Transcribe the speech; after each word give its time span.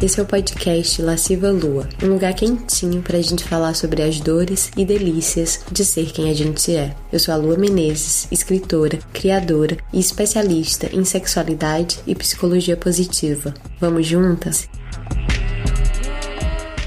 Esse 0.00 0.20
é 0.20 0.22
o 0.22 0.26
podcast 0.26 1.00
Lasciva 1.00 1.50
Lua, 1.50 1.88
um 2.02 2.08
lugar 2.08 2.34
quentinho 2.34 3.00
pra 3.02 3.18
gente 3.22 3.42
falar 3.42 3.72
sobre 3.72 4.02
as 4.02 4.20
dores 4.20 4.70
e 4.76 4.84
delícias 4.84 5.64
de 5.72 5.86
ser 5.86 6.12
quem 6.12 6.28
a 6.28 6.34
gente 6.34 6.76
é. 6.76 6.94
Eu 7.10 7.18
sou 7.18 7.32
a 7.32 7.36
Lua 7.38 7.56
Menezes, 7.56 8.30
escritora, 8.30 8.98
criadora 9.14 9.78
e 9.94 9.98
especialista 9.98 10.94
em 10.94 11.02
sexualidade 11.02 11.98
e 12.06 12.14
psicologia 12.14 12.76
positiva. 12.76 13.54
Vamos 13.80 14.06
juntas? 14.06 14.68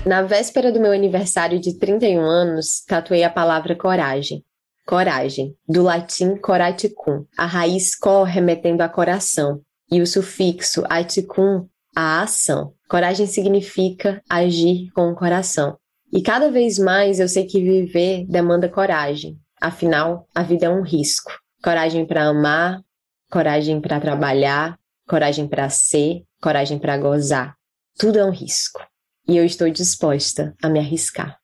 Na 0.05 0.21
véspera 0.21 0.71
do 0.71 0.79
meu 0.79 0.91
aniversário 0.91 1.59
de 1.59 1.79
31 1.79 2.21
anos, 2.21 2.83
tatuei 2.87 3.23
a 3.23 3.29
palavra 3.31 3.75
coragem. 3.75 4.45
Coragem, 4.85 5.55
do 5.67 5.81
latim 5.81 6.35
coraticum, 6.35 7.25
a 7.35 7.47
raiz 7.47 7.95
cor 7.95 8.25
remetendo 8.25 8.83
a 8.83 8.89
coração, 8.89 9.61
e 9.91 9.99
o 9.99 10.05
sufixo 10.05 10.83
aticum 10.87 11.67
a 11.99 12.21
ação. 12.21 12.73
Coragem 12.87 13.27
significa 13.27 14.21
agir 14.29 14.89
com 14.93 15.09
o 15.11 15.15
coração. 15.15 15.77
E 16.11 16.21
cada 16.21 16.49
vez 16.49 16.79
mais 16.79 17.19
eu 17.19 17.27
sei 17.27 17.45
que 17.45 17.61
viver 17.61 18.25
demanda 18.27 18.69
coragem. 18.69 19.37
Afinal, 19.61 20.27
a 20.33 20.41
vida 20.41 20.65
é 20.65 20.69
um 20.69 20.81
risco. 20.81 21.31
Coragem 21.63 22.05
para 22.05 22.23
amar, 22.23 22.81
coragem 23.29 23.81
para 23.81 23.99
trabalhar, 23.99 24.77
coragem 25.07 25.47
para 25.47 25.69
ser, 25.69 26.23
coragem 26.41 26.79
para 26.79 26.97
gozar. 26.97 27.55
Tudo 27.97 28.17
é 28.17 28.25
um 28.25 28.31
risco. 28.31 28.81
E 29.27 29.37
eu 29.37 29.45
estou 29.45 29.69
disposta 29.69 30.55
a 30.63 30.69
me 30.69 30.79
arriscar. 30.79 31.38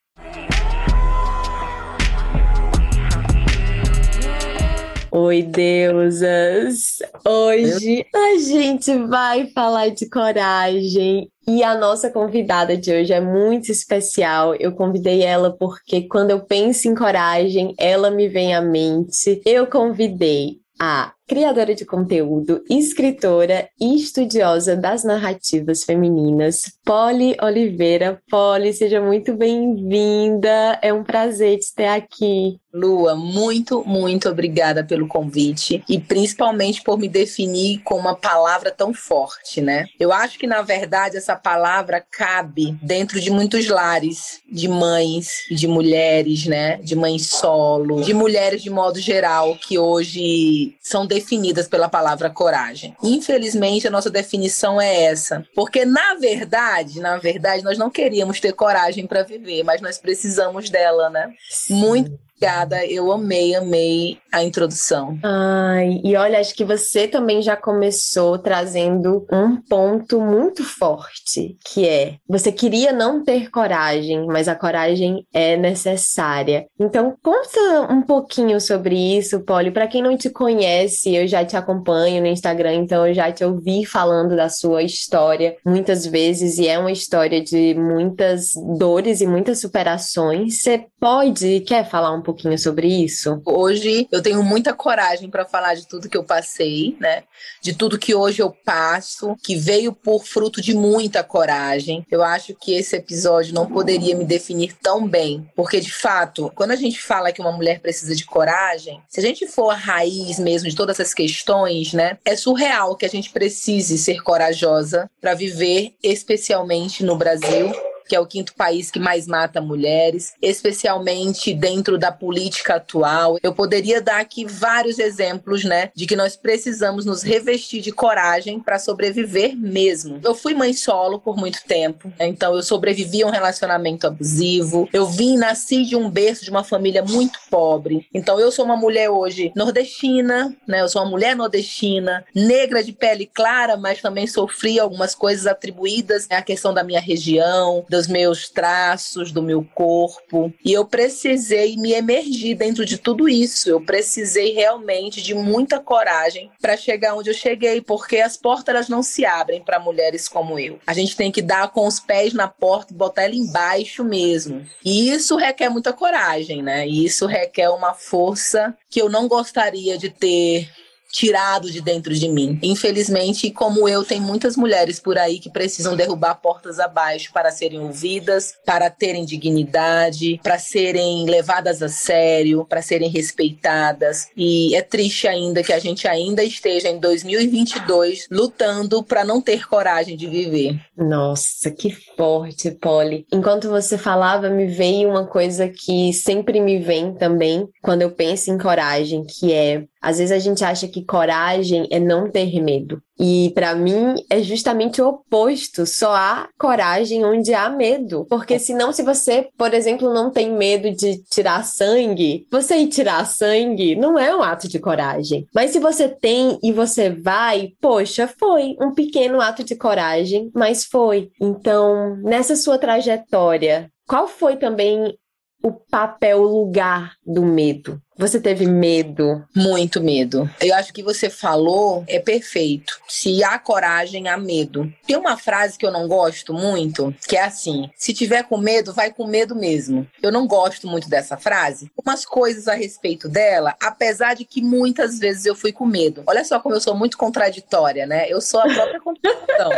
Oi, 5.17 5.43
deusas! 5.43 6.99
Hoje 7.25 8.05
a 8.13 8.37
gente 8.37 8.93
vai 9.07 9.47
falar 9.51 9.87
de 9.87 10.09
coragem 10.09 11.31
e 11.47 11.63
a 11.63 11.73
nossa 11.77 12.11
convidada 12.11 12.75
de 12.75 12.91
hoje 12.91 13.13
é 13.13 13.21
muito 13.21 13.71
especial. 13.71 14.53
Eu 14.55 14.73
convidei 14.73 15.23
ela 15.23 15.55
porque 15.55 16.01
quando 16.01 16.31
eu 16.31 16.41
penso 16.41 16.89
em 16.89 16.93
coragem, 16.93 17.73
ela 17.79 18.11
me 18.11 18.27
vem 18.27 18.53
à 18.53 18.61
mente. 18.61 19.41
Eu 19.45 19.67
convidei 19.67 20.57
a 20.77 21.13
criadora 21.27 21.73
de 21.73 21.85
conteúdo, 21.85 22.63
escritora 22.69 23.67
e 23.79 23.95
estudiosa 23.95 24.75
das 24.75 25.03
narrativas 25.03 25.83
femininas, 25.83 26.77
Polly 26.85 27.35
Oliveira. 27.41 28.21
Polly, 28.29 28.73
seja 28.73 29.01
muito 29.01 29.33
bem-vinda. 29.33 30.79
É 30.81 30.93
um 30.93 31.03
prazer 31.03 31.57
te 31.59 31.73
ter 31.73 31.87
aqui. 31.87 32.59
Lua, 32.75 33.15
muito, 33.15 33.85
muito 33.85 34.27
obrigada 34.27 34.83
pelo 34.83 35.07
convite 35.07 35.81
e 35.87 35.97
principalmente 35.97 36.83
por 36.83 36.99
me 36.99 37.07
definir 37.07 37.79
com 37.85 37.95
uma 37.95 38.13
palavra 38.13 38.69
tão 38.69 38.93
forte, 38.93 39.61
né? 39.61 39.85
Eu 39.97 40.11
acho 40.11 40.37
que 40.37 40.45
na 40.45 40.61
verdade 40.61 41.15
essa 41.15 41.37
palavra 41.37 42.05
cabe 42.11 42.77
dentro 42.81 43.21
de 43.21 43.31
muitos 43.31 43.69
lares 43.69 44.41
de 44.51 44.67
mães, 44.67 45.45
de 45.49 45.69
mulheres, 45.69 46.45
né? 46.47 46.75
De 46.83 46.97
mães 46.97 47.29
solo, 47.29 48.01
de 48.01 48.13
mulheres 48.13 48.61
de 48.61 48.69
modo 48.69 48.99
geral 48.99 49.55
que 49.55 49.79
hoje 49.79 50.75
são 50.81 51.07
definidas 51.15 51.67
pela 51.67 51.87
palavra 51.87 52.29
coragem. 52.29 52.95
Infelizmente, 53.01 53.87
a 53.87 53.91
nossa 53.91 54.09
definição 54.09 54.79
é 54.79 55.03
essa, 55.03 55.45
porque 55.55 55.85
na 55.85 56.15
verdade, 56.15 56.99
na 56.99 57.17
verdade, 57.17 57.63
nós 57.63 57.77
não 57.77 57.89
queríamos 57.89 58.39
ter 58.39 58.53
coragem 58.53 59.07
para 59.07 59.23
viver, 59.23 59.63
mas 59.63 59.81
nós 59.81 59.97
precisamos 59.97 60.69
dela, 60.69 61.09
né? 61.09 61.31
Muito 61.69 62.24
Obrigada, 62.35 62.85
eu 62.85 63.13
amei, 63.13 63.55
amei 63.55 64.17
a 64.29 64.43
introdução. 64.43 65.17
Ai, 65.23 66.01
e 66.03 66.17
olha, 66.17 66.39
acho 66.39 66.53
que 66.53 66.65
você 66.65 67.07
também 67.07 67.41
já 67.41 67.55
começou 67.55 68.37
trazendo 68.37 69.25
um 69.31 69.55
ponto 69.55 70.19
muito 70.19 70.61
forte, 70.61 71.57
que 71.65 71.87
é 71.87 72.15
você 72.27 72.51
queria 72.51 72.91
não 72.91 73.23
ter 73.23 73.49
coragem, 73.49 74.27
mas 74.27 74.49
a 74.49 74.55
coragem 74.55 75.25
é 75.33 75.55
necessária. 75.55 76.65
Então, 76.77 77.15
conta 77.23 77.87
um 77.89 78.01
pouquinho 78.01 78.59
sobre 78.59 79.17
isso, 79.17 79.39
Polly. 79.39 79.71
Para 79.71 79.87
quem 79.87 80.01
não 80.01 80.17
te 80.17 80.29
conhece, 80.29 81.15
eu 81.15 81.25
já 81.25 81.45
te 81.45 81.55
acompanho 81.55 82.21
no 82.21 82.27
Instagram, 82.27 82.73
então 82.73 83.07
eu 83.07 83.13
já 83.13 83.31
te 83.31 83.45
ouvi 83.45 83.85
falando 83.85 84.35
da 84.35 84.49
sua 84.49 84.83
história 84.83 85.55
muitas 85.65 86.05
vezes 86.05 86.57
e 86.57 86.67
é 86.67 86.77
uma 86.77 86.91
história 86.91 87.41
de 87.41 87.73
muitas 87.75 88.49
dores 88.77 89.21
e 89.21 89.27
muitas 89.27 89.61
superações. 89.61 90.61
Você 90.61 90.85
pode, 90.99 91.61
quer 91.61 91.87
falar 91.87 92.11
um 92.11 92.24
pouquinho 92.25 92.57
sobre 92.57 92.87
isso? 92.87 93.41
Hoje 93.45 94.07
eu 94.11 94.21
tenho 94.21 94.43
muita 94.43 94.73
coragem 94.73 95.29
para 95.29 95.45
falar 95.45 95.75
de 95.75 95.87
tudo 95.87 96.09
que 96.09 96.17
eu 96.17 96.23
passei, 96.23 96.97
né? 96.99 97.23
De 97.61 97.73
tudo 97.73 97.99
que 97.99 98.15
hoje 98.15 98.41
eu 98.41 98.51
passo, 98.51 99.35
que 99.41 99.55
veio 99.55 99.93
por 99.93 100.25
fruto 100.25 100.61
de 100.61 100.73
muita 100.73 101.23
coragem. 101.23 102.05
Eu 102.09 102.23
acho 102.23 102.55
que 102.55 102.73
esse 102.73 102.95
episódio 102.95 103.53
não 103.53 103.67
poderia 103.67 104.15
me 104.15 104.25
definir 104.25 104.73
tão 104.81 105.07
bem, 105.07 105.49
porque 105.55 105.79
de 105.79 105.93
fato, 105.93 106.51
quando 106.55 106.71
a 106.71 106.75
gente 106.75 107.01
fala 107.01 107.31
que 107.31 107.41
uma 107.41 107.51
mulher 107.51 107.79
precisa 107.79 108.15
de 108.15 108.25
coragem, 108.25 109.01
se 109.07 109.19
a 109.19 109.23
gente 109.23 109.47
for 109.47 109.69
a 109.69 109.75
raiz 109.75 110.39
mesmo 110.39 110.69
de 110.69 110.75
todas 110.75 110.99
essas 110.99 111.13
questões, 111.13 111.93
né? 111.93 112.17
É 112.25 112.35
surreal 112.35 112.95
que 112.95 113.05
a 113.05 113.09
gente 113.09 113.29
precise 113.29 113.97
ser 113.97 114.23
corajosa 114.23 115.09
para 115.21 115.35
viver, 115.35 115.93
especialmente 116.01 117.03
no 117.03 117.15
Brasil 117.15 117.71
que 118.07 118.15
é 118.15 118.19
o 118.19 118.25
quinto 118.25 118.53
país 118.55 118.91
que 118.91 118.99
mais 118.99 119.27
mata 119.27 119.61
mulheres, 119.61 120.33
especialmente 120.41 121.53
dentro 121.53 121.97
da 121.97 122.11
política 122.11 122.75
atual. 122.75 123.37
Eu 123.41 123.53
poderia 123.53 124.01
dar 124.01 124.19
aqui 124.19 124.45
vários 124.45 124.99
exemplos, 124.99 125.63
né, 125.63 125.91
de 125.95 126.05
que 126.05 126.15
nós 126.15 126.35
precisamos 126.35 127.05
nos 127.05 127.23
revestir 127.23 127.81
de 127.81 127.91
coragem 127.91 128.59
para 128.59 128.79
sobreviver 128.79 129.55
mesmo. 129.55 130.19
Eu 130.23 130.35
fui 130.35 130.53
mãe 130.53 130.73
solo 130.73 131.19
por 131.19 131.35
muito 131.37 131.63
tempo, 131.67 132.11
né, 132.19 132.27
então 132.27 132.55
eu 132.55 132.63
sobrevivi 132.63 133.23
a 133.23 133.27
um 133.27 133.31
relacionamento 133.31 134.07
abusivo. 134.07 134.87
Eu 134.93 135.05
vim, 135.07 135.37
nasci 135.37 135.83
de 135.83 135.95
um 135.95 136.09
berço 136.09 136.43
de 136.43 136.51
uma 136.51 136.63
família 136.63 137.03
muito 137.03 137.39
pobre. 137.49 138.07
Então 138.13 138.39
eu 138.39 138.51
sou 138.51 138.65
uma 138.65 138.77
mulher 138.77 139.09
hoje 139.09 139.51
nordestina, 139.55 140.55
né, 140.67 140.81
eu 140.81 140.89
sou 140.89 141.01
uma 141.01 141.09
mulher 141.09 141.35
nordestina, 141.35 142.25
negra 142.33 142.83
de 142.83 142.93
pele 142.93 143.25
clara, 143.25 143.77
mas 143.77 144.01
também 144.01 144.27
sofri 144.27 144.79
algumas 144.79 145.15
coisas 145.15 145.47
atribuídas 145.47 146.27
à 146.29 146.41
questão 146.41 146.73
da 146.73 146.83
minha 146.83 146.99
região, 146.99 147.85
dos 147.95 148.07
meus 148.07 148.49
traços, 148.49 149.31
do 149.31 149.41
meu 149.41 149.65
corpo. 149.73 150.53
E 150.63 150.73
eu 150.73 150.85
precisei 150.85 151.77
me 151.77 151.93
emergir 151.93 152.55
dentro 152.55 152.85
de 152.85 152.97
tudo 152.97 153.29
isso. 153.29 153.69
Eu 153.69 153.81
precisei 153.81 154.53
realmente 154.53 155.21
de 155.21 155.33
muita 155.33 155.79
coragem 155.79 156.51
para 156.61 156.75
chegar 156.75 157.15
onde 157.15 157.29
eu 157.29 157.33
cheguei, 157.33 157.81
porque 157.81 158.17
as 158.17 158.35
portas 158.35 158.89
não 158.89 159.01
se 159.01 159.25
abrem 159.25 159.63
para 159.63 159.79
mulheres 159.79 160.27
como 160.27 160.59
eu. 160.59 160.79
A 160.85 160.93
gente 160.93 161.15
tem 161.15 161.31
que 161.31 161.41
dar 161.41 161.71
com 161.71 161.87
os 161.87 161.99
pés 161.99 162.33
na 162.33 162.47
porta 162.47 162.93
e 162.93 162.97
botar 162.97 163.23
ela 163.23 163.35
embaixo 163.35 164.03
mesmo. 164.03 164.65
E 164.83 165.09
isso 165.09 165.37
requer 165.37 165.69
muita 165.69 165.93
coragem, 165.93 166.61
né? 166.61 166.85
E 166.87 167.05
isso 167.05 167.25
requer 167.25 167.69
uma 167.69 167.93
força 167.93 168.75
que 168.89 169.01
eu 169.01 169.09
não 169.09 169.27
gostaria 169.27 169.97
de 169.97 170.09
ter 170.09 170.69
tirado 171.15 171.71
de 171.71 171.79
dentro 171.79 172.13
de 172.13 172.27
mim. 172.27 172.59
Infelizmente, 172.61 173.49
como 173.49 173.87
eu, 173.87 174.03
tem 174.03 174.19
muitas 174.19 174.57
mulheres 174.57 174.99
por 174.99 175.17
aí 175.17 175.39
que 175.39 175.49
precisam 175.49 175.95
derrubar 175.95 176.35
portas 176.35 176.77
abaixo 176.77 177.31
para 177.31 177.51
serem 177.51 177.79
ouvidas, 177.79 178.53
para 178.65 178.89
terem 178.89 179.23
dignidade, 179.23 180.41
para 180.43 180.59
serem 180.59 181.25
levadas 181.25 181.81
a 181.81 181.87
sério, 181.87 182.65
para 182.65 182.81
serem 182.81 183.09
respeitadas. 183.09 184.27
E 184.35 184.75
é 184.75 184.81
triste 184.81 185.25
ainda 185.25 185.63
que 185.63 185.71
a 185.71 185.79
gente 185.79 186.05
ainda 186.05 186.43
esteja 186.43 186.89
em 186.89 186.99
2022 186.99 188.27
lutando 188.29 189.01
para 189.01 189.23
não 189.23 189.41
ter 189.41 189.69
coragem 189.69 190.17
de 190.17 190.27
viver. 190.27 190.81
Nossa, 190.97 191.71
que 191.71 191.91
forte, 192.17 192.71
Polly. 192.71 193.25
Enquanto 193.31 193.69
você 193.69 193.97
falava, 193.97 194.49
me 194.49 194.67
veio 194.67 195.09
uma 195.09 195.25
coisa 195.25 195.69
que 195.69 196.11
sempre 196.11 196.59
me 196.59 196.77
vem 196.77 197.13
também 197.13 197.69
quando 197.81 198.01
eu 198.01 198.11
penso 198.11 198.51
em 198.51 198.57
coragem, 198.57 199.23
que 199.23 199.53
é 199.53 199.85
às 200.05 200.19
vezes 200.19 200.31
a 200.31 200.37
gente 200.37 200.63
acha 200.63 200.87
que 200.87 201.03
coragem 201.03 201.87
é 201.89 201.99
não 201.99 202.29
ter 202.29 202.61
medo. 202.61 203.01
E 203.19 203.51
para 203.55 203.73
mim 203.73 204.13
é 204.29 204.39
justamente 204.43 205.01
o 205.01 205.07
oposto. 205.07 205.83
Só 205.87 206.13
há 206.13 206.47
coragem 206.59 207.25
onde 207.25 207.55
há 207.55 207.67
medo. 207.69 208.23
Porque 208.29 208.59
senão, 208.59 208.93
se 208.93 209.01
você, 209.01 209.47
por 209.57 209.73
exemplo, 209.73 210.13
não 210.13 210.29
tem 210.29 210.51
medo 210.51 210.91
de 210.91 211.23
tirar 211.23 211.65
sangue, 211.65 212.45
você 212.51 212.75
ir 212.75 212.89
tirar 212.89 213.25
sangue 213.25 213.95
não 213.95 214.19
é 214.19 214.35
um 214.35 214.43
ato 214.43 214.67
de 214.67 214.77
coragem. 214.77 215.47
Mas 215.55 215.71
se 215.71 215.79
você 215.79 216.07
tem 216.07 216.59
e 216.61 216.71
você 216.71 217.09
vai, 217.09 217.69
poxa, 217.81 218.27
foi 218.27 218.75
um 218.79 218.93
pequeno 218.93 219.41
ato 219.41 219.63
de 219.63 219.75
coragem, 219.75 220.51
mas 220.53 220.85
foi. 220.85 221.31
Então, 221.41 222.15
nessa 222.17 222.55
sua 222.55 222.77
trajetória, 222.77 223.89
qual 224.07 224.27
foi 224.27 224.55
também 224.55 225.17
o 225.61 225.71
papel, 225.71 226.41
o 226.41 226.59
lugar 226.59 227.13
do 227.25 227.43
medo? 227.43 228.01
Você 228.17 228.39
teve 228.39 228.65
medo? 228.65 229.43
Muito 229.53 230.01
medo. 230.01 230.49
Eu 230.61 230.73
acho 230.75 230.93
que 230.93 231.03
você 231.03 231.29
falou 231.29 232.03
é 232.07 232.17
perfeito. 232.17 232.97
Se 233.09 233.43
há 233.43 233.59
coragem, 233.59 234.29
há 234.29 234.37
medo. 234.37 234.89
Tem 235.05 235.17
uma 235.17 235.35
frase 235.35 235.77
que 235.77 235.85
eu 235.85 235.91
não 235.91 236.07
gosto 236.07 236.53
muito, 236.53 237.13
que 237.27 237.35
é 237.35 237.43
assim: 237.43 237.89
se 237.95 238.13
tiver 238.13 238.43
com 238.43 238.57
medo, 238.57 238.93
vai 238.93 239.11
com 239.11 239.27
medo 239.27 239.53
mesmo. 239.53 240.07
Eu 240.21 240.31
não 240.31 240.47
gosto 240.47 240.87
muito 240.87 241.09
dessa 241.09 241.35
frase. 241.35 241.91
Umas 242.01 242.25
coisas 242.25 242.69
a 242.69 242.73
respeito 242.73 243.27
dela, 243.27 243.75
apesar 243.81 244.33
de 244.33 244.45
que 244.45 244.61
muitas 244.61 245.19
vezes 245.19 245.45
eu 245.45 245.55
fui 245.55 245.73
com 245.73 245.85
medo. 245.85 246.23
Olha 246.25 246.45
só 246.45 246.59
como 246.59 246.75
eu 246.75 246.81
sou 246.81 246.95
muito 246.95 247.17
contraditória, 247.17 248.05
né? 248.05 248.29
Eu 248.29 248.39
sou 248.39 248.61
a 248.61 248.63
própria 248.63 248.99
contradição. 249.01 249.71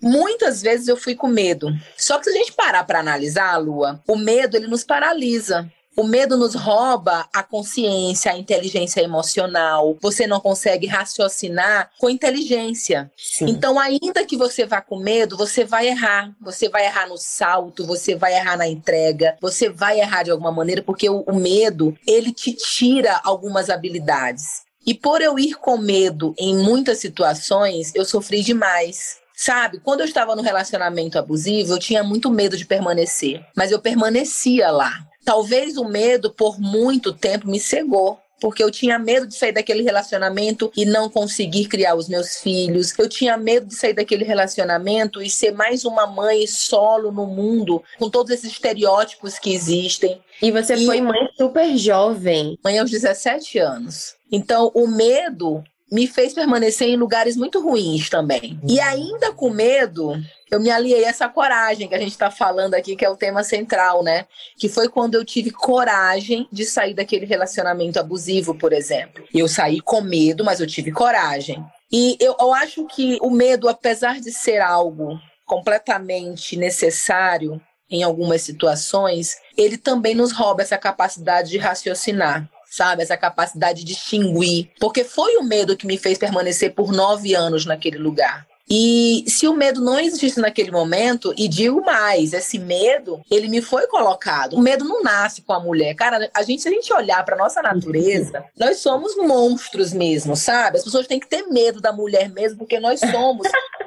Muitas 0.00 0.62
vezes 0.62 0.88
eu 0.88 0.96
fui 0.96 1.14
com 1.14 1.28
medo. 1.28 1.68
Só 1.96 2.18
que 2.18 2.24
se 2.24 2.30
a 2.30 2.34
gente 2.34 2.52
parar 2.52 2.84
para 2.84 3.00
analisar, 3.00 3.56
Lua, 3.58 4.00
o 4.06 4.16
medo 4.16 4.56
ele 4.56 4.66
nos 4.66 4.84
paralisa. 4.84 5.70
O 5.96 6.04
medo 6.04 6.36
nos 6.36 6.54
rouba 6.54 7.28
a 7.34 7.42
consciência, 7.42 8.32
a 8.32 8.38
inteligência 8.38 9.02
emocional. 9.02 9.98
Você 10.00 10.26
não 10.26 10.40
consegue 10.40 10.86
raciocinar 10.86 11.90
com 11.98 12.08
inteligência. 12.08 13.10
Sim. 13.16 13.50
Então, 13.50 13.78
ainda 13.78 14.24
que 14.24 14.36
você 14.36 14.64
vá 14.64 14.80
com 14.80 14.98
medo, 14.98 15.36
você 15.36 15.64
vai 15.64 15.88
errar. 15.88 16.32
Você 16.40 16.68
vai 16.68 16.86
errar 16.86 17.08
no 17.08 17.18
salto, 17.18 17.84
você 17.84 18.14
vai 18.14 18.34
errar 18.34 18.56
na 18.56 18.68
entrega, 18.68 19.36
você 19.40 19.68
vai 19.68 20.00
errar 20.00 20.22
de 20.22 20.30
alguma 20.30 20.52
maneira, 20.52 20.80
porque 20.80 21.10
o, 21.10 21.22
o 21.22 21.34
medo, 21.34 21.94
ele 22.06 22.32
te 22.32 22.52
tira 22.54 23.20
algumas 23.24 23.68
habilidades. 23.68 24.62
E 24.86 24.94
por 24.94 25.20
eu 25.20 25.38
ir 25.38 25.54
com 25.54 25.76
medo 25.76 26.34
em 26.38 26.56
muitas 26.56 26.98
situações, 26.98 27.92
eu 27.94 28.04
sofri 28.04 28.42
demais. 28.42 29.18
Sabe, 29.42 29.80
quando 29.80 30.00
eu 30.00 30.04
estava 30.04 30.36
no 30.36 30.42
relacionamento 30.42 31.18
abusivo, 31.18 31.72
eu 31.72 31.78
tinha 31.78 32.04
muito 32.04 32.30
medo 32.30 32.58
de 32.58 32.66
permanecer, 32.66 33.42
mas 33.56 33.70
eu 33.70 33.80
permanecia 33.80 34.70
lá. 34.70 34.92
Talvez 35.24 35.78
o 35.78 35.84
medo 35.86 36.30
por 36.30 36.60
muito 36.60 37.10
tempo 37.10 37.48
me 37.48 37.58
cegou 37.58 38.18
porque 38.38 38.62
eu 38.62 38.70
tinha 38.70 38.98
medo 38.98 39.26
de 39.26 39.34
sair 39.34 39.52
daquele 39.52 39.82
relacionamento 39.82 40.70
e 40.76 40.84
não 40.84 41.08
conseguir 41.08 41.68
criar 41.68 41.94
os 41.94 42.06
meus 42.06 42.36
filhos. 42.36 42.92
Eu 42.98 43.08
tinha 43.08 43.38
medo 43.38 43.66
de 43.66 43.74
sair 43.74 43.94
daquele 43.94 44.24
relacionamento 44.24 45.22
e 45.22 45.30
ser 45.30 45.52
mais 45.52 45.86
uma 45.86 46.06
mãe 46.06 46.46
solo 46.46 47.10
no 47.10 47.26
mundo, 47.26 47.82
com 47.98 48.10
todos 48.10 48.32
esses 48.32 48.52
estereótipos 48.52 49.38
que 49.38 49.54
existem. 49.54 50.20
E 50.42 50.50
você 50.50 50.74
e... 50.74 50.84
foi 50.84 51.00
mãe 51.00 51.28
super 51.36 51.78
jovem. 51.78 52.58
Mãe 52.62 52.78
aos 52.78 52.90
17 52.90 53.58
anos. 53.58 54.14
Então, 54.30 54.70
o 54.74 54.86
medo 54.86 55.64
me 55.90 56.06
fez 56.06 56.32
permanecer 56.32 56.88
em 56.88 56.96
lugares 56.96 57.36
muito 57.36 57.60
ruins 57.60 58.08
também. 58.08 58.60
E 58.66 58.78
uhum. 58.78 58.84
ainda 58.84 59.32
com 59.32 59.50
medo, 59.50 60.14
eu 60.50 60.60
me 60.60 60.70
aliei 60.70 61.04
a 61.04 61.08
essa 61.08 61.28
coragem 61.28 61.88
que 61.88 61.94
a 61.94 61.98
gente 61.98 62.12
está 62.12 62.30
falando 62.30 62.74
aqui, 62.74 62.94
que 62.94 63.04
é 63.04 63.10
o 63.10 63.16
tema 63.16 63.42
central, 63.42 64.02
né? 64.02 64.26
Que 64.56 64.68
foi 64.68 64.88
quando 64.88 65.14
eu 65.14 65.24
tive 65.24 65.50
coragem 65.50 66.48
de 66.52 66.64
sair 66.64 66.94
daquele 66.94 67.26
relacionamento 67.26 67.98
abusivo, 67.98 68.54
por 68.54 68.72
exemplo. 68.72 69.24
Eu 69.34 69.48
saí 69.48 69.80
com 69.80 70.00
medo, 70.00 70.44
mas 70.44 70.60
eu 70.60 70.66
tive 70.66 70.92
coragem. 70.92 71.64
E 71.92 72.16
eu, 72.20 72.36
eu 72.38 72.54
acho 72.54 72.86
que 72.86 73.18
o 73.20 73.30
medo, 73.30 73.68
apesar 73.68 74.20
de 74.20 74.30
ser 74.30 74.60
algo 74.60 75.18
completamente 75.44 76.56
necessário 76.56 77.60
em 77.90 78.04
algumas 78.04 78.42
situações, 78.42 79.36
ele 79.56 79.76
também 79.76 80.14
nos 80.14 80.30
rouba 80.30 80.62
essa 80.62 80.78
capacidade 80.78 81.50
de 81.50 81.58
raciocinar 81.58 82.48
sabe? 82.70 83.02
Essa 83.02 83.16
capacidade 83.16 83.80
de 83.80 83.92
distinguir. 83.92 84.70
Porque 84.78 85.04
foi 85.04 85.36
o 85.36 85.42
medo 85.42 85.76
que 85.76 85.86
me 85.86 85.98
fez 85.98 86.16
permanecer 86.16 86.72
por 86.72 86.92
nove 86.92 87.34
anos 87.34 87.66
naquele 87.66 87.98
lugar. 87.98 88.46
E 88.72 89.24
se 89.26 89.48
o 89.48 89.52
medo 89.52 89.80
não 89.80 89.98
existisse 89.98 90.38
naquele 90.38 90.70
momento, 90.70 91.34
e 91.36 91.48
digo 91.48 91.84
mais, 91.84 92.32
esse 92.32 92.56
medo, 92.56 93.20
ele 93.28 93.48
me 93.48 93.60
foi 93.60 93.88
colocado. 93.88 94.54
O 94.54 94.60
medo 94.60 94.84
não 94.84 95.02
nasce 95.02 95.42
com 95.42 95.52
a 95.52 95.58
mulher. 95.58 95.92
Cara, 95.94 96.30
a 96.32 96.42
gente, 96.44 96.62
se 96.62 96.68
a 96.68 96.70
gente 96.70 96.92
olhar 96.94 97.24
para 97.24 97.36
nossa 97.36 97.60
natureza, 97.60 98.44
nós 98.56 98.78
somos 98.78 99.16
monstros 99.16 99.92
mesmo, 99.92 100.36
sabe? 100.36 100.76
As 100.76 100.84
pessoas 100.84 101.08
têm 101.08 101.18
que 101.18 101.26
ter 101.26 101.48
medo 101.48 101.80
da 101.80 101.92
mulher 101.92 102.30
mesmo, 102.30 102.58
porque 102.58 102.78
nós 102.78 103.00
somos 103.00 103.48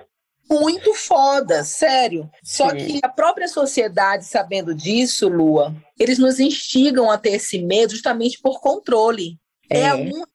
muito 0.60 0.94
foda, 0.94 1.64
sério. 1.64 2.30
Só 2.44 2.70
Sim. 2.70 2.78
que 2.78 3.00
a 3.04 3.10
própria 3.10 3.48
sociedade, 3.48 4.26
sabendo 4.26 4.74
disso, 4.74 5.28
Lua, 5.28 5.76
eles 6.00 6.20
nos 6.20 6.40
instigam 6.40 7.10
a 7.10 7.18
ter 7.18 7.32
esse 7.32 7.60
medo 7.62 7.94
justamente 7.94 8.40
por 8.42 8.60
controle. 8.62 9.38
É, 9.70 9.82
é 9.82 9.94
uma 9.94 10.28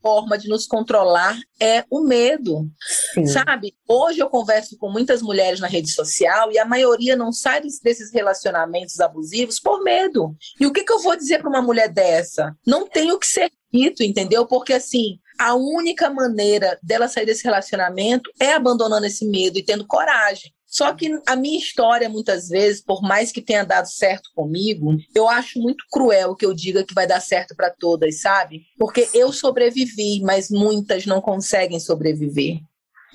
forma 0.00 0.36
de 0.36 0.48
nos 0.48 0.66
controlar 0.66 1.34
é 1.58 1.82
o 1.90 2.02
medo. 2.02 2.68
Sim. 3.14 3.26
Sabe? 3.26 3.74
Hoje 3.88 4.20
eu 4.20 4.28
converso 4.28 4.76
com 4.76 4.90
muitas 4.90 5.22
mulheres 5.22 5.60
na 5.60 5.66
rede 5.66 5.90
social 5.90 6.52
e 6.52 6.58
a 6.58 6.66
maioria 6.66 7.16
não 7.16 7.32
sai 7.32 7.62
desses 7.82 8.12
relacionamentos 8.12 9.00
abusivos 9.00 9.58
por 9.58 9.82
medo. 9.82 10.36
E 10.60 10.66
o 10.66 10.72
que, 10.72 10.84
que 10.84 10.92
eu 10.92 11.00
vou 11.00 11.16
dizer 11.16 11.40
para 11.40 11.48
uma 11.48 11.62
mulher 11.62 11.88
dessa? 11.88 12.54
Não 12.66 12.86
tenho 12.86 13.18
que 13.18 13.26
ser 13.26 13.50
dito, 13.72 14.02
entendeu? 14.02 14.46
Porque 14.46 14.74
assim, 14.74 15.18
a 15.38 15.54
única 15.54 16.10
maneira 16.10 16.78
dela 16.82 17.08
sair 17.08 17.26
desse 17.26 17.44
relacionamento 17.44 18.30
é 18.40 18.52
abandonando 18.52 19.06
esse 19.06 19.26
medo 19.26 19.58
e 19.58 19.64
tendo 19.64 19.86
coragem. 19.86 20.52
Só 20.74 20.92
que 20.92 21.08
a 21.28 21.36
minha 21.36 21.56
história, 21.56 22.08
muitas 22.08 22.48
vezes, 22.48 22.82
por 22.82 23.00
mais 23.00 23.30
que 23.30 23.40
tenha 23.40 23.62
dado 23.62 23.86
certo 23.86 24.30
comigo, 24.34 24.96
eu 25.14 25.28
acho 25.28 25.60
muito 25.60 25.84
cruel 25.88 26.34
que 26.34 26.44
eu 26.44 26.52
diga 26.52 26.82
que 26.84 26.92
vai 26.92 27.06
dar 27.06 27.20
certo 27.20 27.54
para 27.54 27.70
todas, 27.70 28.20
sabe? 28.20 28.62
Porque 28.76 29.08
eu 29.14 29.32
sobrevivi, 29.32 30.20
mas 30.20 30.50
muitas 30.50 31.06
não 31.06 31.20
conseguem 31.20 31.78
sobreviver. 31.78 32.58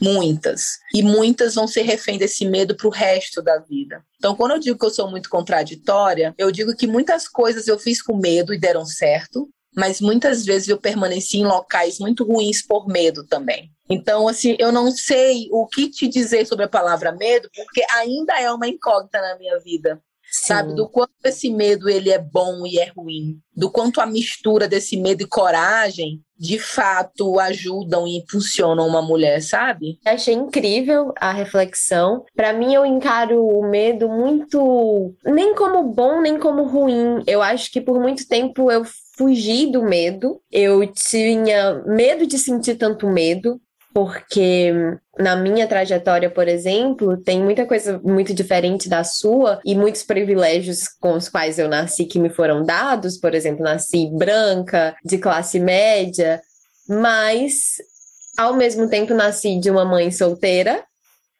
Muitas. 0.01 0.79
E 0.93 1.03
muitas 1.03 1.55
vão 1.55 1.67
ser 1.67 1.81
refém 1.81 2.17
desse 2.17 2.45
medo 2.45 2.77
pro 2.77 2.89
resto 2.89 3.41
da 3.41 3.59
vida. 3.59 4.01
Então, 4.15 4.35
quando 4.35 4.51
eu 4.51 4.59
digo 4.59 4.79
que 4.79 4.85
eu 4.85 4.89
sou 4.89 5.11
muito 5.11 5.29
contraditória, 5.29 6.33
eu 6.37 6.51
digo 6.51 6.73
que 6.73 6.87
muitas 6.87 7.27
coisas 7.27 7.67
eu 7.67 7.77
fiz 7.77 8.01
com 8.01 8.15
medo 8.15 8.53
e 8.53 8.59
deram 8.59 8.85
certo, 8.85 9.49
mas 9.79 10.01
muitas 10.01 10.45
vezes 10.45 10.67
eu 10.67 10.77
permaneci 10.77 11.37
em 11.37 11.45
locais 11.45 11.99
muito 11.99 12.25
ruins 12.25 12.61
por 12.61 12.85
medo 12.85 13.25
também. 13.25 13.71
Então, 13.89 14.27
assim, 14.27 14.57
eu 14.59 14.73
não 14.73 14.91
sei 14.91 15.47
o 15.51 15.65
que 15.65 15.89
te 15.89 16.07
dizer 16.07 16.45
sobre 16.45 16.65
a 16.65 16.69
palavra 16.69 17.13
medo, 17.13 17.49
porque 17.55 17.81
ainda 17.93 18.37
é 18.39 18.51
uma 18.51 18.67
incógnita 18.67 19.21
na 19.21 19.37
minha 19.37 19.57
vida. 19.59 20.01
Sim. 20.31 20.47
Sabe, 20.47 20.75
do 20.75 20.87
quanto 20.87 21.11
esse 21.23 21.49
medo 21.49 21.89
ele 21.89 22.11
é 22.11 22.19
bom 22.19 22.63
e 22.67 22.77
é 22.77 22.91
ruim, 22.95 23.39
do 23.55 23.71
quanto 23.71 23.99
a 23.99 24.05
mistura 24.05 24.67
desse 24.67 24.95
medo 24.95 25.23
e 25.23 25.27
coragem 25.27 26.21
de 26.37 26.57
fato 26.57 27.39
ajudam 27.39 28.07
e 28.07 28.17
impulsionam 28.17 28.87
uma 28.87 29.01
mulher, 29.01 29.41
sabe? 29.41 29.99
Achei 30.05 30.33
incrível 30.33 31.11
a 31.19 31.33
reflexão. 31.33 32.23
Para 32.33 32.53
mim, 32.53 32.73
eu 32.73 32.85
encaro 32.85 33.45
o 33.45 33.67
medo 33.67 34.07
muito 34.07 35.13
nem 35.25 35.53
como 35.53 35.83
bom 35.83 36.21
nem 36.21 36.39
como 36.39 36.63
ruim. 36.63 37.23
Eu 37.27 37.41
acho 37.41 37.71
que 37.71 37.81
por 37.81 37.99
muito 37.99 38.27
tempo 38.27 38.71
eu 38.71 38.85
fugi 39.19 39.69
do 39.69 39.83
medo. 39.83 40.41
Eu 40.49 40.87
tinha 40.87 41.83
medo 41.85 42.25
de 42.25 42.39
sentir 42.39 42.75
tanto 42.75 43.05
medo, 43.05 43.59
porque 43.93 44.71
na 45.17 45.35
minha 45.35 45.67
trajetória, 45.67 46.29
por 46.29 46.47
exemplo, 46.47 47.17
tem 47.17 47.43
muita 47.43 47.65
coisa 47.65 47.99
muito 48.01 48.33
diferente 48.33 48.87
da 48.87 49.03
sua 49.03 49.59
e 49.65 49.75
muitos 49.75 50.03
privilégios 50.03 50.87
com 51.01 51.13
os 51.15 51.27
quais 51.27 51.59
eu 51.59 51.67
nasci 51.67 52.05
que 52.05 52.17
me 52.17 52.29
foram 52.29 52.63
dados. 52.63 53.17
Por 53.17 53.35
exemplo, 53.35 53.61
nasci 53.61 54.09
branca, 54.15 54.95
de 55.03 55.17
classe 55.17 55.59
média, 55.59 56.41
mas 56.87 57.75
ao 58.37 58.53
mesmo 58.53 58.89
tempo 58.89 59.13
nasci 59.13 59.59
de 59.59 59.69
uma 59.69 59.83
mãe 59.83 60.09
solteira 60.11 60.85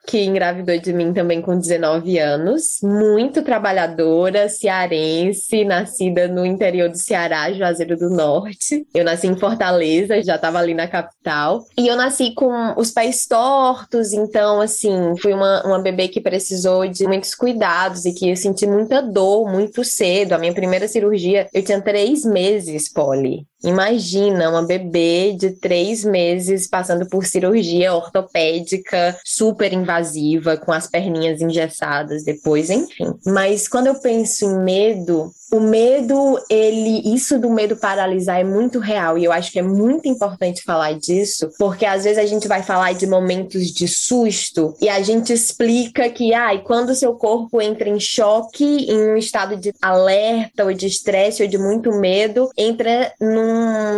que 0.08 0.24
engravidou 0.24 0.78
de 0.80 0.94
mim 0.94 1.14
também 1.14 1.42
com 1.42 1.58
19 1.58 2.18
anos, 2.18 2.80
muito 2.82 3.44
trabalhadora, 3.44 4.50
cearense, 4.50 5.64
nascida 5.64 6.28
no 6.28 6.46
interior 6.46 6.90
do 6.90 6.98
Ceará, 6.98 7.52
Juazeiro 7.52 7.98
do 7.98 8.10
Norte. 8.10 8.88
Eu 8.94 9.04
nasci 9.04 9.28
em 9.28 9.38
Fortaleza, 9.38 10.22
já 10.24 10.36
estava 10.36 10.60
ali 10.60 10.74
na 10.74 10.88
capital. 10.88 11.64
E 11.78 11.88
eu 11.88 11.96
nasci 11.96 12.34
com 12.34 12.74
os 12.78 12.92
pés 12.92 13.26
tortos, 13.28 14.14
então, 14.14 14.62
assim, 14.62 15.16
fui 15.22 15.34
uma, 15.34 15.66
uma 15.66 15.82
bebê 15.82 16.08
que 16.08 16.22
precisou 16.22 16.88
de 16.88 17.06
muitos 17.06 17.36
cuidados 17.36 18.06
e 18.06 18.14
que 18.14 18.30
eu 18.30 18.36
senti 18.36 18.66
muita 18.66 19.02
dor 19.02 19.50
muito 19.50 19.84
cedo. 19.84 20.34
A 20.34 20.38
minha 20.38 20.54
primeira 20.54 20.88
cirurgia, 20.88 21.48
eu 21.54 21.64
tinha 21.64 21.82
três 21.82 22.24
meses, 22.24 22.92
Polly. 22.92 23.49
Imagina 23.64 24.50
uma 24.50 24.64
bebê 24.64 25.34
de 25.34 25.52
três 25.52 26.04
meses 26.04 26.68
passando 26.68 27.08
por 27.08 27.26
cirurgia 27.26 27.94
ortopédica 27.94 29.18
super 29.26 29.74
invasiva, 29.74 30.58
com 30.58 30.72
as 30.72 30.88
perninhas 30.88 31.42
engessadas 31.42 32.24
depois, 32.24 32.70
enfim. 32.70 33.14
Mas 33.26 33.68
quando 33.68 33.88
eu 33.88 33.96
penso 33.96 34.46
em 34.46 34.64
medo, 34.64 35.32
o 35.52 35.60
medo, 35.60 36.40
ele, 36.50 37.02
isso 37.14 37.40
do 37.40 37.50
medo 37.50 37.76
paralisar 37.76 38.40
é 38.40 38.44
muito 38.44 38.80
real 38.80 39.18
e 39.18 39.26
eu 39.26 39.32
acho 39.32 39.52
que 39.52 39.60
é 39.60 39.64
muito 39.64 40.08
importante 40.08 40.64
falar 40.64 40.94
disso, 40.94 41.50
porque 41.58 41.86
às 41.86 42.04
vezes 42.04 42.20
a 42.20 42.26
gente 42.26 42.48
vai 42.48 42.62
falar 42.62 42.94
de 42.94 43.08
momentos 43.08 43.68
de 43.68 43.88
susto 43.88 44.76
e 44.80 44.88
a 44.88 45.02
gente 45.02 45.34
explica 45.34 46.10
que, 46.10 46.34
ai, 46.34 46.58
ah, 46.58 46.60
quando 46.60 46.90
o 46.90 46.96
seu 46.96 47.16
corpo 47.16 47.62
entra 47.62 47.90
em 47.90 48.00
choque, 48.00 48.86
em 48.90 49.12
um 49.12 49.18
estado 49.18 49.58
de 49.58 49.74
alerta 49.82 50.66
ou 50.66 50.74
de 50.74 50.86
estresse 50.86 51.42
ou 51.42 51.50
de 51.50 51.58
muito 51.58 51.92
medo, 51.92 52.50
entra 52.56 53.12
num 53.20 53.49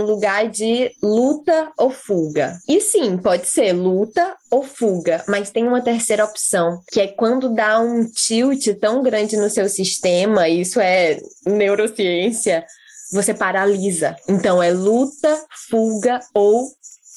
lugar 0.05 0.50
de 0.50 0.91
luta 1.01 1.72
ou 1.77 1.89
fuga. 1.89 2.58
E 2.67 2.79
sim, 2.81 3.17
pode 3.17 3.48
ser 3.48 3.74
luta 3.74 4.36
ou 4.50 4.63
fuga, 4.63 5.24
mas 5.27 5.51
tem 5.51 5.67
uma 5.67 5.81
terceira 5.81 6.25
opção, 6.25 6.81
que 6.91 7.00
é 7.00 7.08
quando 7.08 7.53
dá 7.53 7.79
um 7.79 8.05
tilt 8.05 8.67
tão 8.79 9.01
grande 9.01 9.38
no 9.38 9.50
seu 9.50 9.70
sistema, 9.70 10.50
isso 10.50 10.79
é 10.79 11.20
neurociência, 11.46 12.65
você 13.12 13.34
paralisa. 13.34 14.15
Então 14.27 14.62
é 14.62 14.72
luta, 14.72 15.43
fuga 15.70 16.20
ou 16.34 16.67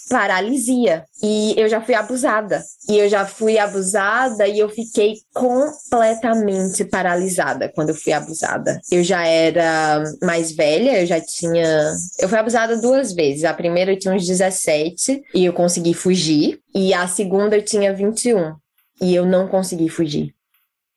paralisia. 0.08 1.04
E 1.22 1.54
eu 1.56 1.68
já 1.68 1.80
fui 1.80 1.94
abusada. 1.94 2.62
E 2.88 2.98
eu 2.98 3.08
já 3.08 3.24
fui 3.26 3.58
abusada 3.58 4.46
e 4.46 4.58
eu 4.58 4.68
fiquei 4.68 5.14
completamente 5.32 6.84
paralisada 6.84 7.70
quando 7.74 7.90
eu 7.90 7.94
fui 7.94 8.12
abusada. 8.12 8.80
Eu 8.90 9.02
já 9.02 9.26
era 9.26 10.04
mais 10.22 10.52
velha, 10.52 11.00
eu 11.00 11.06
já 11.06 11.20
tinha. 11.20 11.92
Eu 12.18 12.28
fui 12.28 12.38
abusada 12.38 12.80
duas 12.80 13.12
vezes. 13.12 13.44
A 13.44 13.54
primeira 13.54 13.92
eu 13.92 13.98
tinha 13.98 14.14
uns 14.14 14.26
17 14.26 15.22
e 15.34 15.44
eu 15.44 15.52
consegui 15.52 15.94
fugir. 15.94 16.60
E 16.74 16.92
a 16.92 17.06
segunda 17.06 17.56
eu 17.56 17.64
tinha 17.64 17.92
21. 17.94 18.54
e 19.00 19.14
eu 19.14 19.26
não 19.26 19.48
consegui 19.48 19.88
fugir. 19.88 20.34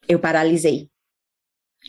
Eu 0.08 0.20
paralisei. 0.20 0.88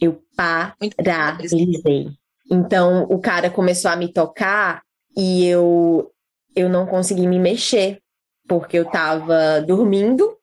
Eu 0.00 0.20
paralisei. 0.36 2.08
Então 2.50 3.04
o 3.10 3.18
cara 3.18 3.50
começou 3.50 3.90
a 3.90 3.96
me 3.96 4.12
tocar 4.12 4.82
e 5.16 5.46
eu 5.46 6.10
eu 6.54 6.68
não 6.68 6.86
consegui 6.86 7.26
me 7.26 7.38
mexer 7.38 8.00
porque 8.48 8.78
eu 8.78 8.84
tava 8.86 9.60
dormindo. 9.60 10.36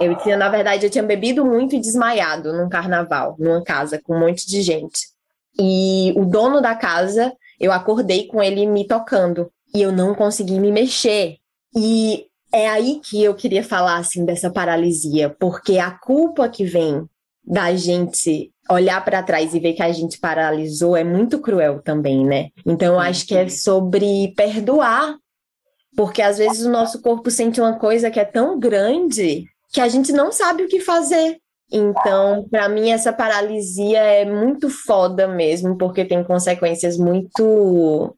Eu 0.00 0.16
tinha, 0.18 0.36
na 0.36 0.48
verdade, 0.48 0.84
eu 0.84 0.90
tinha 0.90 1.04
bebido 1.04 1.44
muito 1.44 1.76
e 1.76 1.80
desmaiado 1.80 2.52
num 2.52 2.68
carnaval, 2.68 3.36
numa 3.38 3.62
casa 3.62 4.00
com 4.02 4.16
um 4.16 4.20
monte 4.20 4.46
de 4.46 4.60
gente. 4.60 5.00
E 5.58 6.12
o 6.16 6.24
dono 6.24 6.60
da 6.60 6.74
casa, 6.74 7.32
eu 7.60 7.70
acordei 7.70 8.26
com 8.26 8.42
ele 8.42 8.66
me 8.66 8.86
tocando 8.86 9.50
e 9.72 9.80
eu 9.80 9.92
não 9.92 10.14
consegui 10.14 10.58
me 10.58 10.72
mexer. 10.72 11.36
E 11.76 12.26
é 12.52 12.68
aí 12.68 13.00
que 13.02 13.22
eu 13.22 13.34
queria 13.34 13.62
falar 13.62 13.96
assim 13.98 14.24
dessa 14.24 14.50
paralisia, 14.50 15.30
porque 15.38 15.78
a 15.78 15.92
culpa 15.92 16.48
que 16.48 16.64
vem 16.64 17.08
da 17.46 17.74
gente 17.76 18.50
olhar 18.70 19.04
para 19.04 19.22
trás 19.22 19.54
e 19.54 19.60
ver 19.60 19.74
que 19.74 19.82
a 19.82 19.92
gente 19.92 20.18
paralisou 20.18 20.96
é 20.96 21.04
muito 21.04 21.38
cruel 21.38 21.82
também, 21.82 22.24
né? 22.24 22.48
Então 22.66 22.94
eu 22.94 23.00
acho 23.00 23.26
que 23.26 23.34
é 23.34 23.48
sobre 23.48 24.32
perdoar, 24.36 25.16
porque 25.96 26.22
às 26.22 26.38
vezes 26.38 26.64
o 26.64 26.70
nosso 26.70 27.00
corpo 27.00 27.30
sente 27.30 27.60
uma 27.60 27.78
coisa 27.78 28.10
que 28.10 28.20
é 28.20 28.24
tão 28.24 28.58
grande 28.58 29.44
que 29.72 29.80
a 29.80 29.88
gente 29.88 30.12
não 30.12 30.30
sabe 30.30 30.62
o 30.62 30.68
que 30.68 30.80
fazer. 30.80 31.38
Então, 31.72 32.46
para 32.50 32.68
mim, 32.68 32.90
essa 32.90 33.12
paralisia 33.12 33.98
é 33.98 34.24
muito 34.24 34.70
foda 34.70 35.26
mesmo, 35.26 35.76
porque 35.76 36.04
tem 36.04 36.22
consequências 36.22 36.96
muito 36.96 38.14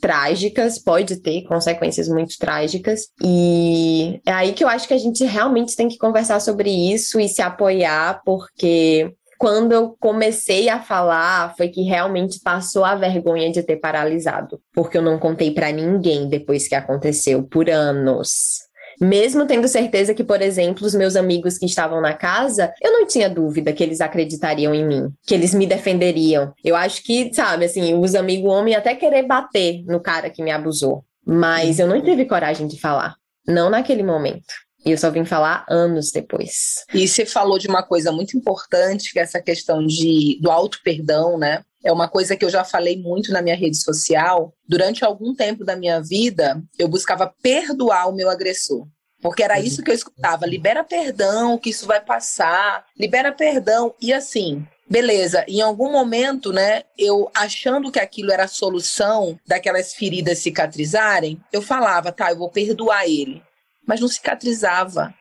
trágicas, 0.00 0.78
pode 0.78 1.20
ter 1.20 1.42
consequências 1.42 2.08
muito 2.08 2.36
trágicas. 2.38 3.08
E 3.22 4.20
é 4.24 4.32
aí 4.32 4.52
que 4.52 4.64
eu 4.64 4.68
acho 4.68 4.88
que 4.88 4.94
a 4.94 4.98
gente 4.98 5.24
realmente 5.24 5.76
tem 5.76 5.88
que 5.88 5.98
conversar 5.98 6.40
sobre 6.40 6.70
isso 6.70 7.20
e 7.20 7.28
se 7.28 7.42
apoiar, 7.42 8.22
porque 8.24 9.12
quando 9.40 9.72
eu 9.72 9.96
comecei 9.98 10.68
a 10.68 10.78
falar, 10.78 11.56
foi 11.56 11.68
que 11.68 11.80
realmente 11.80 12.38
passou 12.44 12.84
a 12.84 12.94
vergonha 12.94 13.50
de 13.50 13.62
ter 13.62 13.76
paralisado, 13.76 14.60
porque 14.70 14.98
eu 14.98 15.02
não 15.02 15.18
contei 15.18 15.50
para 15.50 15.72
ninguém 15.72 16.28
depois 16.28 16.68
que 16.68 16.74
aconteceu 16.74 17.42
por 17.44 17.70
anos. 17.70 18.58
Mesmo 19.00 19.46
tendo 19.46 19.66
certeza 19.66 20.12
que, 20.12 20.22
por 20.22 20.42
exemplo, 20.42 20.86
os 20.86 20.94
meus 20.94 21.16
amigos 21.16 21.56
que 21.56 21.64
estavam 21.64 22.02
na 22.02 22.12
casa, 22.12 22.70
eu 22.82 22.92
não 22.92 23.06
tinha 23.06 23.30
dúvida 23.30 23.72
que 23.72 23.82
eles 23.82 24.02
acreditariam 24.02 24.74
em 24.74 24.86
mim, 24.86 25.10
que 25.26 25.32
eles 25.32 25.54
me 25.54 25.66
defenderiam. 25.66 26.52
Eu 26.62 26.76
acho 26.76 27.02
que, 27.02 27.32
sabe, 27.32 27.64
assim, 27.64 27.94
os 27.94 28.14
amigos 28.14 28.52
homem 28.52 28.74
até 28.74 28.94
querer 28.94 29.22
bater 29.22 29.82
no 29.86 30.00
cara 30.00 30.28
que 30.28 30.42
me 30.42 30.50
abusou. 30.50 31.02
Mas 31.24 31.78
eu 31.78 31.86
não 31.86 32.02
tive 32.02 32.26
coragem 32.26 32.66
de 32.66 32.78
falar. 32.78 33.14
Não 33.48 33.70
naquele 33.70 34.02
momento. 34.02 34.52
E 34.84 34.90
eu 34.90 34.98
só 34.98 35.10
vim 35.10 35.24
falar 35.24 35.64
anos 35.68 36.10
depois. 36.10 36.84
E 36.94 37.06
você 37.06 37.26
falou 37.26 37.58
de 37.58 37.68
uma 37.68 37.82
coisa 37.82 38.10
muito 38.10 38.36
importante, 38.36 39.12
que 39.12 39.18
é 39.18 39.22
essa 39.22 39.40
questão 39.40 39.86
de, 39.86 40.38
do 40.40 40.50
auto-perdão, 40.50 41.38
né? 41.38 41.62
É 41.84 41.92
uma 41.92 42.08
coisa 42.08 42.36
que 42.36 42.44
eu 42.44 42.50
já 42.50 42.64
falei 42.64 43.00
muito 43.00 43.32
na 43.32 43.42
minha 43.42 43.56
rede 43.56 43.76
social. 43.76 44.54
Durante 44.68 45.04
algum 45.04 45.34
tempo 45.34 45.64
da 45.64 45.76
minha 45.76 46.00
vida, 46.00 46.62
eu 46.78 46.88
buscava 46.88 47.32
perdoar 47.42 48.08
o 48.08 48.14
meu 48.14 48.28
agressor. 48.28 48.86
Porque 49.20 49.42
era 49.42 49.60
isso 49.60 49.82
que 49.82 49.90
eu 49.90 49.94
escutava: 49.94 50.46
libera 50.46 50.82
perdão, 50.82 51.58
que 51.58 51.70
isso 51.70 51.86
vai 51.86 52.00
passar, 52.00 52.84
libera 52.98 53.32
perdão. 53.32 53.94
E 54.00 54.12
assim, 54.12 54.66
beleza, 54.88 55.44
em 55.46 55.60
algum 55.60 55.92
momento, 55.92 56.52
né, 56.52 56.84
eu 56.98 57.30
achando 57.34 57.92
que 57.92 58.00
aquilo 58.00 58.32
era 58.32 58.44
a 58.44 58.48
solução 58.48 59.38
daquelas 59.46 59.94
feridas 59.94 60.38
cicatrizarem, 60.38 61.40
eu 61.52 61.62
falava, 61.62 62.12
tá, 62.12 62.30
eu 62.30 62.38
vou 62.38 62.50
perdoar 62.50 63.06
ele. 63.06 63.42
Mas 63.90 64.00
não 64.00 64.06
cicatrizava 64.06 65.12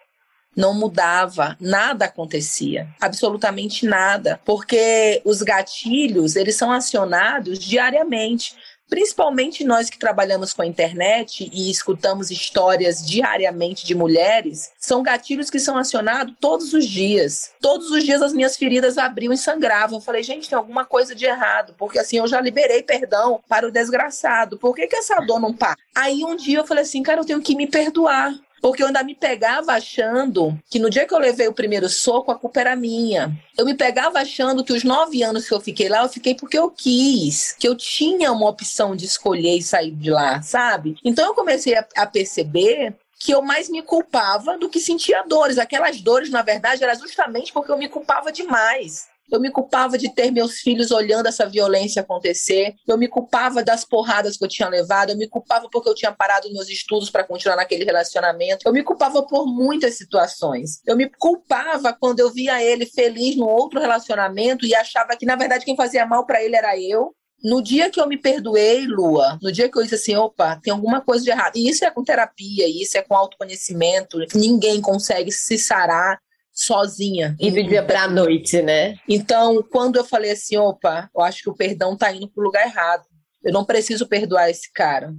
não 0.56 0.74
mudava, 0.74 1.56
nada 1.60 2.06
acontecia, 2.06 2.88
absolutamente 3.00 3.86
nada, 3.86 4.40
porque 4.44 5.22
os 5.24 5.42
gatilhos, 5.42 6.36
eles 6.36 6.56
são 6.56 6.72
acionados 6.72 7.58
diariamente. 7.58 8.56
Principalmente 8.90 9.64
nós 9.64 9.88
que 9.88 10.00
trabalhamos 10.00 10.52
com 10.52 10.64
a 10.64 10.66
internet 10.66 11.48
e 11.54 11.70
escutamos 11.70 12.32
histórias 12.32 13.06
diariamente 13.06 13.86
de 13.86 13.94
mulheres, 13.94 14.72
são 14.80 15.04
gatilhos 15.04 15.52
que 15.52 15.60
são 15.60 15.78
acionados 15.78 16.34
todos 16.42 16.74
os 16.74 16.88
dias. 16.88 17.52
Todos 17.62 17.92
os 17.92 18.04
dias 18.04 18.20
as 18.24 18.34
minhas 18.34 18.58
feridas 18.58 18.98
abriam 18.98 19.32
e 19.32 19.38
sangravam. 19.38 20.00
Eu 20.00 20.04
falei, 20.04 20.24
gente, 20.24 20.50
tem 20.50 20.58
alguma 20.58 20.86
coisa 20.86 21.14
de 21.14 21.24
errado, 21.26 21.76
porque 21.78 22.00
assim 22.00 22.18
eu 22.18 22.28
já 22.28 22.42
liberei 22.42 22.82
perdão 22.82 23.40
para 23.48 23.68
o 23.68 23.72
desgraçado. 23.72 24.58
Por 24.58 24.76
que, 24.76 24.88
que 24.88 24.96
essa 24.96 25.20
dor 25.22 25.40
não 25.40 25.54
para? 25.54 25.78
Aí 25.96 26.26
um 26.26 26.36
dia 26.36 26.58
eu 26.58 26.66
falei 26.66 26.84
assim, 26.84 27.04
cara, 27.04 27.22
eu 27.22 27.26
tenho 27.26 27.42
que 27.42 27.56
me 27.56 27.68
perdoar. 27.68 28.34
Porque 28.62 28.84
eu 28.84 28.88
ainda 28.88 29.04
me 29.04 29.16
pegava 29.16 29.74
achando 29.74 30.58
que 30.70 30.80
no 30.80 30.90
dia 30.90 31.06
que 31.06 31.14
eu 31.14 31.20
levei 31.20 31.48
o 31.48 31.54
primeiro 31.54 31.90
soco, 31.90 32.32
a 32.32 32.36
culpa 32.36 32.60
era 32.60 32.76
minha. 32.76 33.32
Eu 33.58 33.66
me 33.66 33.74
pegava 33.74 34.20
achando 34.20 34.64
que 34.64 34.74
os 34.74 34.84
nove 34.84 35.24
anos 35.24 35.48
que 35.48 35.54
eu 35.54 35.60
fiquei 35.60 35.90
lá, 35.90 36.04
eu 36.04 36.10
fiquei 36.10 36.36
porque 36.36 36.58
eu 36.58 36.70
quis, 36.70 37.56
que 37.60 37.68
eu 37.68 37.76
tinha 37.76 38.32
uma 38.32 38.50
opção 38.50 38.96
de 38.96 39.06
escolher 39.06 39.58
e 39.58 39.64
sair 39.64 39.92
de 39.92 40.10
lá, 40.10 40.42
sabe? 40.42 40.98
Então 41.04 41.26
eu 41.26 41.34
comecei 41.34 41.76
a, 41.76 41.86
a 41.96 42.06
perceber 42.06 42.96
que 43.20 43.34
eu 43.34 43.42
mais 43.42 43.70
me 43.70 43.82
culpava 43.82 44.58
do 44.58 44.70
que 44.70 44.80
sentia 44.80 45.24
dores. 45.28 45.58
Aquelas 45.58 46.00
dores, 46.00 46.30
na 46.30 46.42
verdade, 46.42 46.84
eram 46.84 46.98
justamente 46.98 47.52
porque 47.52 47.70
eu 47.70 47.78
me 47.78 47.90
culpava 47.90 48.32
demais. 48.32 49.09
Eu 49.32 49.40
me 49.40 49.52
culpava 49.52 49.98
de 49.98 50.14
ter 50.14 50.32
meus 50.32 50.60
filhos 50.60 50.92
olhando 50.92 51.28
essa 51.28 51.48
violência 51.48 52.02
acontecer. 52.02 52.76
Eu 52.88 52.98
me 52.98 53.08
culpava 53.08 53.64
das 53.64 53.86
porradas 53.86 54.38
que 54.38 54.44
eu 54.44 54.50
tinha 54.50 54.68
levado. 54.68 55.12
Eu 55.12 55.18
me 55.18 55.28
culpava 55.28 55.68
porque 55.72 55.90
eu 55.90 55.96
tinha 55.96 56.12
parado 56.12 56.52
meus 56.52 56.70
estudos 56.70 57.10
para 57.10 57.24
continuar 57.24 57.56
naquele 57.56 57.86
relacionamento. 57.86 58.68
Eu 58.68 58.74
me 58.74 58.84
culpava 58.84 59.22
por 59.24 59.46
muitas 59.46 59.98
situações. 59.98 60.82
Eu 60.86 60.96
me 60.96 61.10
culpava 61.10 61.94
quando 61.94 62.20
eu 62.20 62.32
via 62.32 62.64
ele 62.64 62.86
feliz 62.86 63.36
no 63.36 63.48
outro 63.48 63.80
relacionamento 63.80 64.66
e 64.66 64.74
achava 64.76 65.16
que, 65.16 65.26
na 65.26 65.36
verdade, 65.36 65.66
quem 65.66 65.76
fazia 65.76 66.06
mal 66.06 66.26
para 66.26 66.44
ele 66.44 66.56
era 66.56 66.80
eu. 66.80 67.14
No 67.42 67.62
dia 67.62 67.90
que 67.90 68.02
eu 68.02 68.08
me 68.08 68.18
perdoei, 68.18 68.86
Lua, 68.86 69.40
no 69.42 69.50
dia 69.50 69.70
que 69.70 69.78
eu 69.78 69.84
disse 69.84 69.96
assim, 69.96 70.16
opa, 70.16 70.60
tem 70.62 70.74
alguma 70.74 71.00
coisa 71.00 71.24
de 71.24 71.30
errado. 71.30 71.56
E 71.56 71.70
isso 71.70 71.86
é 71.86 71.92
com 71.92 72.04
terapia, 72.04 72.68
isso 72.68 72.98
é 72.98 73.02
com 73.02 73.16
autoconhecimento. 73.16 74.20
Ninguém 74.36 74.82
consegue 74.82 75.32
se 75.32 75.58
sarar 75.58 76.20
sozinha. 76.60 77.38
E 77.40 77.50
do 77.50 77.64
dia 77.64 77.82
para 77.82 78.04
a 78.04 78.08
noite, 78.10 78.62
né? 78.62 78.98
Então, 79.08 79.64
quando 79.72 79.96
eu 79.96 80.04
falei 80.04 80.32
assim, 80.32 80.58
opa, 80.58 81.10
eu 81.16 81.22
acho 81.22 81.42
que 81.42 81.50
o 81.50 81.56
perdão 81.56 81.96
tá 81.96 82.12
indo 82.12 82.30
pro 82.30 82.44
lugar 82.44 82.68
errado. 82.68 83.06
Eu 83.42 83.54
não 83.54 83.64
preciso 83.64 84.06
perdoar 84.08 84.50
esse 84.50 84.70
cara. 84.74 85.16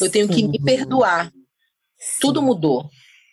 Eu 0.00 0.08
tenho 0.08 0.28
que 0.28 0.46
me 0.46 0.62
perdoar. 0.62 1.26
Sim. 1.26 2.18
Tudo 2.20 2.40
mudou, 2.40 2.88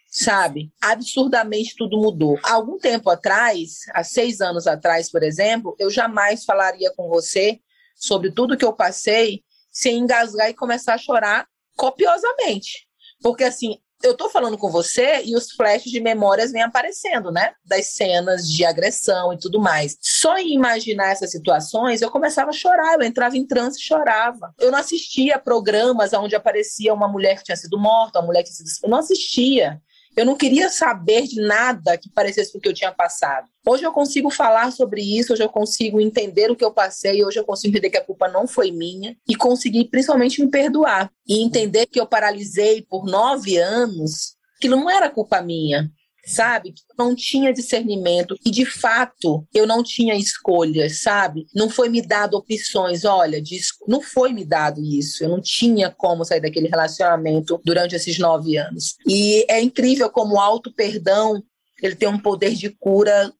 sabe? 0.07 0.71
Absurdamente 0.81 1.75
tudo 1.77 2.01
mudou. 2.01 2.39
Há 2.43 2.53
algum 2.53 2.79
tempo 2.79 3.09
atrás, 3.11 3.81
há 3.93 4.03
seis 4.03 4.41
anos 4.41 4.65
atrás, 4.65 5.11
por 5.11 5.21
exemplo, 5.21 5.75
eu 5.77 5.91
jamais 5.91 6.43
falaria 6.43 6.91
com 6.97 7.07
você 7.07 7.59
sobre 7.95 8.31
tudo 8.31 8.57
que 8.57 8.65
eu 8.65 8.73
passei 8.73 9.43
sem 9.71 9.99
engasgar 9.99 10.49
e 10.49 10.55
começar 10.55 10.95
a 10.95 10.97
chorar 10.97 11.47
copiosamente. 11.75 12.87
Porque, 13.21 13.43
assim, 13.43 13.77
eu 14.03 14.15
tô 14.15 14.29
falando 14.29 14.57
com 14.57 14.69
você 14.69 15.23
e 15.23 15.35
os 15.35 15.51
flashes 15.51 15.91
de 15.91 16.01
memórias 16.01 16.51
vêm 16.51 16.61
aparecendo, 16.61 17.31
né? 17.31 17.53
Das 17.65 17.93
cenas 17.93 18.47
de 18.49 18.65
agressão 18.65 19.31
e 19.33 19.39
tudo 19.39 19.61
mais. 19.61 19.97
Só 20.01 20.37
em 20.37 20.53
imaginar 20.53 21.11
essas 21.11 21.31
situações, 21.31 22.01
eu 22.01 22.11
começava 22.11 22.49
a 22.49 22.53
chorar, 22.53 22.95
eu 22.95 23.03
entrava 23.03 23.37
em 23.37 23.47
transe 23.47 23.79
e 23.79 23.83
chorava. 23.83 24.53
Eu 24.59 24.71
não 24.71 24.79
assistia 24.79 25.39
programas 25.39 26.11
onde 26.11 26.35
aparecia 26.35 26.93
uma 26.93 27.07
mulher 27.07 27.37
que 27.37 27.45
tinha 27.45 27.55
sido 27.55 27.79
morta, 27.79 28.19
uma 28.19 28.25
mulher 28.25 28.43
que 28.43 28.51
tinha 28.51 28.67
sido... 28.67 28.85
Eu 28.85 28.89
não 28.89 28.97
assistia. 28.97 29.81
Eu 30.15 30.25
não 30.25 30.35
queria 30.35 30.69
saber 30.69 31.23
de 31.23 31.41
nada 31.41 31.97
que 31.97 32.09
parecesse 32.09 32.51
com 32.51 32.59
o 32.59 32.61
que 32.61 32.69
eu 32.69 32.73
tinha 32.73 32.91
passado. 32.91 33.47
Hoje 33.65 33.83
eu 33.83 33.91
consigo 33.91 34.29
falar 34.29 34.71
sobre 34.71 35.01
isso, 35.01 35.33
hoje 35.33 35.43
eu 35.43 35.49
consigo 35.49 35.99
entender 35.99 36.51
o 36.51 36.55
que 36.55 36.63
eu 36.63 36.71
passei, 36.71 37.23
hoje 37.23 37.39
eu 37.39 37.43
consigo 37.43 37.71
entender 37.71 37.89
que 37.89 37.97
a 37.97 38.05
culpa 38.05 38.27
não 38.27 38.47
foi 38.47 38.71
minha 38.71 39.17
e 39.27 39.35
conseguir 39.35 39.85
principalmente 39.85 40.43
me 40.43 40.51
perdoar 40.51 41.11
e 41.27 41.43
entender 41.43 41.87
que 41.87 41.99
eu 41.99 42.05
paralisei 42.05 42.83
por 42.83 43.05
nove 43.05 43.57
anos. 43.57 44.35
Aquilo 44.57 44.75
não 44.75 44.89
era 44.89 45.09
culpa 45.09 45.41
minha 45.41 45.91
sabe? 46.25 46.73
Não 46.97 47.15
tinha 47.15 47.53
discernimento 47.53 48.35
e 48.45 48.51
de 48.51 48.65
fato 48.65 49.45
eu 49.53 49.67
não 49.67 49.83
tinha 49.83 50.15
escolhas, 50.15 51.01
sabe? 51.01 51.45
Não 51.53 51.69
foi 51.69 51.89
me 51.89 52.01
dado 52.01 52.35
opções, 52.35 53.03
olha, 53.03 53.41
não 53.87 54.01
foi 54.01 54.31
me 54.31 54.45
dado 54.45 54.81
isso. 54.81 55.23
Eu 55.23 55.29
não 55.29 55.41
tinha 55.41 55.89
como 55.89 56.23
sair 56.23 56.41
daquele 56.41 56.67
relacionamento 56.67 57.61
durante 57.63 57.95
esses 57.95 58.17
nove 58.17 58.57
anos. 58.57 58.95
E 59.07 59.45
é 59.49 59.61
incrível 59.61 60.09
como 60.09 60.35
o 60.35 60.39
auto 60.39 60.73
perdão 60.73 61.43
ele 61.81 61.95
tem 61.95 62.07
um 62.07 62.19
poder 62.19 62.53
de 62.53 62.69
cura 62.69 63.31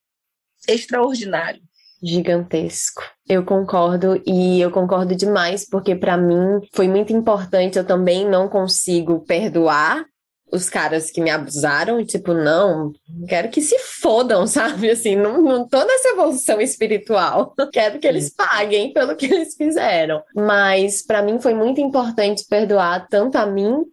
extraordinário 0.68 1.62
gigantesco. 2.04 3.02
Eu 3.28 3.46
concordo 3.46 4.22
e 4.28 4.60
eu 4.60 4.70
concordo 4.70 5.16
demais 5.16 5.66
porque 5.66 5.96
para 5.96 6.18
mim 6.18 6.60
foi 6.74 6.90
muito 6.90 7.14
importante. 7.14 7.78
Eu 7.78 7.86
também 7.86 8.28
não 8.28 8.50
consigo 8.50 9.22
perdoar 9.22 10.06
os 10.54 10.70
caras 10.70 11.10
que 11.10 11.20
me 11.20 11.32
abusaram, 11.32 12.06
tipo, 12.06 12.34
não, 12.34 12.94
quero 13.28 13.50
que 13.50 13.60
se 13.60 13.78
fodam, 13.80 14.46
sabe? 14.48 14.92
Assim, 14.92 15.16
não, 15.16 15.42
não 15.42 15.68
tô 15.68 15.84
nessa 15.84 16.10
evolução 16.10 16.62
espiritual. 16.62 17.54
Quero 17.74 18.00
que 18.00 18.08
eles 18.08 18.30
paguem 18.30 18.94
pelo 18.94 19.16
que 19.16 19.26
eles 19.26 19.56
fizeram. 19.56 20.22
Mas 20.36 21.04
para 21.04 21.24
mim 21.24 21.40
foi 21.40 21.54
muito 21.54 21.82
importante 21.82 22.46
perdoar 22.48 23.08
tanto 23.10 23.38
a 23.38 23.46
mim 23.46 23.84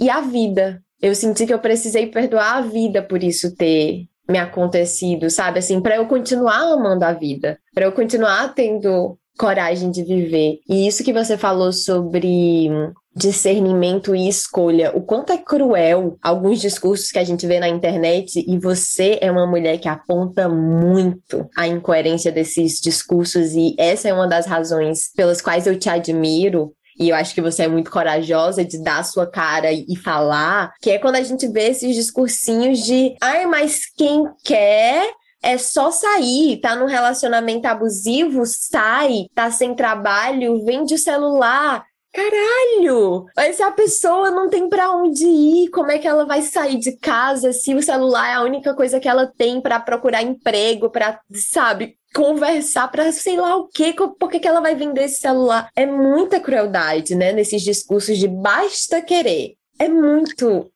e 0.00 0.08
a 0.08 0.20
vida. 0.20 0.82
Eu 1.02 1.14
senti 1.14 1.46
que 1.46 1.52
eu 1.52 1.58
precisei 1.58 2.06
perdoar 2.06 2.56
a 2.56 2.60
vida 2.62 3.02
por 3.02 3.22
isso 3.22 3.54
ter 3.54 4.06
me 4.28 4.38
acontecido, 4.38 5.28
sabe? 5.28 5.58
Assim, 5.58 5.80
para 5.80 5.96
eu 5.96 6.06
continuar 6.06 6.72
amando 6.72 7.04
a 7.04 7.12
vida, 7.12 7.58
para 7.74 7.84
eu 7.84 7.92
continuar 7.92 8.54
tendo 8.54 9.18
coragem 9.38 9.90
de 9.90 10.02
viver. 10.02 10.60
E 10.68 10.86
isso 10.86 11.04
que 11.04 11.12
você 11.12 11.36
falou 11.36 11.72
sobre 11.72 12.70
discernimento 13.16 14.14
e 14.14 14.28
escolha, 14.28 14.92
o 14.94 15.00
quanto 15.00 15.32
é 15.32 15.38
cruel 15.38 16.18
alguns 16.22 16.60
discursos 16.60 17.10
que 17.10 17.18
a 17.18 17.24
gente 17.24 17.46
vê 17.46 17.58
na 17.58 17.68
internet 17.68 18.44
e 18.46 18.58
você 18.58 19.18
é 19.22 19.30
uma 19.30 19.46
mulher 19.46 19.78
que 19.78 19.88
aponta 19.88 20.50
muito 20.50 21.48
a 21.56 21.66
incoerência 21.66 22.30
desses 22.30 22.78
discursos 22.78 23.52
e 23.54 23.74
essa 23.78 24.06
é 24.06 24.12
uma 24.12 24.28
das 24.28 24.44
razões 24.44 25.10
pelas 25.16 25.40
quais 25.40 25.66
eu 25.66 25.78
te 25.78 25.88
admiro 25.88 26.74
e 26.98 27.08
eu 27.08 27.16
acho 27.16 27.34
que 27.34 27.40
você 27.40 27.64
é 27.64 27.68
muito 27.68 27.90
corajosa 27.90 28.64
de 28.64 28.82
dar 28.82 28.98
a 28.98 29.04
sua 29.04 29.26
cara 29.26 29.70
e 29.72 29.96
falar, 29.96 30.72
que 30.80 30.90
é 30.90 30.98
quando 30.98 31.16
a 31.16 31.22
gente 31.22 31.46
vê 31.48 31.68
esses 31.68 31.94
discursinhos 31.94 32.80
de, 32.80 33.14
ai, 33.20 33.46
mas 33.46 33.82
quem 33.96 34.24
quer 34.42 35.10
é 35.42 35.58
só 35.58 35.90
sair, 35.90 36.58
tá 36.60 36.74
num 36.74 36.86
relacionamento 36.86 37.66
abusivo, 37.66 38.44
sai, 38.46 39.26
tá 39.34 39.50
sem 39.50 39.74
trabalho, 39.74 40.64
vende 40.64 40.94
o 40.94 40.98
celular. 40.98 41.84
Caralho! 42.16 43.26
Mas 43.36 43.56
se 43.56 43.62
a 43.62 43.70
pessoa 43.70 44.30
não 44.30 44.48
tem 44.48 44.70
para 44.70 44.90
onde 44.90 45.26
ir, 45.26 45.68
como 45.68 45.90
é 45.90 45.98
que 45.98 46.08
ela 46.08 46.24
vai 46.24 46.40
sair 46.40 46.78
de 46.78 46.96
casa 46.96 47.52
se 47.52 47.74
o 47.74 47.82
celular 47.82 48.26
é 48.30 48.32
a 48.32 48.42
única 48.42 48.72
coisa 48.72 48.98
que 48.98 49.06
ela 49.06 49.26
tem 49.26 49.60
para 49.60 49.78
procurar 49.78 50.22
emprego, 50.22 50.88
para, 50.88 51.20
sabe, 51.34 51.98
conversar 52.14 52.90
para 52.90 53.12
sei 53.12 53.36
lá 53.36 53.56
o 53.56 53.68
quê, 53.68 53.94
por 54.18 54.30
que, 54.30 54.48
ela 54.48 54.62
vai 54.62 54.74
vender 54.74 55.04
esse 55.04 55.20
celular? 55.20 55.68
É 55.76 55.84
muita 55.84 56.40
crueldade, 56.40 57.14
né, 57.14 57.32
nesses 57.32 57.60
discursos 57.60 58.16
de 58.16 58.26
basta 58.26 59.02
querer. 59.02 59.54
É 59.78 59.86
muito. 59.86 60.70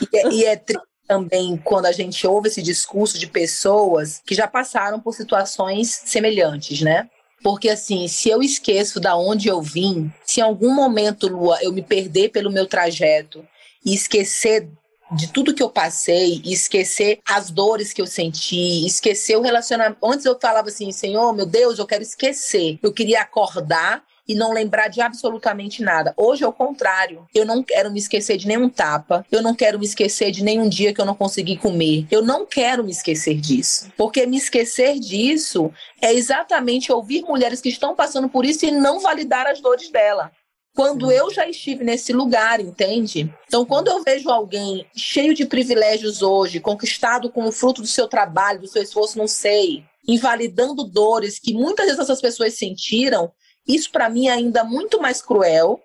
E 0.00 0.16
é, 0.16 0.28
e 0.32 0.44
é 0.46 0.62
também 1.06 1.58
quando 1.58 1.84
a 1.84 1.92
gente 1.92 2.26
ouve 2.26 2.48
esse 2.48 2.62
discurso 2.62 3.18
de 3.18 3.26
pessoas 3.26 4.22
que 4.24 4.34
já 4.34 4.48
passaram 4.48 4.98
por 4.98 5.12
situações 5.12 6.00
semelhantes, 6.06 6.80
né? 6.80 7.10
Porque 7.42 7.68
assim, 7.68 8.06
se 8.08 8.28
eu 8.28 8.42
esqueço 8.42 9.00
da 9.00 9.16
onde 9.16 9.48
eu 9.48 9.60
vim, 9.60 10.12
se 10.24 10.40
em 10.40 10.42
algum 10.42 10.72
momento, 10.72 11.26
Lua, 11.26 11.58
eu 11.62 11.72
me 11.72 11.82
perder 11.82 12.30
pelo 12.30 12.50
meu 12.50 12.66
trajeto 12.66 13.44
e 13.84 13.94
esquecer 13.94 14.68
de 15.14 15.28
tudo 15.28 15.54
que 15.54 15.62
eu 15.62 15.68
passei, 15.68 16.40
esquecer 16.44 17.20
as 17.28 17.50
dores 17.50 17.92
que 17.92 18.00
eu 18.00 18.06
senti, 18.06 18.86
esquecer 18.86 19.36
o 19.36 19.42
relacionamento. 19.42 19.98
Antes 20.02 20.24
eu 20.24 20.38
falava 20.40 20.68
assim, 20.68 20.90
Senhor, 20.90 21.32
meu 21.34 21.44
Deus, 21.44 21.78
eu 21.78 21.86
quero 21.86 22.02
esquecer. 22.02 22.78
Eu 22.82 22.92
queria 22.92 23.20
acordar 23.20 24.02
e 24.32 24.34
não 24.34 24.52
lembrar 24.52 24.88
de 24.88 25.00
absolutamente 25.00 25.82
nada. 25.82 26.14
Hoje 26.16 26.42
é 26.42 26.48
o 26.48 26.52
contrário. 26.52 27.26
Eu 27.34 27.44
não 27.44 27.62
quero 27.62 27.90
me 27.90 27.98
esquecer 27.98 28.38
de 28.38 28.48
nenhum 28.48 28.68
tapa. 28.68 29.26
Eu 29.30 29.42
não 29.42 29.54
quero 29.54 29.78
me 29.78 29.84
esquecer 29.84 30.30
de 30.30 30.42
nenhum 30.42 30.68
dia 30.68 30.94
que 30.94 31.00
eu 31.00 31.04
não 31.04 31.14
consegui 31.14 31.58
comer. 31.58 32.06
Eu 32.10 32.22
não 32.22 32.46
quero 32.46 32.82
me 32.82 32.90
esquecer 32.90 33.34
disso. 33.34 33.92
Porque 33.96 34.26
me 34.26 34.38
esquecer 34.38 34.98
disso 34.98 35.70
é 36.00 36.14
exatamente 36.14 36.90
ouvir 36.90 37.22
mulheres 37.22 37.60
que 37.60 37.68
estão 37.68 37.94
passando 37.94 38.28
por 38.28 38.46
isso 38.46 38.64
e 38.64 38.70
não 38.70 39.00
validar 39.00 39.46
as 39.46 39.60
dores 39.60 39.90
dela 39.90 40.32
quando 40.74 41.12
eu 41.12 41.30
já 41.30 41.46
estive 41.46 41.84
nesse 41.84 42.14
lugar, 42.14 42.58
entende? 42.58 43.30
Então, 43.46 43.62
quando 43.62 43.88
eu 43.88 44.02
vejo 44.02 44.30
alguém 44.30 44.86
cheio 44.96 45.34
de 45.34 45.44
privilégios 45.44 46.22
hoje, 46.22 46.60
conquistado 46.60 47.30
com 47.30 47.44
o 47.44 47.52
fruto 47.52 47.82
do 47.82 47.86
seu 47.86 48.08
trabalho, 48.08 48.60
do 48.60 48.66
seu 48.66 48.82
esforço, 48.82 49.18
não 49.18 49.26
sei, 49.26 49.84
invalidando 50.08 50.84
dores 50.84 51.38
que 51.38 51.52
muitas 51.52 51.84
vezes 51.86 52.00
essas 52.00 52.20
pessoas 52.20 52.54
sentiram, 52.54 53.30
isso 53.66 53.90
para 53.90 54.08
mim 54.08 54.28
é 54.28 54.32
ainda 54.32 54.64
muito 54.64 55.00
mais 55.00 55.22
cruel 55.22 55.80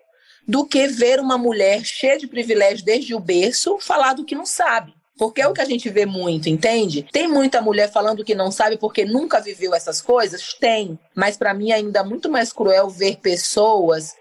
do 0.46 0.64
que 0.64 0.86
ver 0.86 1.20
uma 1.20 1.36
mulher 1.36 1.84
cheia 1.84 2.18
de 2.18 2.26
privilégio 2.26 2.84
desde 2.84 3.14
o 3.14 3.20
berço 3.20 3.78
falar 3.80 4.14
do 4.14 4.24
que 4.24 4.34
não 4.34 4.46
sabe. 4.46 4.94
Porque 5.18 5.42
é 5.42 5.48
o 5.48 5.52
que 5.52 5.60
a 5.60 5.64
gente 5.64 5.90
vê 5.90 6.06
muito, 6.06 6.48
entende? 6.48 7.06
Tem 7.12 7.26
muita 7.26 7.60
mulher 7.60 7.90
falando 7.90 8.24
que 8.24 8.36
não 8.36 8.52
sabe 8.52 8.78
porque 8.78 9.04
nunca 9.04 9.40
viveu 9.40 9.74
essas 9.74 10.00
coisas? 10.00 10.54
Tem. 10.54 10.98
Mas 11.14 11.36
para 11.36 11.52
mim 11.52 11.72
é 11.72 11.74
ainda 11.74 12.04
muito 12.04 12.30
mais 12.30 12.52
cruel 12.52 12.88
ver 12.88 13.16
pessoas 13.16 14.14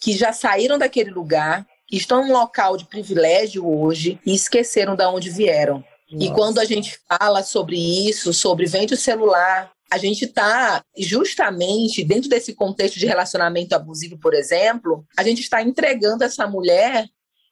que 0.00 0.16
já 0.16 0.32
saíram 0.32 0.78
daquele 0.78 1.10
lugar, 1.10 1.66
estão 1.90 2.24
em 2.24 2.30
um 2.30 2.32
local 2.32 2.76
de 2.76 2.84
privilégio 2.84 3.66
hoje 3.66 4.18
e 4.24 4.34
esqueceram 4.34 4.94
de 4.94 5.04
onde 5.04 5.28
vieram. 5.28 5.84
Nossa. 6.10 6.24
E 6.24 6.32
quando 6.32 6.58
a 6.58 6.64
gente 6.64 7.00
fala 7.08 7.42
sobre 7.42 7.76
isso, 7.76 8.32
sobre 8.32 8.66
vende 8.66 8.94
o 8.94 8.98
celular, 8.98 9.72
a 9.94 9.98
gente 9.98 10.24
está 10.24 10.84
justamente 10.98 12.02
dentro 12.02 12.28
desse 12.28 12.52
contexto 12.52 12.98
de 12.98 13.06
relacionamento 13.06 13.76
abusivo, 13.76 14.18
por 14.18 14.34
exemplo, 14.34 15.06
a 15.16 15.22
gente 15.22 15.40
está 15.40 15.62
entregando 15.62 16.24
essa 16.24 16.48
mulher 16.48 17.06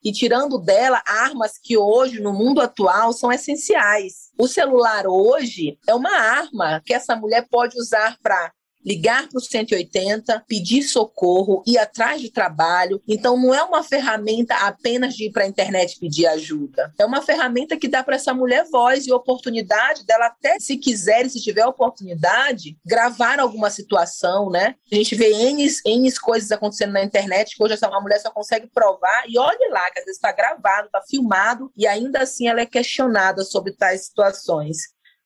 e 0.04 0.10
tirando 0.10 0.58
dela 0.58 1.00
armas 1.06 1.52
que 1.56 1.78
hoje, 1.78 2.18
no 2.18 2.32
mundo 2.32 2.60
atual, 2.60 3.12
são 3.12 3.30
essenciais. 3.30 4.32
O 4.36 4.48
celular 4.48 5.06
hoje 5.06 5.78
é 5.88 5.94
uma 5.94 6.10
arma 6.10 6.82
que 6.84 6.92
essa 6.92 7.14
mulher 7.14 7.46
pode 7.48 7.78
usar 7.78 8.18
para 8.20 8.52
ligar 8.84 9.28
para 9.28 9.38
o 9.38 9.40
180, 9.40 10.44
pedir 10.46 10.82
socorro, 10.82 11.62
ir 11.66 11.78
atrás 11.78 12.20
de 12.20 12.30
trabalho. 12.30 13.02
Então, 13.06 13.36
não 13.36 13.54
é 13.54 13.62
uma 13.62 13.82
ferramenta 13.82 14.54
apenas 14.56 15.14
de 15.14 15.26
ir 15.26 15.32
para 15.32 15.44
a 15.44 15.48
internet 15.48 15.98
pedir 15.98 16.26
ajuda. 16.26 16.92
É 16.98 17.04
uma 17.04 17.22
ferramenta 17.22 17.76
que 17.76 17.88
dá 17.88 18.02
para 18.02 18.16
essa 18.16 18.34
mulher 18.34 18.64
voz 18.70 19.06
e 19.06 19.12
oportunidade 19.12 20.04
dela, 20.04 20.26
até 20.26 20.58
se 20.58 20.76
quiser 20.76 21.26
e 21.26 21.30
se 21.30 21.40
tiver 21.40 21.66
oportunidade, 21.66 22.76
gravar 22.84 23.40
alguma 23.40 23.70
situação, 23.70 24.50
né? 24.50 24.74
A 24.90 24.94
gente 24.94 25.14
vê 25.14 25.32
N, 25.32 25.66
N 25.86 26.12
coisas 26.20 26.52
acontecendo 26.52 26.92
na 26.92 27.02
internet 27.02 27.56
que 27.56 27.62
hoje 27.62 27.74
essa 27.74 27.88
mulher 28.00 28.20
só 28.20 28.30
consegue 28.30 28.68
provar 28.72 29.24
e 29.28 29.38
olhe 29.38 29.68
lá, 29.70 29.90
que 29.90 29.98
às 29.98 30.04
vezes 30.04 30.16
está 30.16 30.32
gravado, 30.32 30.86
está 30.86 31.00
filmado 31.08 31.70
e 31.76 31.86
ainda 31.86 32.20
assim 32.20 32.48
ela 32.48 32.60
é 32.60 32.66
questionada 32.66 33.44
sobre 33.44 33.72
tais 33.72 34.06
situações. 34.06 34.78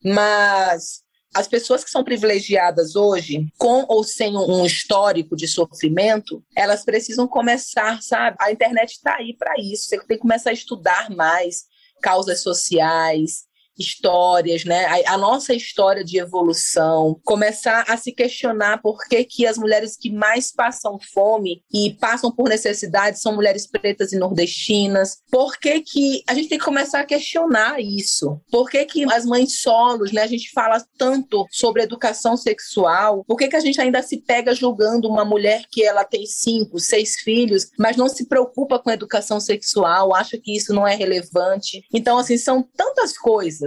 Mas 0.04 1.05
as 1.34 1.46
pessoas 1.46 1.84
que 1.84 1.90
são 1.90 2.02
privilegiadas 2.02 2.96
hoje, 2.96 3.46
com 3.58 3.84
ou 3.88 4.02
sem 4.04 4.36
um 4.36 4.64
histórico 4.64 5.36
de 5.36 5.46
sofrimento, 5.46 6.42
elas 6.54 6.84
precisam 6.84 7.26
começar, 7.26 8.00
sabe? 8.02 8.36
A 8.40 8.50
internet 8.50 8.92
está 8.92 9.16
aí 9.16 9.36
para 9.36 9.54
isso. 9.58 9.88
Você 9.88 9.98
tem 9.98 10.16
que 10.16 10.18
começar 10.18 10.50
a 10.50 10.54
estudar 10.54 11.10
mais 11.10 11.64
causas 12.02 12.40
sociais, 12.40 13.45
histórias, 13.78 14.64
né? 14.64 14.84
A, 14.86 15.14
a, 15.14 15.18
nossa 15.18 15.54
história 15.54 16.04
de 16.04 16.18
evolução, 16.18 17.20
começar 17.24 17.84
a 17.88 17.96
se 17.96 18.12
questionar 18.12 18.80
por 18.80 18.98
que, 19.08 19.24
que 19.24 19.46
as 19.46 19.58
mulheres 19.58 19.96
que 19.96 20.10
mais 20.10 20.52
passam 20.52 20.98
fome 21.12 21.62
e 21.72 21.94
passam 21.94 22.32
por 22.32 22.48
necessidade 22.48 23.20
são 23.20 23.34
mulheres 23.34 23.66
pretas 23.66 24.12
e 24.12 24.18
nordestinas. 24.18 25.18
Por 25.30 25.58
que, 25.58 25.80
que 25.80 26.22
a 26.26 26.34
gente 26.34 26.48
tem 26.48 26.58
que 26.58 26.64
começar 26.64 27.00
a 27.00 27.04
questionar 27.04 27.80
isso? 27.80 28.40
Por 28.50 28.68
que, 28.68 28.84
que 28.84 29.12
as 29.12 29.24
mães 29.24 29.60
solos, 29.60 30.12
né? 30.12 30.22
A 30.22 30.26
gente 30.26 30.50
fala 30.52 30.82
tanto 30.96 31.46
sobre 31.50 31.82
educação 31.82 32.36
sexual. 32.36 33.24
Por 33.26 33.36
que, 33.36 33.48
que 33.48 33.56
a 33.56 33.60
gente 33.60 33.80
ainda 33.80 34.02
se 34.02 34.18
pega 34.18 34.54
julgando 34.54 35.08
uma 35.08 35.24
mulher 35.24 35.64
que 35.70 35.84
ela 35.84 36.04
tem 36.04 36.26
cinco, 36.26 36.78
seis 36.78 37.16
filhos, 37.16 37.68
mas 37.78 37.96
não 37.96 38.08
se 38.08 38.26
preocupa 38.26 38.78
com 38.78 38.90
educação 38.90 39.40
sexual, 39.40 40.14
acha 40.14 40.38
que 40.38 40.56
isso 40.56 40.72
não 40.72 40.86
é 40.86 40.94
relevante? 40.94 41.84
Então, 41.92 42.18
assim, 42.18 42.38
são 42.38 42.62
tantas 42.76 43.16
coisas 43.16 43.65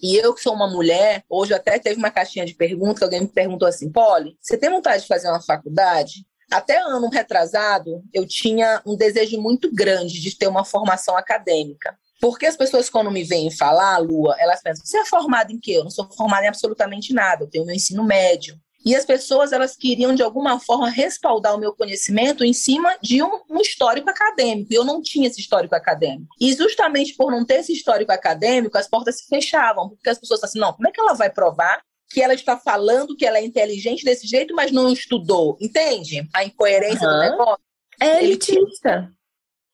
e 0.00 0.16
eu, 0.16 0.34
que 0.34 0.42
sou 0.42 0.54
uma 0.54 0.68
mulher, 0.68 1.24
hoje 1.28 1.54
até 1.54 1.78
teve 1.78 1.96
uma 1.96 2.10
caixinha 2.10 2.44
de 2.44 2.54
perguntas 2.54 3.02
alguém 3.02 3.20
me 3.20 3.28
perguntou 3.28 3.68
assim: 3.68 3.90
Polly, 3.90 4.36
você 4.40 4.56
tem 4.56 4.70
vontade 4.70 5.02
de 5.02 5.08
fazer 5.08 5.28
uma 5.28 5.40
faculdade? 5.40 6.26
Até 6.50 6.78
ano 6.78 7.08
retrasado, 7.08 8.02
eu 8.12 8.26
tinha 8.26 8.82
um 8.86 8.96
desejo 8.96 9.40
muito 9.40 9.74
grande 9.74 10.20
de 10.20 10.36
ter 10.36 10.46
uma 10.46 10.64
formação 10.64 11.16
acadêmica. 11.16 11.96
Porque 12.20 12.46
as 12.46 12.56
pessoas, 12.56 12.88
quando 12.88 13.10
me 13.10 13.24
vêm 13.24 13.50
falar, 13.50 13.98
Lua, 13.98 14.36
elas 14.38 14.62
pensam: 14.62 14.84
você 14.84 14.98
é 14.98 15.04
formada 15.04 15.52
em 15.52 15.58
quê? 15.58 15.72
Eu 15.72 15.84
não 15.84 15.90
sou 15.90 16.10
formada 16.12 16.44
em 16.44 16.48
absolutamente 16.48 17.12
nada, 17.12 17.44
eu 17.44 17.50
tenho 17.50 17.66
meu 17.66 17.74
ensino 17.74 18.04
médio. 18.04 18.58
E 18.84 18.94
as 18.94 19.04
pessoas 19.04 19.52
elas 19.52 19.76
queriam 19.76 20.14
de 20.14 20.22
alguma 20.22 20.60
forma 20.60 20.90
respaldar 20.90 21.54
o 21.54 21.58
meu 21.58 21.74
conhecimento 21.74 22.44
em 22.44 22.52
cima 22.52 22.96
de 23.00 23.22
um, 23.22 23.40
um, 23.50 23.60
histórico 23.60 24.10
acadêmico. 24.10 24.72
E 24.72 24.76
eu 24.76 24.84
não 24.84 25.00
tinha 25.00 25.26
esse 25.26 25.40
histórico 25.40 25.74
acadêmico. 25.74 26.34
E 26.40 26.52
justamente 26.52 27.14
por 27.14 27.30
não 27.30 27.44
ter 27.44 27.60
esse 27.60 27.72
histórico 27.72 28.12
acadêmico, 28.12 28.76
as 28.76 28.88
portas 28.88 29.18
se 29.18 29.26
fechavam, 29.26 29.90
porque 29.90 30.10
as 30.10 30.18
pessoas 30.18 30.42
assim, 30.44 30.58
não, 30.58 30.72
como 30.72 30.88
é 30.88 30.92
que 30.92 31.00
ela 31.00 31.14
vai 31.14 31.30
provar 31.30 31.80
que 32.10 32.22
ela 32.22 32.34
está 32.34 32.56
falando 32.56 33.16
que 33.16 33.26
ela 33.26 33.38
é 33.38 33.44
inteligente 33.44 34.04
desse 34.04 34.26
jeito, 34.26 34.54
mas 34.54 34.70
não 34.70 34.92
estudou? 34.92 35.56
Entende? 35.60 36.28
A 36.32 36.44
incoerência 36.44 37.08
uhum. 37.08 37.14
do 37.14 37.20
negócio. 37.20 37.64
É 38.00 38.22
elitista. 38.22 39.10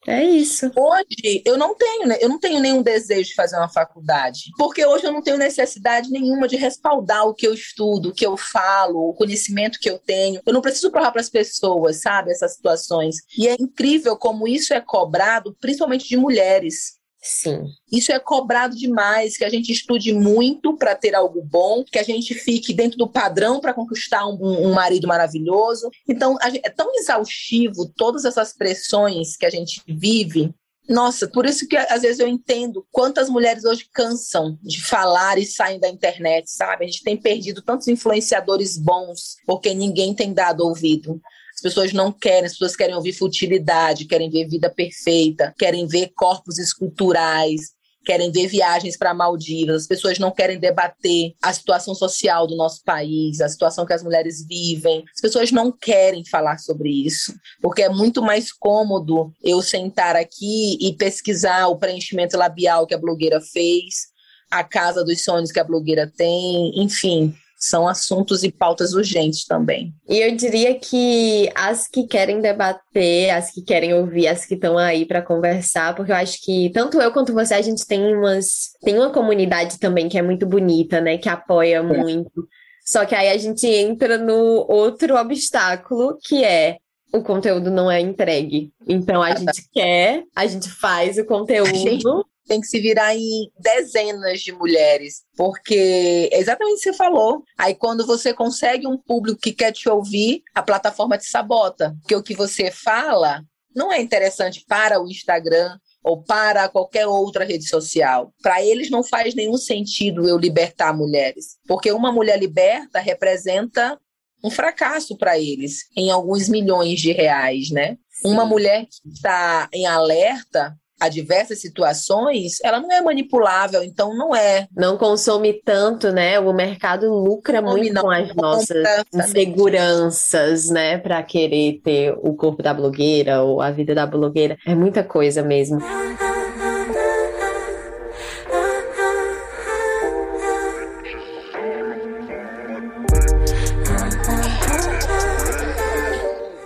É 0.07 0.25
isso. 0.25 0.71
Hoje 0.75 1.43
eu 1.45 1.59
não 1.59 1.75
tenho, 1.75 2.07
né? 2.07 2.17
eu 2.21 2.29
não 2.29 2.39
tenho 2.39 2.59
nenhum 2.59 2.83
desejo 2.83 3.29
de 3.31 3.35
fazer 3.35 3.57
uma 3.57 3.69
faculdade, 3.69 4.51
porque 4.57 4.85
hoje 4.85 5.05
eu 5.05 5.13
não 5.13 5.23
tenho 5.23 5.37
necessidade 5.37 6.11
nenhuma 6.11 6.49
de 6.49 6.57
respaldar 6.57 7.27
o 7.27 7.35
que 7.35 7.47
eu 7.47 7.53
estudo, 7.53 8.09
o 8.09 8.15
que 8.15 8.25
eu 8.25 8.37
falo, 8.37 9.11
o 9.11 9.15
conhecimento 9.15 9.79
que 9.79 9.91
eu 9.91 9.99
tenho. 9.99 10.41
Eu 10.47 10.53
não 10.55 10.63
preciso 10.63 10.91
provar 10.91 11.13
para 11.13 11.21
as 11.21 11.29
pessoas, 11.29 12.01
sabe, 12.01 12.31
essas 12.31 12.55
situações. 12.55 13.17
E 13.37 13.47
é 13.47 13.57
incrível 13.61 14.17
como 14.17 14.49
isso 14.49 14.73
é 14.73 14.81
cobrado, 14.81 15.55
principalmente 15.61 16.09
de 16.09 16.17
mulheres. 16.17 17.00
Sim. 17.23 17.65
Isso 17.93 18.11
é 18.13 18.19
cobrado 18.19 18.75
demais, 18.75 19.37
que 19.37 19.45
a 19.45 19.51
gente 19.51 19.71
estude 19.71 20.13
muito 20.13 20.77
para 20.77 20.95
ter 20.95 21.15
algo 21.15 21.43
bom, 21.43 21.85
que 21.85 21.99
a 21.99 22.03
gente 22.03 22.35
fique 22.35 22.73
dentro 22.73 22.97
do 22.97 23.09
padrão 23.09 23.61
para 23.61 23.75
conquistar 23.75 24.27
um, 24.27 24.39
um, 24.43 24.73
marido 24.73 25.07
maravilhoso. 25.07 25.91
Então, 26.09 26.39
gente, 26.45 26.63
é 26.65 26.71
tão 26.71 26.95
exaustivo 26.95 27.93
todas 27.95 28.25
essas 28.25 28.55
pressões 28.55 29.37
que 29.37 29.45
a 29.45 29.51
gente 29.51 29.83
vive 29.87 30.55
Nossa, 30.89 31.29
por 31.29 31.45
isso 31.45 31.69
que 31.69 31.77
às 31.77 32.03
vezes 32.03 32.19
eu 32.19 32.27
entendo 32.27 32.87
quantas 32.91 33.29
mulheres 33.29 33.65
hoje 33.65 33.87
cansam 33.93 34.59
de 34.63 34.83
falar 34.83 35.39
e 35.39 35.45
saem 35.45 35.79
da 35.79 35.89
internet, 35.89 36.51
sabe? 36.51 36.85
A 36.85 36.89
gente 36.89 37.05
tem 37.05 37.17
perdido 37.17 37.61
tantos 37.61 37.87
influenciadores 37.87 38.79
bons 38.79 39.37
porque 39.47 39.75
ninguém 39.75 40.15
tem 40.15 40.33
dado 40.33 40.67
ouvido. 40.67 41.21
As 41.61 41.63
pessoas 41.63 41.93
não 41.93 42.11
querem, 42.11 42.47
as 42.47 42.53
pessoas 42.53 42.75
querem 42.75 42.95
ouvir 42.95 43.13
futilidade, 43.13 44.07
querem 44.07 44.31
ver 44.31 44.49
vida 44.49 44.71
perfeita, 44.71 45.55
querem 45.59 45.87
ver 45.87 46.11
corpos 46.17 46.59
esculturais, 46.59 47.61
querem 48.03 48.33
ver 48.33 48.47
viagens 48.47 48.97
para 48.97 49.13
Maldivas, 49.13 49.83
as 49.83 49.87
pessoas 49.87 50.19
não 50.19 50.31
querem 50.31 50.59
debater 50.59 51.35
a 51.43 51.53
situação 51.53 51.95
social 51.95 52.47
do 52.47 52.57
nosso 52.57 52.83
país, 52.83 53.43
a 53.43 53.49
situação 53.51 53.85
que 53.85 53.93
as 53.93 54.03
mulheres 54.03 54.43
vivem. 54.47 55.05
As 55.15 55.21
pessoas 55.21 55.53
não 55.53 55.71
querem 55.71 56.25
falar 56.25 56.57
sobre 56.57 56.89
isso, 56.89 57.35
porque 57.61 57.83
é 57.83 57.91
muito 57.91 58.23
mais 58.23 58.51
cômodo 58.51 59.31
eu 59.45 59.61
sentar 59.61 60.17
aqui 60.17 60.79
e 60.81 60.95
pesquisar 60.95 61.67
o 61.67 61.77
preenchimento 61.77 62.39
labial 62.39 62.87
que 62.87 62.95
a 62.95 62.99
blogueira 62.99 63.39
fez, 63.39 64.09
a 64.51 64.65
casa 64.65 65.05
dos 65.05 65.23
sonhos 65.23 65.53
que 65.53 65.61
a 65.61 65.65
blogueira 65.65 66.11
tem, 66.17 66.73
enfim, 66.83 67.35
são 67.61 67.87
assuntos 67.87 68.43
e 68.43 68.51
pautas 68.51 68.95
urgentes 68.95 69.45
também. 69.45 69.93
E 70.09 70.19
eu 70.19 70.35
diria 70.35 70.75
que 70.79 71.51
as 71.55 71.87
que 71.87 72.07
querem 72.07 72.41
debater, 72.41 73.31
as 73.31 73.51
que 73.53 73.61
querem 73.61 73.93
ouvir, 73.93 74.29
as 74.29 74.47
que 74.47 74.55
estão 74.55 74.79
aí 74.79 75.05
para 75.05 75.21
conversar, 75.21 75.95
porque 75.95 76.11
eu 76.11 76.17
acho 76.17 76.43
que 76.43 76.71
tanto 76.71 76.99
eu 76.99 77.13
quanto 77.13 77.35
você 77.35 77.53
a 77.53 77.61
gente 77.61 77.87
tem 77.87 78.17
umas 78.17 78.71
tem 78.83 78.97
uma 78.97 79.11
comunidade 79.11 79.79
também 79.79 80.09
que 80.09 80.17
é 80.17 80.23
muito 80.23 80.47
bonita, 80.47 81.03
né, 81.03 81.19
que 81.19 81.29
apoia 81.29 81.77
é. 81.77 81.83
muito. 81.83 82.49
Só 82.83 83.05
que 83.05 83.15
aí 83.15 83.29
a 83.29 83.37
gente 83.37 83.67
entra 83.67 84.17
no 84.17 84.67
outro 84.67 85.17
obstáculo, 85.17 86.19
que 86.25 86.43
é 86.43 86.79
o 87.13 87.23
conteúdo 87.23 87.71
não 87.71 87.91
é 87.91 88.01
entregue. 88.01 88.73
Então 88.89 89.23
a 89.23 89.35
gente 89.35 89.69
quer, 89.71 90.25
a 90.35 90.47
gente 90.47 90.71
faz 90.71 91.19
o 91.19 91.27
conteúdo, 91.27 92.25
tem 92.47 92.61
que 92.61 92.67
se 92.67 92.81
virar 92.81 93.15
em 93.15 93.51
dezenas 93.59 94.41
de 94.41 94.53
mulheres, 94.53 95.23
porque 95.37 96.29
é 96.33 96.39
exatamente 96.39 96.75
o 96.75 96.77
que 96.77 96.83
você 96.83 96.93
falou. 96.93 97.43
Aí 97.57 97.75
quando 97.75 98.07
você 98.07 98.35
consegue 98.35 98.87
um 98.87 98.99
público 98.99 99.41
que 99.41 99.53
quer 99.53 99.73
te 99.73 99.89
ouvir, 99.89 100.43
a 100.55 100.63
plataforma 100.63 101.19
te 101.19 101.27
sabota, 101.27 101.95
porque 102.01 102.17
o 102.17 102.23
que 102.23 102.35
você 102.35 102.71
fala 102.71 103.43
não 103.75 103.93
é 103.93 104.01
interessante 104.01 104.65
para 104.67 105.01
o 105.01 105.09
Instagram, 105.09 105.79
ou 106.03 106.23
para 106.23 106.69
qualquer 106.69 107.07
outra 107.07 107.45
rede 107.45 107.69
social. 107.69 108.33
Para 108.43 108.65
eles 108.65 108.91
não 108.91 109.03
faz 109.03 109.35
nenhum 109.35 109.57
sentido 109.57 110.29
eu 110.29 110.39
libertar 110.39 110.97
mulheres, 110.97 111.59
porque 111.67 111.93
uma 111.93 112.13
mulher 112.13 112.39
liberta 112.39 112.99
representa 112.99 113.99
um 114.43 114.51
fracasso 114.51 115.17
para 115.17 115.39
eles 115.39 115.87
em 115.95 116.11
alguns 116.11 116.49
milhões 116.49 116.99
de 116.99 117.13
reais, 117.13 117.71
né? 117.71 117.99
Sim. 118.11 118.33
Uma 118.33 118.47
mulher 118.47 118.87
que 118.87 119.09
está 119.13 119.69
em 119.73 119.87
alerta 119.87 120.75
a 121.01 121.09
diversas 121.09 121.61
situações, 121.61 122.59
ela 122.63 122.79
não 122.79 122.93
é 122.93 123.01
manipulável, 123.01 123.83
então 123.83 124.15
não 124.15 124.37
é. 124.37 124.69
Não 124.77 124.99
consome 124.99 125.55
tanto, 125.55 126.13
né? 126.13 126.39
O 126.39 126.53
mercado 126.53 127.13
lucra 127.13 127.63
muito 127.63 128.01
com 128.01 128.11
as 128.11 128.35
nossas 128.35 128.85
inseguranças, 129.13 130.69
né? 130.69 130.99
Para 130.99 131.23
querer 131.23 131.81
ter 131.83 132.15
o 132.23 132.35
corpo 132.35 132.63
da 132.63 132.75
blogueira 132.75 133.43
ou 133.43 133.63
a 133.63 133.71
vida 133.71 133.95
da 133.95 134.07
blogueira. 134.07 134.59
É 134.67 134.75
muita 134.75 135.03
coisa 135.03 135.43
mesmo. 135.43 135.79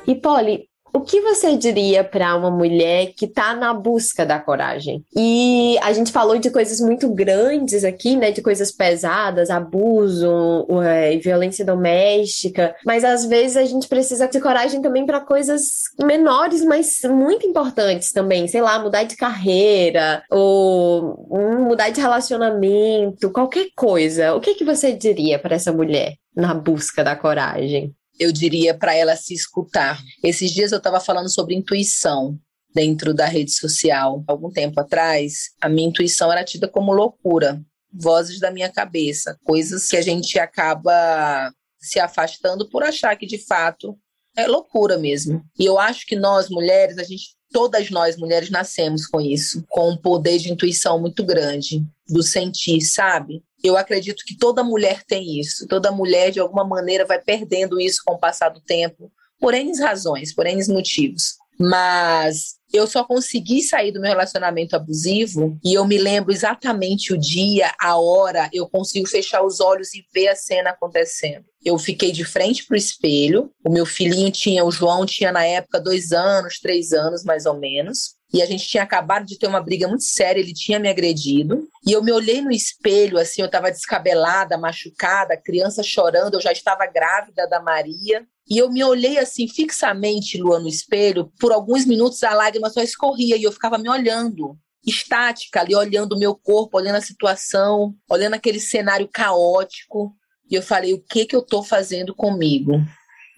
E 0.06 0.14
Polly, 0.14 0.68
o 0.94 1.00
que 1.00 1.20
você 1.20 1.56
diria 1.56 2.04
para 2.04 2.36
uma 2.36 2.52
mulher 2.52 3.12
que 3.16 3.24
está 3.24 3.52
na 3.52 3.74
busca 3.74 4.24
da 4.24 4.38
coragem? 4.38 5.04
E 5.14 5.76
a 5.82 5.92
gente 5.92 6.12
falou 6.12 6.38
de 6.38 6.50
coisas 6.50 6.80
muito 6.80 7.12
grandes 7.12 7.82
aqui, 7.82 8.16
né? 8.16 8.30
De 8.30 8.40
coisas 8.40 8.70
pesadas, 8.70 9.50
abuso, 9.50 10.64
é, 10.84 11.16
violência 11.16 11.64
doméstica, 11.64 12.76
mas 12.86 13.02
às 13.02 13.24
vezes 13.24 13.56
a 13.56 13.64
gente 13.64 13.88
precisa 13.88 14.28
de 14.28 14.40
coragem 14.40 14.80
também 14.80 15.04
para 15.04 15.20
coisas 15.20 15.62
menores, 16.00 16.64
mas 16.64 17.00
muito 17.02 17.44
importantes 17.44 18.12
também. 18.12 18.46
Sei 18.46 18.60
lá, 18.60 18.78
mudar 18.78 19.02
de 19.02 19.16
carreira 19.16 20.22
ou 20.30 21.26
mudar 21.68 21.90
de 21.90 22.00
relacionamento, 22.00 23.32
qualquer 23.32 23.66
coisa. 23.74 24.32
O 24.36 24.40
que, 24.40 24.54
que 24.54 24.64
você 24.64 24.92
diria 24.92 25.40
para 25.40 25.56
essa 25.56 25.72
mulher 25.72 26.14
na 26.36 26.54
busca 26.54 27.02
da 27.02 27.16
coragem? 27.16 27.92
Eu 28.18 28.32
diria 28.32 28.74
para 28.74 28.94
ela 28.94 29.16
se 29.16 29.34
escutar. 29.34 30.02
Esses 30.22 30.50
dias 30.50 30.72
eu 30.72 30.78
estava 30.78 31.00
falando 31.00 31.28
sobre 31.28 31.54
intuição 31.54 32.38
dentro 32.74 33.14
da 33.14 33.26
rede 33.26 33.52
social. 33.52 34.24
Algum 34.26 34.50
tempo 34.50 34.80
atrás, 34.80 35.50
a 35.60 35.68
minha 35.68 35.88
intuição 35.88 36.32
era 36.32 36.44
tida 36.44 36.68
como 36.68 36.92
loucura, 36.92 37.60
vozes 37.92 38.40
da 38.40 38.50
minha 38.50 38.70
cabeça, 38.70 39.38
coisas 39.44 39.86
que 39.86 39.96
a 39.96 40.02
gente 40.02 40.38
acaba 40.38 41.52
se 41.78 42.00
afastando 42.00 42.68
por 42.68 42.82
achar 42.82 43.14
que 43.16 43.26
de 43.26 43.38
fato 43.38 43.96
é 44.36 44.46
loucura 44.46 44.98
mesmo. 44.98 45.44
E 45.58 45.64
eu 45.64 45.78
acho 45.78 46.06
que 46.06 46.16
nós 46.16 46.48
mulheres, 46.48 46.98
a 46.98 47.04
gente 47.04 47.34
todas 47.52 47.88
nós 47.88 48.16
mulheres 48.16 48.50
nascemos 48.50 49.06
com 49.06 49.20
isso, 49.20 49.64
com 49.68 49.90
um 49.90 49.96
poder 49.96 50.38
de 50.38 50.50
intuição 50.50 51.00
muito 51.00 51.24
grande, 51.24 51.86
do 52.08 52.20
sentir, 52.20 52.80
sabe? 52.80 53.44
Eu 53.64 53.78
acredito 53.78 54.24
que 54.26 54.36
toda 54.36 54.62
mulher 54.62 55.02
tem 55.04 55.40
isso. 55.40 55.66
Toda 55.66 55.90
mulher, 55.90 56.30
de 56.30 56.38
alguma 56.38 56.66
maneira, 56.66 57.06
vai 57.06 57.18
perdendo 57.18 57.80
isso 57.80 58.02
com 58.04 58.12
o 58.12 58.18
passar 58.18 58.50
do 58.50 58.60
tempo, 58.60 59.10
por 59.40 59.54
N 59.54 59.72
razões, 59.80 60.34
por 60.34 60.46
N 60.46 60.62
motivos. 60.68 61.36
Mas 61.58 62.56
eu 62.70 62.86
só 62.86 63.04
consegui 63.04 63.62
sair 63.62 63.90
do 63.90 64.00
meu 64.00 64.10
relacionamento 64.10 64.76
abusivo 64.76 65.56
e 65.64 65.72
eu 65.72 65.86
me 65.86 65.96
lembro 65.96 66.32
exatamente 66.32 67.12
o 67.12 67.16
dia, 67.16 67.72
a 67.80 67.96
hora, 67.96 68.50
eu 68.52 68.68
consigo 68.68 69.08
fechar 69.08 69.42
os 69.42 69.60
olhos 69.60 69.94
e 69.94 70.04
ver 70.12 70.28
a 70.28 70.36
cena 70.36 70.70
acontecendo. 70.70 71.44
Eu 71.64 71.78
fiquei 71.78 72.10
de 72.10 72.24
frente 72.24 72.66
para 72.66 72.74
o 72.74 72.78
espelho, 72.78 73.50
o 73.64 73.70
meu 73.70 73.86
filhinho 73.86 74.30
tinha, 74.30 74.64
o 74.64 74.72
João 74.72 75.06
tinha 75.06 75.30
na 75.30 75.44
época 75.44 75.80
dois 75.80 76.12
anos, 76.12 76.58
três 76.58 76.92
anos 76.92 77.22
mais 77.22 77.46
ou 77.46 77.54
menos 77.58 78.16
e 78.34 78.42
a 78.42 78.46
gente 78.46 78.66
tinha 78.66 78.82
acabado 78.82 79.24
de 79.24 79.38
ter 79.38 79.46
uma 79.46 79.62
briga 79.62 79.86
muito 79.86 80.02
séria, 80.02 80.40
ele 80.40 80.52
tinha 80.52 80.80
me 80.80 80.88
agredido, 80.88 81.68
e 81.86 81.92
eu 81.92 82.02
me 82.02 82.10
olhei 82.10 82.40
no 82.40 82.50
espelho, 82.50 83.16
assim, 83.16 83.42
eu 83.42 83.46
estava 83.46 83.70
descabelada, 83.70 84.58
machucada, 84.58 85.36
criança 85.36 85.84
chorando, 85.84 86.34
eu 86.34 86.40
já 86.40 86.50
estava 86.50 86.84
grávida 86.84 87.46
da 87.46 87.62
Maria, 87.62 88.26
e 88.50 88.58
eu 88.58 88.68
me 88.68 88.82
olhei 88.82 89.18
assim 89.18 89.46
fixamente, 89.46 90.36
Lua, 90.36 90.58
no 90.58 90.66
espelho, 90.66 91.32
por 91.38 91.52
alguns 91.52 91.86
minutos 91.86 92.24
a 92.24 92.34
lágrima 92.34 92.68
só 92.70 92.82
escorria 92.82 93.36
e 93.36 93.44
eu 93.44 93.52
ficava 93.52 93.78
me 93.78 93.88
olhando, 93.88 94.58
estática 94.84 95.60
ali, 95.60 95.76
olhando 95.76 96.16
o 96.16 96.18
meu 96.18 96.34
corpo, 96.34 96.76
olhando 96.76 96.96
a 96.96 97.00
situação, 97.00 97.94
olhando 98.10 98.34
aquele 98.34 98.58
cenário 98.58 99.08
caótico, 99.08 100.12
e 100.50 100.56
eu 100.56 100.62
falei, 100.62 100.92
o 100.92 101.00
que 101.00 101.24
que 101.24 101.36
eu 101.36 101.40
estou 101.40 101.62
fazendo 101.62 102.12
comigo? 102.12 102.72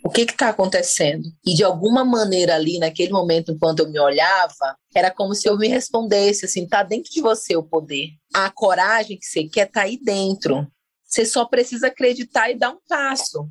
O 0.06 0.08
que 0.08 0.20
está 0.20 0.50
acontecendo? 0.50 1.28
E 1.44 1.52
de 1.52 1.64
alguma 1.64 2.04
maneira 2.04 2.54
ali, 2.54 2.78
naquele 2.78 3.10
momento, 3.10 3.50
enquanto 3.50 3.80
eu 3.80 3.90
me 3.90 3.98
olhava, 3.98 4.76
era 4.94 5.10
como 5.10 5.34
se 5.34 5.48
eu 5.48 5.58
me 5.58 5.66
respondesse 5.66 6.44
assim: 6.44 6.62
está 6.62 6.84
dentro 6.84 7.10
de 7.10 7.20
você 7.20 7.56
o 7.56 7.62
poder. 7.64 8.10
A 8.32 8.48
coragem 8.48 9.18
que 9.18 9.26
você 9.26 9.48
quer 9.48 9.66
está 9.66 9.82
aí 9.82 9.98
dentro. 10.00 10.64
Você 11.04 11.24
só 11.24 11.44
precisa 11.44 11.88
acreditar 11.88 12.48
e 12.50 12.54
dar 12.56 12.70
um 12.70 12.78
passo. 12.88 13.48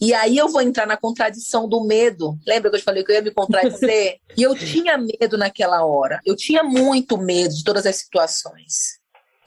E 0.00 0.12
aí 0.12 0.36
eu 0.36 0.48
vou 0.48 0.60
entrar 0.60 0.84
na 0.84 0.96
contradição 0.96 1.68
do 1.68 1.86
medo. 1.86 2.36
Lembra 2.44 2.70
que 2.70 2.76
eu 2.76 2.80
te 2.80 2.84
falei 2.84 3.04
que 3.04 3.12
eu 3.12 3.16
ia 3.16 3.22
me 3.22 3.30
contradizer? 3.30 4.18
e 4.36 4.42
eu 4.42 4.54
tinha 4.56 4.98
medo 4.98 5.38
naquela 5.38 5.86
hora. 5.86 6.20
Eu 6.26 6.34
tinha 6.34 6.64
muito 6.64 7.16
medo 7.16 7.54
de 7.54 7.62
todas 7.62 7.86
as 7.86 7.96
situações. 7.96 8.98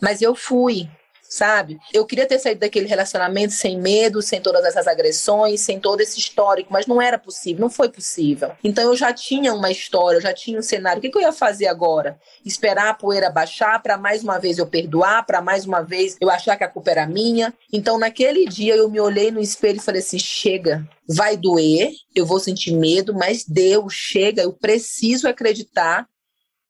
Mas 0.01 0.21
eu 0.21 0.33
fui 0.33 0.89
sabe? 1.29 1.77
Eu 1.93 2.05
queria 2.05 2.25
ter 2.25 2.39
saído 2.39 2.61
daquele 2.61 2.87
relacionamento 2.87 3.53
sem 3.53 3.79
medo, 3.79 4.21
sem 4.21 4.41
todas 4.41 4.63
essas 4.65 4.87
agressões, 4.87 5.61
sem 5.61 5.79
todo 5.79 6.01
esse 6.01 6.19
histórico, 6.19 6.71
mas 6.71 6.87
não 6.87 7.01
era 7.01 7.17
possível, 7.17 7.61
não 7.61 7.69
foi 7.69 7.89
possível. 7.89 8.51
Então 8.63 8.83
eu 8.83 8.95
já 8.95 9.13
tinha 9.13 9.53
uma 9.53 9.71
história, 9.71 10.17
eu 10.17 10.21
já 10.21 10.33
tinha 10.33 10.59
um 10.59 10.63
cenário. 10.63 10.99
O 10.99 11.01
que, 11.01 11.09
que 11.09 11.17
eu 11.17 11.21
ia 11.21 11.33
fazer 11.33 11.67
agora? 11.67 12.19
Esperar 12.45 12.89
a 12.89 12.93
poeira 12.93 13.29
baixar 13.29 13.81
para 13.81 13.97
mais 13.97 14.23
uma 14.23 14.37
vez 14.37 14.57
eu 14.57 14.67
perdoar, 14.67 15.25
para 15.25 15.41
mais 15.41 15.65
uma 15.65 15.81
vez 15.81 16.15
eu 16.21 16.29
achar 16.29 16.55
que 16.55 16.63
a 16.63 16.69
culpa 16.69 16.91
era 16.91 17.05
minha. 17.05 17.53
Então 17.71 17.97
naquele 17.97 18.45
dia 18.45 18.75
eu 18.75 18.89
me 18.89 18.99
olhei 18.99 19.31
no 19.31 19.41
espelho 19.41 19.77
e 19.77 19.83
falei 19.83 20.01
assim: 20.01 20.19
chega, 20.19 20.87
vai 21.07 21.35
doer, 21.35 21.91
eu 22.15 22.25
vou 22.25 22.39
sentir 22.39 22.71
medo, 22.73 23.13
mas 23.13 23.43
Deus, 23.45 23.93
chega, 23.93 24.41
eu 24.41 24.53
preciso 24.53 25.27
acreditar 25.27 26.07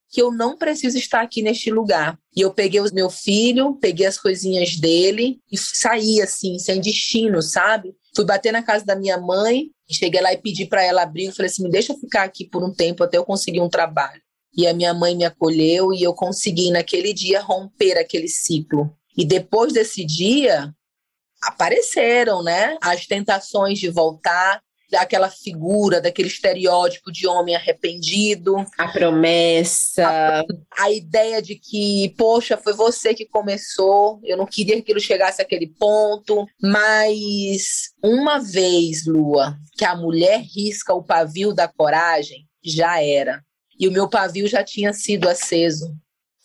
que 0.09 0.21
eu 0.21 0.31
não 0.31 0.57
preciso 0.57 0.97
estar 0.97 1.21
aqui 1.21 1.41
neste 1.41 1.69
lugar. 1.69 2.17
E 2.35 2.41
eu 2.41 2.53
peguei 2.53 2.79
o 2.79 2.93
meu 2.93 3.09
filho, 3.09 3.75
peguei 3.75 4.05
as 4.05 4.17
coisinhas 4.17 4.77
dele 4.77 5.39
e 5.51 5.57
saí 5.57 6.21
assim, 6.21 6.57
sem 6.59 6.79
destino, 6.79 7.41
sabe? 7.41 7.95
Fui 8.15 8.25
bater 8.25 8.51
na 8.51 8.63
casa 8.63 8.85
da 8.85 8.95
minha 8.95 9.17
mãe, 9.17 9.69
cheguei 9.89 10.21
lá 10.21 10.33
e 10.33 10.37
pedi 10.37 10.65
para 10.65 10.83
ela 10.83 11.03
abrir, 11.03 11.31
falei 11.33 11.51
assim: 11.51 11.63
"Me 11.63 11.69
deixa 11.69 11.93
ficar 11.93 12.23
aqui 12.23 12.45
por 12.45 12.63
um 12.63 12.73
tempo 12.73 13.03
até 13.03 13.17
eu 13.17 13.25
conseguir 13.25 13.61
um 13.61 13.69
trabalho". 13.69 14.21
E 14.55 14.65
a 14.65 14.73
minha 14.73 14.93
mãe 14.93 15.15
me 15.15 15.25
acolheu 15.25 15.93
e 15.93 16.01
eu 16.01 16.13
consegui 16.13 16.71
naquele 16.71 17.13
dia 17.13 17.41
romper 17.41 17.97
aquele 17.97 18.27
ciclo. 18.27 18.91
E 19.15 19.25
depois 19.25 19.73
desse 19.73 20.03
dia 20.03 20.73
apareceram, 21.43 22.43
né, 22.43 22.75
as 22.81 23.05
tentações 23.05 23.77
de 23.77 23.89
voltar, 23.89 24.61
daquela 24.89 25.29
figura, 25.29 26.01
daquele 26.01 26.27
estereótipo 26.27 27.11
de 27.11 27.27
homem 27.27 27.55
arrependido. 27.55 28.55
A 28.77 28.87
promessa. 28.87 30.07
A, 30.07 30.43
a, 30.83 30.91
ideia 30.91 31.41
de 31.41 31.55
que, 31.55 32.13
poxa, 32.17 32.57
foi 32.57 32.73
você 32.73 33.13
que 33.13 33.25
começou, 33.25 34.19
eu 34.23 34.37
não 34.37 34.45
queria 34.45 34.75
que 34.75 34.81
aquilo 34.81 34.99
chegasse 34.99 35.41
àquele 35.41 35.67
ponto. 35.67 36.45
Mas 36.61 37.91
uma 38.03 38.39
vez, 38.39 39.05
Lua, 39.05 39.57
que 39.77 39.85
a 39.85 39.95
mulher 39.95 40.41
risca 40.41 40.93
o 40.93 41.03
pavio 41.03 41.53
da 41.53 41.67
coragem, 41.67 42.47
já 42.63 43.01
era. 43.01 43.43
E 43.79 43.87
o 43.87 43.91
meu 43.91 44.09
pavio 44.09 44.47
já 44.47 44.63
tinha 44.63 44.93
sido 44.93 45.29
aceso, 45.29 45.93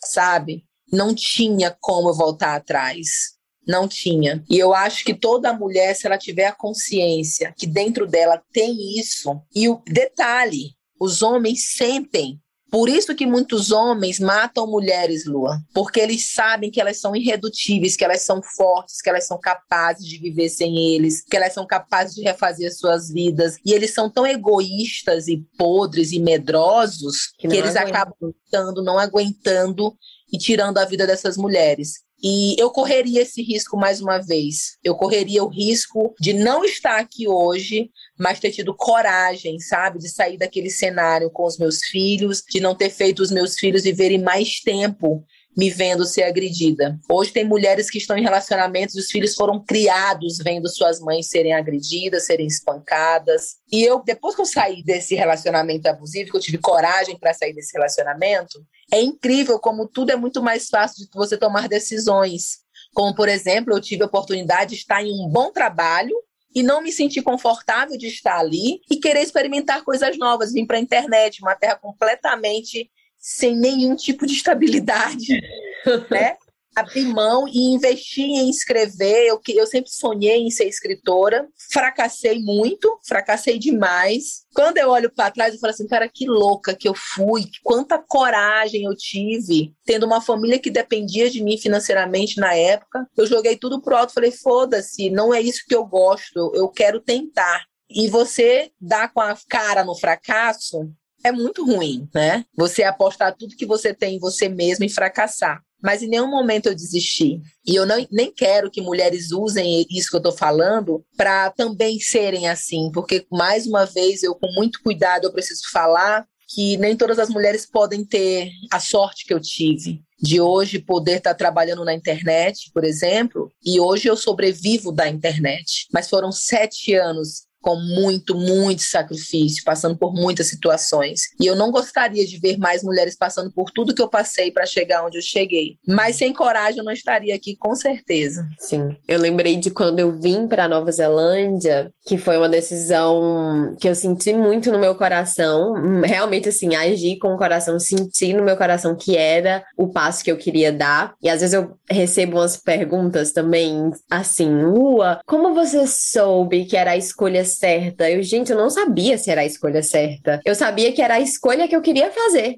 sabe? 0.03 0.63
Não 0.91 1.15
tinha 1.15 1.75
como 1.79 2.13
voltar 2.13 2.55
atrás. 2.55 3.32
Não 3.67 3.87
tinha. 3.87 4.43
E 4.49 4.57
eu 4.57 4.73
acho 4.73 5.03
que 5.05 5.13
toda 5.13 5.53
mulher, 5.53 5.95
se 5.95 6.05
ela 6.05 6.17
tiver 6.17 6.45
a 6.45 6.55
consciência 6.55 7.53
que 7.57 7.65
dentro 7.67 8.05
dela 8.05 8.41
tem 8.51 8.99
isso, 8.99 9.41
e 9.55 9.69
o 9.69 9.81
detalhe, 9.87 10.75
os 10.99 11.21
homens 11.21 11.73
sentem. 11.75 12.39
Por 12.73 12.89
isso 12.89 13.13
que 13.13 13.27
muitos 13.27 13.71
homens 13.71 14.19
matam 14.19 14.65
mulheres, 14.65 15.27
Lua, 15.27 15.59
porque 15.75 15.99
eles 15.99 16.33
sabem 16.33 16.71
que 16.71 16.81
elas 16.81 16.99
são 16.99 17.15
irredutíveis, 17.15 17.95
que 17.95 18.03
elas 18.03 18.23
são 18.23 18.41
fortes, 18.41 18.99
que 18.99 19.07
elas 19.07 19.27
são 19.27 19.39
capazes 19.39 20.07
de 20.07 20.17
viver 20.17 20.49
sem 20.49 20.95
eles, 20.95 21.23
que 21.23 21.37
elas 21.37 21.53
são 21.53 21.67
capazes 21.67 22.15
de 22.15 22.23
refazer 22.23 22.73
suas 22.73 23.11
vidas. 23.11 23.57
E 23.63 23.73
eles 23.73 23.93
são 23.93 24.09
tão 24.09 24.25
egoístas 24.25 25.27
e 25.27 25.45
podres 25.55 26.11
e 26.11 26.19
medrosos 26.19 27.27
que, 27.37 27.47
que 27.47 27.55
eles 27.55 27.75
aguentam. 27.75 28.33
acabam 28.51 28.83
não 28.83 28.97
aguentando 28.97 29.95
e 30.31 30.39
tirando 30.39 30.79
a 30.79 30.85
vida 30.85 31.05
dessas 31.05 31.37
mulheres. 31.37 32.01
E 32.23 32.55
eu 32.57 32.69
correria 32.69 33.23
esse 33.23 33.41
risco 33.43 33.75
mais 33.75 33.99
uma 33.99 34.17
vez. 34.17 34.77
Eu 34.81 34.95
correria 34.95 35.43
o 35.43 35.49
risco 35.49 36.15
de 36.17 36.31
não 36.31 36.63
estar 36.63 36.97
aqui 36.97 37.27
hoje, 37.27 37.89
mas 38.17 38.39
ter 38.39 38.51
tido 38.51 38.73
coragem, 38.73 39.59
sabe, 39.59 39.99
de 39.99 40.07
sair 40.07 40.37
daquele 40.37 40.69
cenário 40.69 41.29
com 41.29 41.45
os 41.45 41.57
meus 41.57 41.83
filhos, 41.83 42.41
de 42.49 42.61
não 42.61 42.75
ter 42.75 42.89
feito 42.89 43.21
os 43.21 43.29
meus 43.29 43.55
filhos 43.59 43.83
viverem 43.83 44.21
mais 44.21 44.61
tempo 44.61 45.25
me 45.55 45.69
vendo 45.69 46.05
ser 46.05 46.23
agredida. 46.23 46.99
Hoje 47.09 47.31
tem 47.31 47.45
mulheres 47.45 47.89
que 47.89 47.97
estão 47.97 48.17
em 48.17 48.23
relacionamentos 48.23 48.95
e 48.95 48.99
os 48.99 49.11
filhos 49.11 49.35
foram 49.35 49.63
criados 49.63 50.37
vendo 50.43 50.67
suas 50.67 50.99
mães 50.99 51.29
serem 51.29 51.53
agredidas, 51.53 52.25
serem 52.25 52.47
espancadas. 52.47 53.57
E 53.71 53.83
eu, 53.83 54.01
depois 54.03 54.35
que 54.35 54.41
eu 54.41 54.45
saí 54.45 54.83
desse 54.83 55.15
relacionamento 55.15 55.87
abusivo, 55.87 56.31
que 56.31 56.37
eu 56.37 56.41
tive 56.41 56.57
coragem 56.57 57.17
para 57.17 57.33
sair 57.33 57.53
desse 57.53 57.73
relacionamento, 57.73 58.59
é 58.91 59.01
incrível 59.01 59.59
como 59.59 59.87
tudo 59.87 60.11
é 60.11 60.15
muito 60.15 60.41
mais 60.41 60.69
fácil 60.69 61.05
de 61.05 61.09
você 61.13 61.37
tomar 61.37 61.67
decisões. 61.67 62.63
Como, 62.93 63.13
por 63.15 63.29
exemplo, 63.29 63.73
eu 63.73 63.81
tive 63.81 64.03
a 64.03 64.07
oportunidade 64.07 64.71
de 64.71 64.77
estar 64.77 65.03
em 65.03 65.25
um 65.25 65.29
bom 65.29 65.51
trabalho 65.51 66.15
e 66.55 66.61
não 66.61 66.81
me 66.81 66.91
sentir 66.91 67.21
confortável 67.21 67.97
de 67.97 68.07
estar 68.07 68.37
ali 68.37 68.81
e 68.89 68.97
querer 68.97 69.21
experimentar 69.21 69.83
coisas 69.83 70.17
novas, 70.17 70.53
vir 70.53 70.67
para 70.67 70.77
a 70.77 70.81
internet, 70.81 71.41
uma 71.41 71.55
terra 71.55 71.75
completamente 71.75 72.89
sem 73.23 73.55
nenhum 73.55 73.95
tipo 73.95 74.27
de 74.27 74.33
estabilidade, 74.33 75.39
né? 76.11 76.35
Abrir 76.75 77.05
mão 77.05 77.47
e 77.47 77.71
investir 77.71 78.25
em 78.25 78.49
escrever. 78.49 79.27
Eu, 79.27 79.39
eu 79.47 79.67
sempre 79.67 79.91
sonhei 79.91 80.41
em 80.41 80.49
ser 80.49 80.65
escritora, 80.65 81.47
fracassei 81.71 82.39
muito, 82.39 82.99
fracassei 83.07 83.57
demais. 83.57 84.43
Quando 84.53 84.79
eu 84.79 84.89
olho 84.89 85.09
para 85.13 85.31
trás, 85.31 85.53
eu 85.53 85.59
falo 85.59 85.71
assim, 85.71 85.87
cara, 85.87 86.09
que 86.09 86.25
louca 86.25 86.75
que 86.75 86.89
eu 86.89 86.95
fui, 86.95 87.43
quanta 87.63 87.97
coragem 87.99 88.85
eu 88.85 88.95
tive, 88.95 89.71
tendo 89.85 90.05
uma 90.05 90.19
família 90.19 90.59
que 90.59 90.71
dependia 90.71 91.29
de 91.29 91.43
mim 91.43 91.57
financeiramente 91.57 92.39
na 92.39 92.53
época. 92.55 93.07
Eu 93.15 93.27
joguei 93.27 93.55
tudo 93.55 93.79
pro 93.79 93.95
alto, 93.95 94.13
falei, 94.13 94.31
foda-se, 94.31 95.11
não 95.11 95.33
é 95.33 95.39
isso 95.39 95.63
que 95.67 95.75
eu 95.75 95.85
gosto, 95.85 96.51
eu 96.55 96.67
quero 96.69 96.99
tentar. 96.99 97.63
E 97.87 98.09
você 98.09 98.71
dá 98.81 99.07
com 99.07 99.21
a 99.21 99.37
cara 99.47 99.83
no 99.83 99.95
fracasso, 99.95 100.91
é 101.23 101.31
muito 101.31 101.65
ruim, 101.65 102.07
né? 102.13 102.45
Você 102.57 102.83
apostar 102.83 103.35
tudo 103.35 103.55
que 103.55 103.65
você 103.65 103.93
tem 103.93 104.15
em 104.15 104.19
você 104.19 104.49
mesmo 104.49 104.85
e 104.85 104.89
fracassar. 104.89 105.61
Mas 105.81 106.01
em 106.01 106.07
nenhum 106.07 106.29
momento 106.29 106.67
eu 106.67 106.75
desisti. 106.75 107.41
E 107.65 107.75
eu 107.75 107.85
não, 107.85 108.05
nem 108.11 108.31
quero 108.31 108.71
que 108.71 108.81
mulheres 108.81 109.31
usem 109.31 109.85
isso 109.91 110.09
que 110.09 110.15
eu 110.15 110.19
estou 110.19 110.31
falando 110.31 111.03
para 111.17 111.49
também 111.49 111.99
serem 111.99 112.47
assim, 112.47 112.89
porque, 112.93 113.25
mais 113.29 113.67
uma 113.67 113.85
vez, 113.85 114.23
eu, 114.23 114.33
com 114.33 114.51
muito 114.53 114.81
cuidado, 114.81 115.25
eu 115.25 115.33
preciso 115.33 115.63
falar 115.71 116.25
que 116.47 116.77
nem 116.77 116.95
todas 116.95 117.19
as 117.19 117.29
mulheres 117.29 117.65
podem 117.65 118.05
ter 118.05 118.51
a 118.71 118.79
sorte 118.79 119.25
que 119.25 119.33
eu 119.33 119.39
tive 119.39 120.01
de 120.21 120.39
hoje 120.39 120.79
poder 120.79 121.17
estar 121.17 121.31
tá 121.31 121.35
trabalhando 121.35 121.83
na 121.83 121.93
internet, 121.93 122.71
por 122.73 122.85
exemplo, 122.85 123.51
e 123.61 123.77
hoje 123.77 124.07
eu 124.07 124.15
sobrevivo 124.15 124.89
da 124.89 125.09
internet. 125.09 125.87
Mas 125.91 126.09
foram 126.09 126.31
sete 126.31 126.93
anos 126.93 127.43
com 127.63 127.77
muito, 127.77 128.35
muito 128.35 128.83
sacrifício, 128.83 129.63
passando 129.63 129.97
por 129.97 130.13
muitas 130.13 130.47
situações. 130.47 131.21
E 131.39 131.47
eu 131.47 131.55
não 131.55 131.71
gostaria 131.71 132.27
de 132.27 132.37
ver 132.37 132.57
mais 132.57 132.83
mulheres 132.83 133.15
passando 133.15 133.51
por 133.51 133.71
tudo 133.71 133.95
que 133.95 134.01
eu 134.01 134.09
passei 134.09 134.51
para 134.51 134.65
chegar 134.65 135.05
onde 135.05 135.17
eu 135.17 135.21
cheguei. 135.21 135.77
Mas 135.87 136.17
sem 136.17 136.33
coragem 136.33 136.79
eu 136.79 136.83
não 136.83 136.91
estaria 136.91 137.33
aqui, 137.33 137.55
com 137.55 137.73
certeza. 137.73 138.45
Sim. 138.59 138.95
Eu 139.07 139.17
lembrei 139.17 139.55
de 139.55 139.71
quando 139.71 139.99
eu 139.99 140.11
vim 140.11 140.45
para 140.45 140.67
Nova 140.67 140.91
Zelândia, 140.91 141.89
que 142.05 142.17
foi 142.17 142.37
uma 142.37 142.49
decisão 142.49 143.75
que 143.79 143.87
eu 143.87 143.95
senti 143.95 144.33
muito 144.33 144.69
no 144.69 144.77
meu 144.77 144.93
coração. 144.95 146.01
Realmente, 146.03 146.49
assim, 146.49 146.75
agi 146.75 147.17
com 147.17 147.33
o 147.33 147.37
coração, 147.37 147.79
senti 147.79 148.33
no 148.33 148.43
meu 148.43 148.57
coração 148.57 148.93
que 148.93 149.15
era 149.15 149.63
o 149.77 149.87
passo 149.87 150.21
que 150.21 150.31
eu 150.31 150.37
queria 150.37 150.71
dar. 150.71 151.13
E 151.23 151.29
às 151.29 151.39
vezes 151.39 151.53
eu 151.53 151.77
recebo 151.89 152.37
umas 152.37 152.57
perguntas 152.57 153.31
também, 153.31 153.89
assim, 154.11 154.49
Lua, 154.49 155.21
como 155.25 155.53
você 155.53 155.87
soube 155.87 156.65
que 156.65 156.75
era 156.75 156.91
a 156.91 156.97
escolha 156.97 157.45
certa. 157.57 158.09
Eu, 158.09 158.21
gente, 158.21 158.51
eu 158.51 158.57
não 158.57 158.69
sabia 158.69 159.17
se 159.17 159.29
era 159.29 159.41
a 159.41 159.45
escolha 159.45 159.81
certa. 159.81 160.39
Eu 160.45 160.55
sabia 160.55 160.91
que 160.91 161.01
era 161.01 161.15
a 161.15 161.19
escolha 161.19 161.67
que 161.67 161.75
eu 161.75 161.81
queria 161.81 162.11
fazer. 162.11 162.57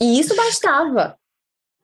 E 0.00 0.18
isso 0.18 0.34
bastava. 0.36 1.16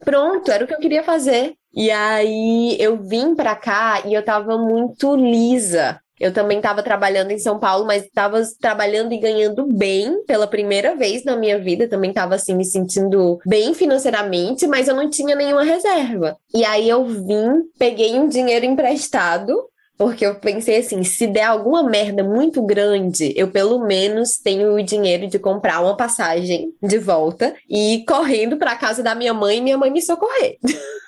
Pronto, 0.05 0.51
era 0.51 0.65
o 0.65 0.67
que 0.67 0.75
eu 0.75 0.81
queria 0.81 1.03
fazer. 1.03 1.55
E 1.73 1.91
aí 1.91 2.77
eu 2.79 2.97
vim 2.97 3.35
pra 3.35 3.57
cá 3.57 4.03
e 4.07 4.15
eu 4.15 4.25
tava 4.25 4.57
muito 4.57 5.17
lisa. 5.17 6.01
Eu 6.21 6.33
também 6.33 6.59
estava 6.59 6.83
trabalhando 6.83 7.33
em 7.33 7.39
São 7.39 7.59
Paulo, 7.59 7.85
mas 7.85 8.05
estava 8.05 8.41
trabalhando 8.61 9.13
e 9.13 9.19
ganhando 9.19 9.67
bem 9.67 10.25
pela 10.25 10.47
primeira 10.47 10.95
vez 10.95 11.25
na 11.25 11.37
minha 11.37 11.59
vida. 11.59 11.89
Também 11.89 12.11
estava 12.11 12.37
assim 12.37 12.55
me 12.55 12.65
sentindo 12.65 13.41
bem 13.45 13.75
financeiramente, 13.75 14.67
mas 14.69 14.87
eu 14.87 14.95
não 14.95 15.11
tinha 15.11 15.35
nenhuma 15.35 15.65
reserva. 15.65 16.37
E 16.55 16.65
aí 16.65 16.89
eu 16.89 17.05
vim, 17.05 17.63
peguei 17.79 18.15
um 18.15 18.29
dinheiro 18.29 18.65
emprestado 18.65 19.69
porque 19.97 20.27
eu 20.27 20.35
pensei 20.35 20.79
assim, 20.79 21.03
se 21.05 21.27
der 21.27 21.45
alguma 21.45 21.83
merda 21.83 22.23
muito 22.23 22.63
grande, 22.63 23.33
eu 23.37 23.51
pelo 23.51 23.87
menos 23.87 24.39
tenho 24.39 24.75
o 24.75 24.83
dinheiro 24.83 25.27
de 25.29 25.39
comprar 25.39 25.81
uma 25.81 25.97
passagem 25.97 26.73
de 26.83 26.99
volta 26.99 27.55
e 27.69 27.95
ir 27.95 28.05
correndo 28.05 28.57
para 28.57 28.77
casa 28.77 29.03
da 29.03 29.15
minha 29.15 29.33
mãe 29.33 29.59
e 29.59 29.61
minha 29.61 29.79
mãe 29.79 29.91
me 29.91 30.03
socorrer. 30.03 30.59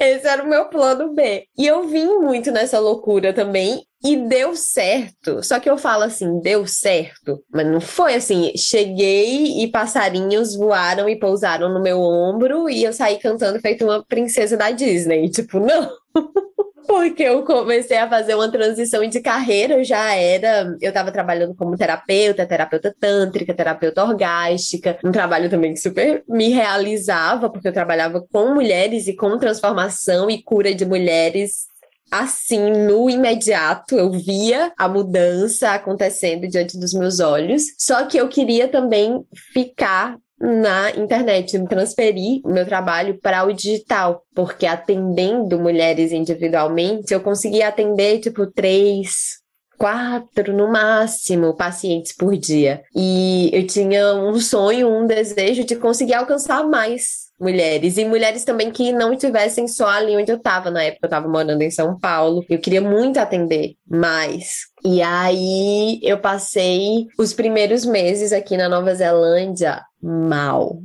Esse 0.00 0.26
era 0.26 0.42
o 0.42 0.48
meu 0.48 0.66
plano 0.66 1.12
B. 1.12 1.44
E 1.56 1.66
eu 1.66 1.86
vim 1.86 2.06
muito 2.18 2.50
nessa 2.50 2.78
loucura 2.78 3.32
também. 3.32 3.84
E 4.02 4.16
deu 4.16 4.54
certo. 4.54 5.42
Só 5.42 5.58
que 5.58 5.68
eu 5.68 5.78
falo 5.78 6.04
assim, 6.04 6.40
deu 6.40 6.66
certo. 6.66 7.42
Mas 7.50 7.66
não 7.66 7.80
foi 7.80 8.14
assim. 8.14 8.52
Cheguei 8.56 9.62
e 9.62 9.70
passarinhos 9.70 10.56
voaram 10.56 11.08
e 11.08 11.18
pousaram 11.18 11.72
no 11.72 11.82
meu 11.82 12.00
ombro 12.00 12.68
e 12.68 12.84
eu 12.84 12.92
saí 12.92 13.18
cantando 13.18 13.60
feito 13.60 13.84
uma 13.84 14.04
princesa 14.04 14.56
da 14.56 14.70
Disney. 14.70 15.30
Tipo, 15.30 15.58
não. 15.58 15.90
porque 16.86 17.22
eu 17.22 17.44
comecei 17.44 17.96
a 17.96 18.08
fazer 18.08 18.34
uma 18.34 18.50
transição 18.50 19.06
de 19.08 19.20
carreira, 19.20 19.74
eu 19.74 19.84
já 19.84 20.14
era, 20.14 20.76
eu 20.80 20.88
estava 20.88 21.10
trabalhando 21.10 21.54
como 21.54 21.76
terapeuta, 21.76 22.46
terapeuta 22.46 22.94
tântrica, 22.98 23.54
terapeuta 23.54 24.04
orgástica, 24.04 24.98
um 25.04 25.12
trabalho 25.12 25.50
também 25.50 25.74
que 25.74 25.80
super 25.80 26.22
me 26.28 26.48
realizava, 26.50 27.50
porque 27.50 27.68
eu 27.68 27.72
trabalhava 27.72 28.24
com 28.32 28.54
mulheres 28.54 29.06
e 29.06 29.14
com 29.14 29.38
transformação 29.38 30.30
e 30.30 30.42
cura 30.42 30.74
de 30.74 30.84
mulheres 30.84 31.72
assim, 32.10 32.70
no 32.70 33.10
imediato, 33.10 33.96
eu 33.96 34.12
via 34.12 34.72
a 34.78 34.88
mudança 34.88 35.70
acontecendo 35.70 36.46
diante 36.46 36.78
dos 36.78 36.94
meus 36.94 37.18
olhos. 37.18 37.64
Só 37.76 38.04
que 38.04 38.16
eu 38.16 38.28
queria 38.28 38.68
também 38.68 39.24
ficar 39.52 40.16
na 40.44 40.90
internet, 40.90 41.58
transferir 41.66 42.40
o 42.44 42.52
meu 42.52 42.66
trabalho 42.66 43.18
para 43.20 43.44
o 43.44 43.52
digital, 43.52 44.22
porque 44.34 44.66
atendendo 44.66 45.58
mulheres 45.58 46.12
individualmente, 46.12 47.14
eu 47.14 47.20
conseguia 47.20 47.68
atender 47.68 48.20
tipo 48.20 48.46
três, 48.46 49.38
quatro 49.78 50.52
no 50.52 50.70
máximo 50.70 51.56
pacientes 51.56 52.14
por 52.14 52.36
dia. 52.36 52.82
E 52.94 53.50
eu 53.52 53.66
tinha 53.66 54.14
um 54.14 54.38
sonho, 54.38 54.88
um 54.88 55.06
desejo 55.06 55.64
de 55.64 55.76
conseguir 55.76 56.14
alcançar 56.14 56.62
mais 56.64 57.23
mulheres. 57.44 57.96
E 57.98 58.04
mulheres 58.04 58.44
também 58.44 58.70
que 58.70 58.90
não 58.92 59.12
estivessem 59.12 59.68
só 59.68 59.88
ali 59.88 60.16
onde 60.16 60.32
eu 60.32 60.36
estava. 60.36 60.70
Na 60.70 60.82
época 60.82 61.04
eu 61.04 61.08
estava 61.08 61.28
morando 61.28 61.62
em 61.62 61.70
São 61.70 61.98
Paulo. 61.98 62.44
Eu 62.48 62.58
queria 62.58 62.80
muito 62.80 63.18
atender 63.18 63.74
mais. 63.86 64.66
E 64.84 65.02
aí 65.02 66.00
eu 66.02 66.18
passei 66.18 67.06
os 67.18 67.32
primeiros 67.32 67.84
meses 67.84 68.32
aqui 68.32 68.56
na 68.56 68.68
Nova 68.68 68.94
Zelândia 68.94 69.82
mal. 70.02 70.80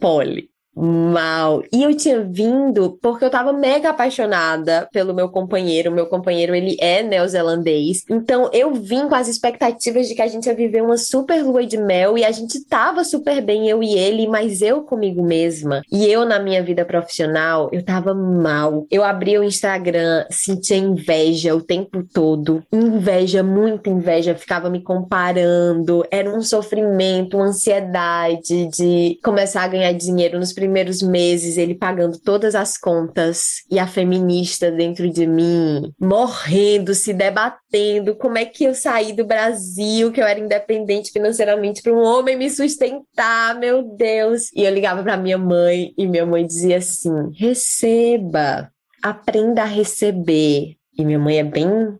Poli 0.00 0.50
mal. 0.78 1.62
E 1.72 1.82
eu 1.82 1.94
tinha 1.96 2.20
vindo 2.20 2.98
porque 3.02 3.24
eu 3.24 3.30
tava 3.30 3.52
mega 3.52 3.90
apaixonada 3.90 4.88
pelo 4.92 5.12
meu 5.12 5.28
companheiro. 5.28 5.90
Meu 5.90 6.06
companheiro, 6.06 6.54
ele 6.54 6.76
é 6.80 7.02
neozelandês. 7.02 8.04
Então 8.08 8.48
eu 8.52 8.72
vim 8.74 9.08
com 9.08 9.14
as 9.14 9.28
expectativas 9.28 10.08
de 10.08 10.14
que 10.14 10.22
a 10.22 10.28
gente 10.28 10.46
ia 10.46 10.54
viver 10.54 10.82
uma 10.82 10.96
super 10.96 11.42
lua 11.42 11.66
de 11.66 11.76
mel 11.76 12.16
e 12.16 12.24
a 12.24 12.30
gente 12.30 12.64
tava 12.64 13.02
super 13.02 13.42
bem, 13.42 13.68
eu 13.68 13.82
e 13.82 13.94
ele, 13.94 14.28
mas 14.28 14.62
eu 14.62 14.82
comigo 14.82 15.22
mesma. 15.22 15.82
E 15.90 16.06
eu 16.06 16.24
na 16.24 16.38
minha 16.38 16.62
vida 16.62 16.84
profissional, 16.84 17.68
eu 17.72 17.82
tava 17.82 18.14
mal. 18.14 18.86
Eu 18.90 19.02
abria 19.02 19.40
o 19.40 19.44
Instagram, 19.44 20.24
sentia 20.30 20.76
inveja 20.76 21.54
o 21.54 21.60
tempo 21.60 22.04
todo. 22.04 22.62
Inveja, 22.72 23.42
muita 23.42 23.90
inveja. 23.90 24.34
Ficava 24.34 24.70
me 24.70 24.82
comparando. 24.82 26.04
Era 26.10 26.30
um 26.30 26.42
sofrimento, 26.42 27.36
uma 27.36 27.46
ansiedade 27.46 28.68
de 28.68 29.18
começar 29.24 29.62
a 29.62 29.68
ganhar 29.68 29.92
dinheiro 29.92 30.38
nos 30.38 30.52
primeiros 30.52 30.67
meses, 31.02 31.56
ele 31.56 31.74
pagando 31.74 32.18
todas 32.18 32.54
as 32.54 32.76
contas 32.76 33.62
e 33.70 33.78
a 33.78 33.86
feminista 33.86 34.70
dentro 34.70 35.10
de 35.10 35.26
mim 35.26 35.92
morrendo, 35.98 36.94
se 36.94 37.12
debatendo 37.12 38.16
como 38.16 38.38
é 38.38 38.44
que 38.44 38.64
eu 38.64 38.74
saí 38.74 39.12
do 39.12 39.24
Brasil, 39.24 40.12
que 40.12 40.20
eu 40.20 40.26
era 40.26 40.40
independente 40.40 41.10
financeiramente 41.10 41.82
para 41.82 41.92
um 41.92 42.02
homem 42.02 42.36
me 42.36 42.50
sustentar, 42.50 43.58
meu 43.58 43.82
Deus. 43.82 44.50
E 44.54 44.64
eu 44.64 44.72
ligava 44.72 45.02
para 45.02 45.16
minha 45.16 45.38
mãe 45.38 45.92
e 45.96 46.06
minha 46.06 46.26
mãe 46.26 46.46
dizia 46.46 46.78
assim: 46.78 47.32
"Receba, 47.34 48.70
aprenda 49.02 49.62
a 49.62 49.66
receber". 49.66 50.76
E 50.98 51.04
minha 51.04 51.18
mãe 51.18 51.38
é 51.38 51.44
bem 51.44 51.98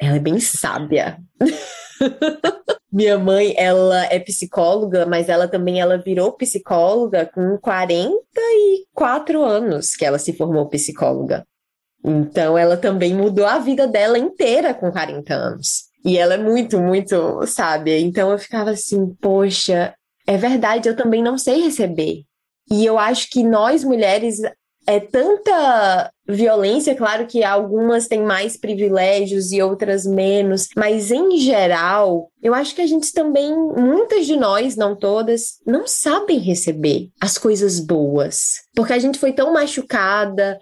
ela 0.00 0.16
é 0.16 0.20
bem 0.20 0.38
sábia. 0.38 1.18
Minha 2.90 3.18
mãe, 3.18 3.54
ela 3.56 4.06
é 4.06 4.18
psicóloga, 4.18 5.04
mas 5.04 5.28
ela 5.28 5.46
também 5.46 5.80
ela 5.80 5.98
virou 5.98 6.32
psicóloga 6.32 7.26
com 7.26 7.58
44 7.58 9.42
anos 9.42 9.94
que 9.94 10.04
ela 10.04 10.18
se 10.18 10.32
formou 10.32 10.68
psicóloga. 10.68 11.46
Então 12.04 12.56
ela 12.56 12.76
também 12.76 13.14
mudou 13.14 13.46
a 13.46 13.58
vida 13.58 13.86
dela 13.86 14.18
inteira 14.18 14.72
com 14.72 14.90
40 14.90 15.34
anos. 15.34 15.88
E 16.04 16.16
ela 16.16 16.34
é 16.34 16.38
muito, 16.38 16.80
muito 16.80 17.46
sábia. 17.46 17.98
Então 17.98 18.30
eu 18.30 18.38
ficava 18.38 18.70
assim, 18.70 19.14
poxa, 19.20 19.94
é 20.26 20.36
verdade, 20.36 20.88
eu 20.88 20.96
também 20.96 21.22
não 21.22 21.36
sei 21.36 21.62
receber. 21.62 22.22
E 22.70 22.84
eu 22.84 22.98
acho 22.98 23.28
que 23.30 23.42
nós 23.42 23.84
mulheres 23.84 24.40
é 24.86 25.00
tanta 25.00 26.10
violência, 26.28 26.94
claro 26.94 27.26
que 27.26 27.42
algumas 27.42 28.06
têm 28.06 28.22
mais 28.22 28.56
privilégios 28.56 29.50
e 29.50 29.62
outras 29.62 30.04
menos, 30.04 30.68
mas 30.76 31.10
em 31.10 31.38
geral, 31.38 32.30
eu 32.42 32.54
acho 32.54 32.74
que 32.74 32.82
a 32.82 32.86
gente 32.86 33.12
também, 33.12 33.54
muitas 33.54 34.26
de 34.26 34.36
nós, 34.36 34.76
não 34.76 34.94
todas, 34.94 35.58
não 35.66 35.86
sabem 35.86 36.38
receber 36.38 37.08
as 37.20 37.38
coisas 37.38 37.80
boas, 37.80 38.60
porque 38.74 38.92
a 38.92 38.98
gente 38.98 39.18
foi 39.18 39.32
tão 39.32 39.52
machucada, 39.52 40.58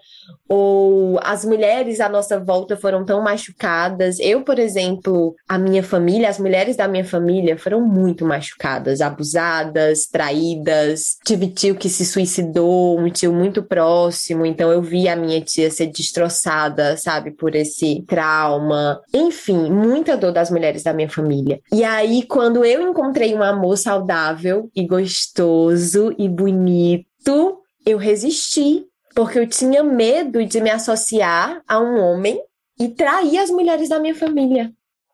ou 0.49 1.19
as 1.21 1.43
mulheres 1.43 1.99
à 1.99 2.07
nossa 2.07 2.39
volta 2.39 2.77
foram 2.77 3.05
tão 3.05 3.21
machucadas. 3.21 4.17
Eu, 4.19 4.43
por 4.43 4.59
exemplo, 4.59 5.35
a 5.47 5.57
minha 5.57 5.83
família, 5.83 6.29
as 6.29 6.39
mulheres 6.39 6.75
da 6.75 6.87
minha 6.87 7.03
família 7.05 7.57
foram 7.57 7.81
muito 7.81 8.25
machucadas, 8.25 9.01
abusadas, 9.01 10.07
traídas. 10.07 11.17
Tive 11.25 11.47
tio 11.47 11.75
que 11.75 11.89
se 11.89 12.05
suicidou, 12.05 12.97
um 12.97 13.09
tio 13.09 13.33
muito 13.33 13.61
próximo, 13.61 14.45
então 14.45 14.71
eu 14.71 14.81
vi 14.81 15.07
a 15.07 15.15
minha 15.15 15.41
tia 15.41 15.56
parecia 15.57 15.71
ser 15.71 15.87
destroçada, 15.87 16.95
sabe, 16.97 17.31
por 17.31 17.55
esse 17.55 18.03
trauma. 18.07 19.01
Enfim, 19.13 19.71
muita 19.71 20.15
dor 20.15 20.31
das 20.31 20.51
mulheres 20.51 20.83
da 20.83 20.93
minha 20.93 21.09
família. 21.09 21.59
E 21.71 21.83
aí, 21.83 22.23
quando 22.23 22.63
eu 22.63 22.87
encontrei 22.87 23.33
um 23.33 23.41
amor 23.41 23.77
saudável 23.77 24.69
e 24.75 24.85
gostoso 24.85 26.13
e 26.17 26.29
bonito, 26.29 27.59
eu 27.85 27.97
resisti, 27.97 28.85
porque 29.15 29.39
eu 29.39 29.47
tinha 29.47 29.83
medo 29.83 30.45
de 30.45 30.61
me 30.61 30.69
associar 30.69 31.61
a 31.67 31.79
um 31.79 31.99
homem 31.99 32.39
e 32.79 32.89
trair 32.89 33.39
as 33.39 33.49
mulheres 33.49 33.89
da 33.89 33.99
minha 33.99 34.15
família. 34.15 34.71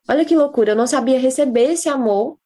Olha 0.07 0.25
que 0.25 0.35
loucura, 0.35 0.71
eu 0.71 0.75
não 0.75 0.87
sabia 0.87 1.17
receber 1.17 1.71
esse 1.71 1.87
amor 1.87 2.37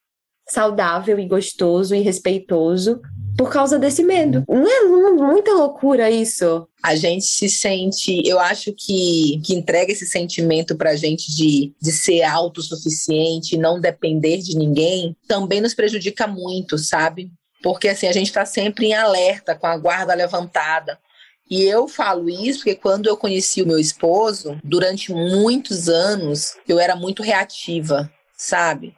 saudável 0.48 1.20
e 1.20 1.28
gostoso 1.28 1.96
e 1.96 2.02
respeitoso 2.02 3.02
por 3.38 3.52
causa 3.52 3.78
desse 3.78 4.04
medo. 4.04 4.43
Não 4.50 4.67
é 4.67 4.84
muita 5.13 5.54
loucura 5.54 6.10
isso? 6.10 6.67
A 6.84 6.95
gente 6.95 7.26
se 7.26 7.47
sente, 7.47 8.21
eu 8.26 8.39
acho 8.39 8.73
que, 8.73 9.39
que 9.45 9.54
entrega 9.54 9.91
esse 9.91 10.08
sentimento 10.08 10.76
pra 10.76 10.95
gente 10.95 11.34
de, 11.34 11.73
de 11.80 11.91
ser 11.91 12.23
autossuficiente, 12.23 13.58
não 13.58 13.80
depender 13.80 14.38
de 14.39 14.58
ninguém, 14.58 15.15
também 15.28 15.62
nos 15.62 15.76
prejudica 15.76 16.26
muito, 16.26 16.78
sabe? 16.78 17.32
Porque 17.62 17.88
assim, 17.88 18.08
a 18.08 18.12
gente 18.12 18.28
está 18.28 18.45
sempre 18.45 18.88
em 18.88 18.93
alerta, 18.93 19.56
com 19.56 19.67
a 19.67 19.78
guarda 19.78 20.15
levantada. 20.15 20.97
E 21.50 21.63
eu 21.63 21.88
falo 21.88 22.30
isso 22.30 22.60
porque 22.60 22.76
quando 22.76 23.08
eu 23.08 23.15
conheci 23.15 23.62
o 23.62 23.67
meu 23.67 23.80
esposo, 23.80 24.60
durante 24.63 25.13
muitos 25.13 25.88
anos, 25.88 26.56
eu 26.67 26.80
era 26.80 26.95
muito 26.95 27.23
reativa, 27.23 28.12
sabe? 28.36 28.93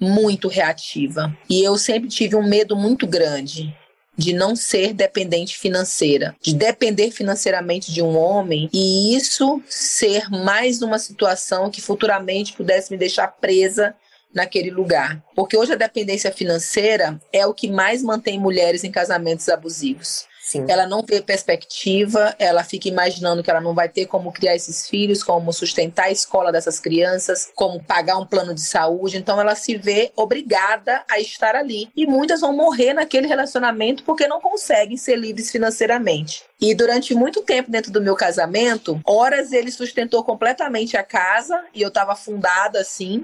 Muito 0.00 0.48
reativa. 0.48 1.36
E 1.48 1.62
eu 1.62 1.76
sempre 1.76 2.08
tive 2.08 2.36
um 2.36 2.46
medo 2.46 2.76
muito 2.76 3.06
grande 3.06 3.74
de 4.16 4.32
não 4.32 4.56
ser 4.56 4.92
dependente 4.92 5.56
financeira, 5.56 6.34
de 6.42 6.52
depender 6.52 7.12
financeiramente 7.12 7.92
de 7.92 8.02
um 8.02 8.18
homem 8.18 8.68
e 8.72 9.14
isso 9.14 9.62
ser 9.68 10.28
mais 10.28 10.82
uma 10.82 10.98
situação 10.98 11.70
que 11.70 11.80
futuramente 11.80 12.52
pudesse 12.52 12.90
me 12.90 12.98
deixar 12.98 13.28
presa 13.28 13.94
naquele 14.34 14.70
lugar. 14.70 15.22
Porque 15.36 15.56
hoje 15.56 15.72
a 15.72 15.76
dependência 15.76 16.32
financeira 16.32 17.20
é 17.32 17.46
o 17.46 17.54
que 17.54 17.70
mais 17.70 18.02
mantém 18.02 18.40
mulheres 18.40 18.82
em 18.82 18.90
casamentos 18.90 19.48
abusivos. 19.48 20.26
Sim. 20.48 20.64
Ela 20.66 20.86
não 20.86 21.02
vê 21.02 21.20
perspectiva, 21.20 22.34
ela 22.38 22.64
fica 22.64 22.88
imaginando 22.88 23.42
que 23.42 23.50
ela 23.50 23.60
não 23.60 23.74
vai 23.74 23.86
ter 23.86 24.06
como 24.06 24.32
criar 24.32 24.56
esses 24.56 24.88
filhos, 24.88 25.22
como 25.22 25.52
sustentar 25.52 26.04
a 26.04 26.10
escola 26.10 26.50
dessas 26.50 26.80
crianças, 26.80 27.52
como 27.54 27.84
pagar 27.84 28.16
um 28.16 28.24
plano 28.24 28.54
de 28.54 28.62
saúde. 28.62 29.18
Então 29.18 29.38
ela 29.38 29.54
se 29.54 29.76
vê 29.76 30.10
obrigada 30.16 31.04
a 31.06 31.20
estar 31.20 31.54
ali. 31.54 31.90
E 31.94 32.06
muitas 32.06 32.40
vão 32.40 32.56
morrer 32.56 32.94
naquele 32.94 33.26
relacionamento 33.26 34.02
porque 34.04 34.26
não 34.26 34.40
conseguem 34.40 34.96
ser 34.96 35.16
livres 35.16 35.50
financeiramente. 35.50 36.44
E 36.58 36.74
durante 36.74 37.14
muito 37.14 37.42
tempo 37.42 37.70
dentro 37.70 37.92
do 37.92 38.00
meu 38.00 38.16
casamento, 38.16 38.98
horas 39.04 39.52
ele 39.52 39.70
sustentou 39.70 40.24
completamente 40.24 40.96
a 40.96 41.02
casa 41.04 41.62
e 41.74 41.82
eu 41.82 41.88
estava 41.88 42.12
afundada 42.12 42.80
assim, 42.80 43.22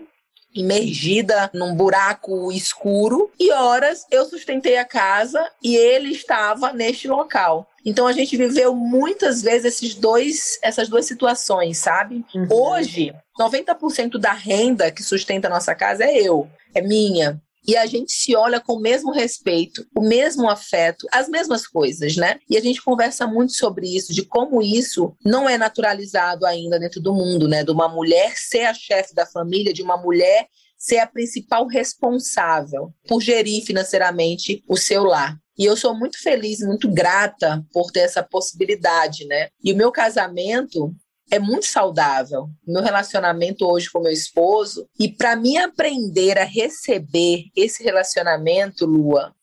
imergida 0.54 1.50
num 1.52 1.74
buraco 1.74 2.52
escuro 2.52 3.30
e 3.38 3.50
horas 3.50 4.06
eu 4.10 4.24
sustentei 4.24 4.76
a 4.76 4.84
casa 4.84 5.50
e 5.62 5.74
ele 5.76 6.10
estava 6.10 6.72
neste 6.72 7.08
local. 7.08 7.68
Então 7.84 8.06
a 8.06 8.12
gente 8.12 8.36
viveu 8.36 8.74
muitas 8.74 9.42
vezes 9.42 9.74
esses 9.74 9.94
dois, 9.94 10.58
essas 10.62 10.88
duas 10.88 11.04
situações, 11.04 11.78
sabe? 11.78 12.24
Uhum. 12.34 12.46
Hoje, 12.50 13.14
90% 13.38 14.18
da 14.18 14.32
renda 14.32 14.90
que 14.90 15.02
sustenta 15.02 15.48
a 15.48 15.50
nossa 15.50 15.74
casa 15.74 16.04
é 16.04 16.16
eu, 16.16 16.48
é 16.74 16.80
minha 16.80 17.40
e 17.66 17.76
a 17.76 17.86
gente 17.86 18.12
se 18.12 18.36
olha 18.36 18.60
com 18.60 18.74
o 18.74 18.80
mesmo 18.80 19.10
respeito, 19.10 19.86
o 19.96 20.00
mesmo 20.00 20.48
afeto, 20.48 21.06
as 21.10 21.28
mesmas 21.28 21.66
coisas, 21.66 22.16
né? 22.16 22.38
E 22.48 22.56
a 22.56 22.60
gente 22.60 22.82
conversa 22.82 23.26
muito 23.26 23.52
sobre 23.54 23.86
isso, 23.86 24.12
de 24.12 24.22
como 24.22 24.60
isso 24.62 25.14
não 25.24 25.48
é 25.48 25.56
naturalizado 25.56 26.44
ainda 26.46 26.78
dentro 26.78 27.00
do 27.00 27.14
mundo, 27.14 27.48
né? 27.48 27.64
De 27.64 27.70
uma 27.70 27.88
mulher 27.88 28.36
ser 28.36 28.66
a 28.66 28.74
chefe 28.74 29.14
da 29.14 29.26
família, 29.26 29.72
de 29.72 29.82
uma 29.82 29.96
mulher 29.96 30.46
ser 30.76 30.98
a 30.98 31.06
principal 31.06 31.66
responsável 31.66 32.92
por 33.08 33.22
gerir 33.22 33.64
financeiramente 33.64 34.62
o 34.68 34.76
seu 34.76 35.04
lar. 35.04 35.38
E 35.56 35.64
eu 35.64 35.76
sou 35.76 35.96
muito 35.96 36.20
feliz, 36.20 36.58
muito 36.60 36.92
grata 36.92 37.64
por 37.72 37.90
ter 37.90 38.00
essa 38.00 38.22
possibilidade, 38.22 39.24
né? 39.26 39.48
E 39.62 39.72
o 39.72 39.76
meu 39.76 39.92
casamento, 39.92 40.92
é 41.30 41.38
muito 41.38 41.66
saudável. 41.66 42.48
Meu 42.66 42.82
relacionamento 42.82 43.66
hoje 43.66 43.90
com 43.90 44.00
meu 44.00 44.12
esposo 44.12 44.86
e 44.98 45.08
para 45.08 45.36
mim 45.36 45.56
aprender 45.56 46.38
a 46.38 46.44
receber 46.44 47.44
esse 47.56 47.82
relacionamento, 47.82 48.86
Lua, 48.86 49.34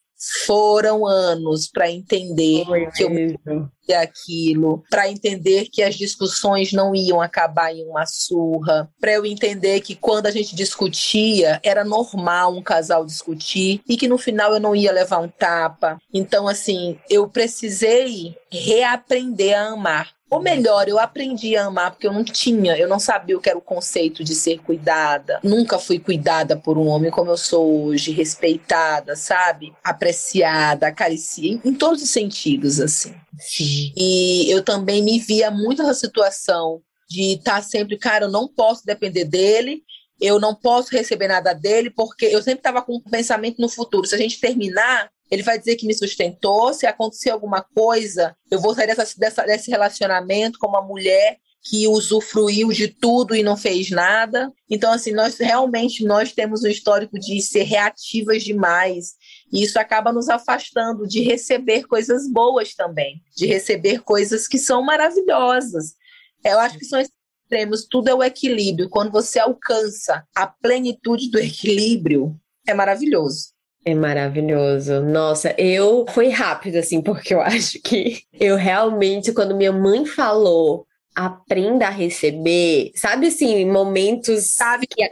foram 0.45 1.05
anos 1.05 1.67
para 1.67 1.89
entender 1.89 2.63
Foi 2.65 2.85
que 2.91 3.09
mesmo. 3.09 3.39
eu 3.45 3.69
aquilo, 3.99 4.83
para 4.89 5.09
entender 5.09 5.67
que 5.69 5.83
as 5.83 5.95
discussões 5.95 6.71
não 6.71 6.95
iam 6.95 7.19
acabar 7.19 7.73
em 7.73 7.83
uma 7.85 8.05
surra, 8.05 8.89
para 9.01 9.11
eu 9.11 9.25
entender 9.25 9.81
que 9.81 9.95
quando 9.95 10.27
a 10.27 10.31
gente 10.31 10.55
discutia 10.55 11.59
era 11.61 11.83
normal 11.83 12.55
um 12.55 12.61
casal 12.61 13.05
discutir 13.05 13.81
e 13.89 13.97
que 13.97 14.07
no 14.07 14.17
final 14.17 14.53
eu 14.53 14.61
não 14.61 14.73
ia 14.73 14.93
levar 14.93 15.19
um 15.19 15.27
tapa. 15.27 15.97
Então 16.13 16.47
assim, 16.47 16.97
eu 17.09 17.27
precisei 17.27 18.35
reaprender 18.49 19.57
a 19.57 19.71
amar 19.73 20.11
ou 20.31 20.41
melhor, 20.41 20.87
eu 20.87 20.97
aprendi 20.97 21.57
a 21.57 21.65
amar 21.65 21.91
porque 21.91 22.07
eu 22.07 22.13
não 22.13 22.23
tinha, 22.23 22.77
eu 22.77 22.87
não 22.87 22.99
sabia 22.99 23.37
o 23.37 23.41
que 23.41 23.49
era 23.49 23.57
o 23.57 23.61
conceito 23.61 24.23
de 24.23 24.33
ser 24.33 24.59
cuidada. 24.59 25.41
Nunca 25.43 25.77
fui 25.77 25.99
cuidada 25.99 26.55
por 26.55 26.77
um 26.77 26.87
homem 26.87 27.11
como 27.11 27.29
eu 27.29 27.37
sou 27.37 27.87
hoje, 27.87 28.13
respeitada, 28.13 29.13
sabe? 29.17 29.73
Apreciada, 29.83 30.87
acariciada, 30.87 31.59
em 31.65 31.73
todos 31.73 32.01
os 32.01 32.09
sentidos, 32.09 32.79
assim. 32.79 33.13
Sim. 33.37 33.91
E 33.97 34.49
eu 34.49 34.63
também 34.63 35.03
me 35.03 35.19
via 35.19 35.51
muito 35.51 35.83
nessa 35.83 35.99
situação 35.99 36.81
de 37.09 37.33
estar 37.33 37.55
tá 37.55 37.61
sempre, 37.61 37.97
cara, 37.97 38.23
eu 38.23 38.31
não 38.31 38.47
posso 38.47 38.85
depender 38.85 39.25
dele, 39.25 39.83
eu 40.17 40.39
não 40.39 40.55
posso 40.55 40.93
receber 40.93 41.27
nada 41.27 41.51
dele, 41.51 41.89
porque 41.89 42.25
eu 42.25 42.41
sempre 42.41 42.59
estava 42.59 42.81
com 42.81 42.95
um 42.95 43.01
pensamento 43.01 43.59
no 43.59 43.67
futuro. 43.67 44.07
Se 44.07 44.15
a 44.15 44.17
gente 44.17 44.39
terminar, 44.39 45.09
Ele 45.31 45.41
vai 45.41 45.57
dizer 45.57 45.77
que 45.77 45.87
me 45.87 45.93
sustentou. 45.93 46.73
Se 46.73 46.85
acontecer 46.85 47.29
alguma 47.29 47.63
coisa, 47.63 48.35
eu 48.51 48.59
vou 48.59 48.75
sair 48.75 48.87
dessa, 48.87 49.17
dessa, 49.17 49.43
desse 49.43 49.71
relacionamento 49.71 50.59
como 50.59 50.77
uma 50.77 50.85
mulher 50.85 51.37
que 51.63 51.87
usufruiu 51.87 52.69
de 52.69 52.87
tudo 52.87 53.35
e 53.35 53.43
não 53.43 53.55
fez 53.55 53.91
nada. 53.91 54.51
Então, 54.69 54.91
assim, 54.91 55.11
nós 55.11 55.37
realmente 55.37 56.03
nós 56.03 56.33
temos 56.33 56.63
um 56.63 56.67
histórico 56.67 57.19
de 57.19 57.39
ser 57.41 57.63
reativas 57.63 58.43
demais. 58.43 59.13
E 59.53 59.63
isso 59.63 59.79
acaba 59.79 60.11
nos 60.11 60.27
afastando 60.27 61.07
de 61.07 61.21
receber 61.21 61.83
coisas 61.83 62.27
boas 62.27 62.73
também, 62.73 63.21
de 63.37 63.45
receber 63.45 64.01
coisas 64.01 64.47
que 64.47 64.57
são 64.57 64.83
maravilhosas. 64.83 65.93
Eu 66.43 66.59
acho 66.59 66.79
que 66.79 66.85
são 66.85 66.99
extremos, 66.99 67.85
tudo 67.85 68.07
é 68.07 68.13
o 68.13 68.23
equilíbrio. 68.23 68.89
Quando 68.89 69.11
você 69.11 69.37
alcança 69.37 70.25
a 70.35 70.47
plenitude 70.47 71.29
do 71.29 71.37
equilíbrio, 71.37 72.35
é 72.67 72.73
maravilhoso. 72.73 73.53
É 73.83 73.95
maravilhoso. 73.95 75.01
Nossa, 75.01 75.55
eu 75.57 76.05
foi 76.09 76.29
rápido 76.29 76.77
assim, 76.77 77.01
porque 77.01 77.33
eu 77.33 77.41
acho 77.41 77.81
que 77.81 78.23
eu 78.33 78.55
realmente 78.55 79.33
quando 79.33 79.55
minha 79.55 79.71
mãe 79.71 80.05
falou 80.05 80.85
aprenda 81.15 81.87
a 81.87 81.89
receber, 81.89 82.91
sabe 82.95 83.27
assim, 83.27 83.65
momentos 83.65 84.51
sabe 84.51 84.87
que 84.87 85.03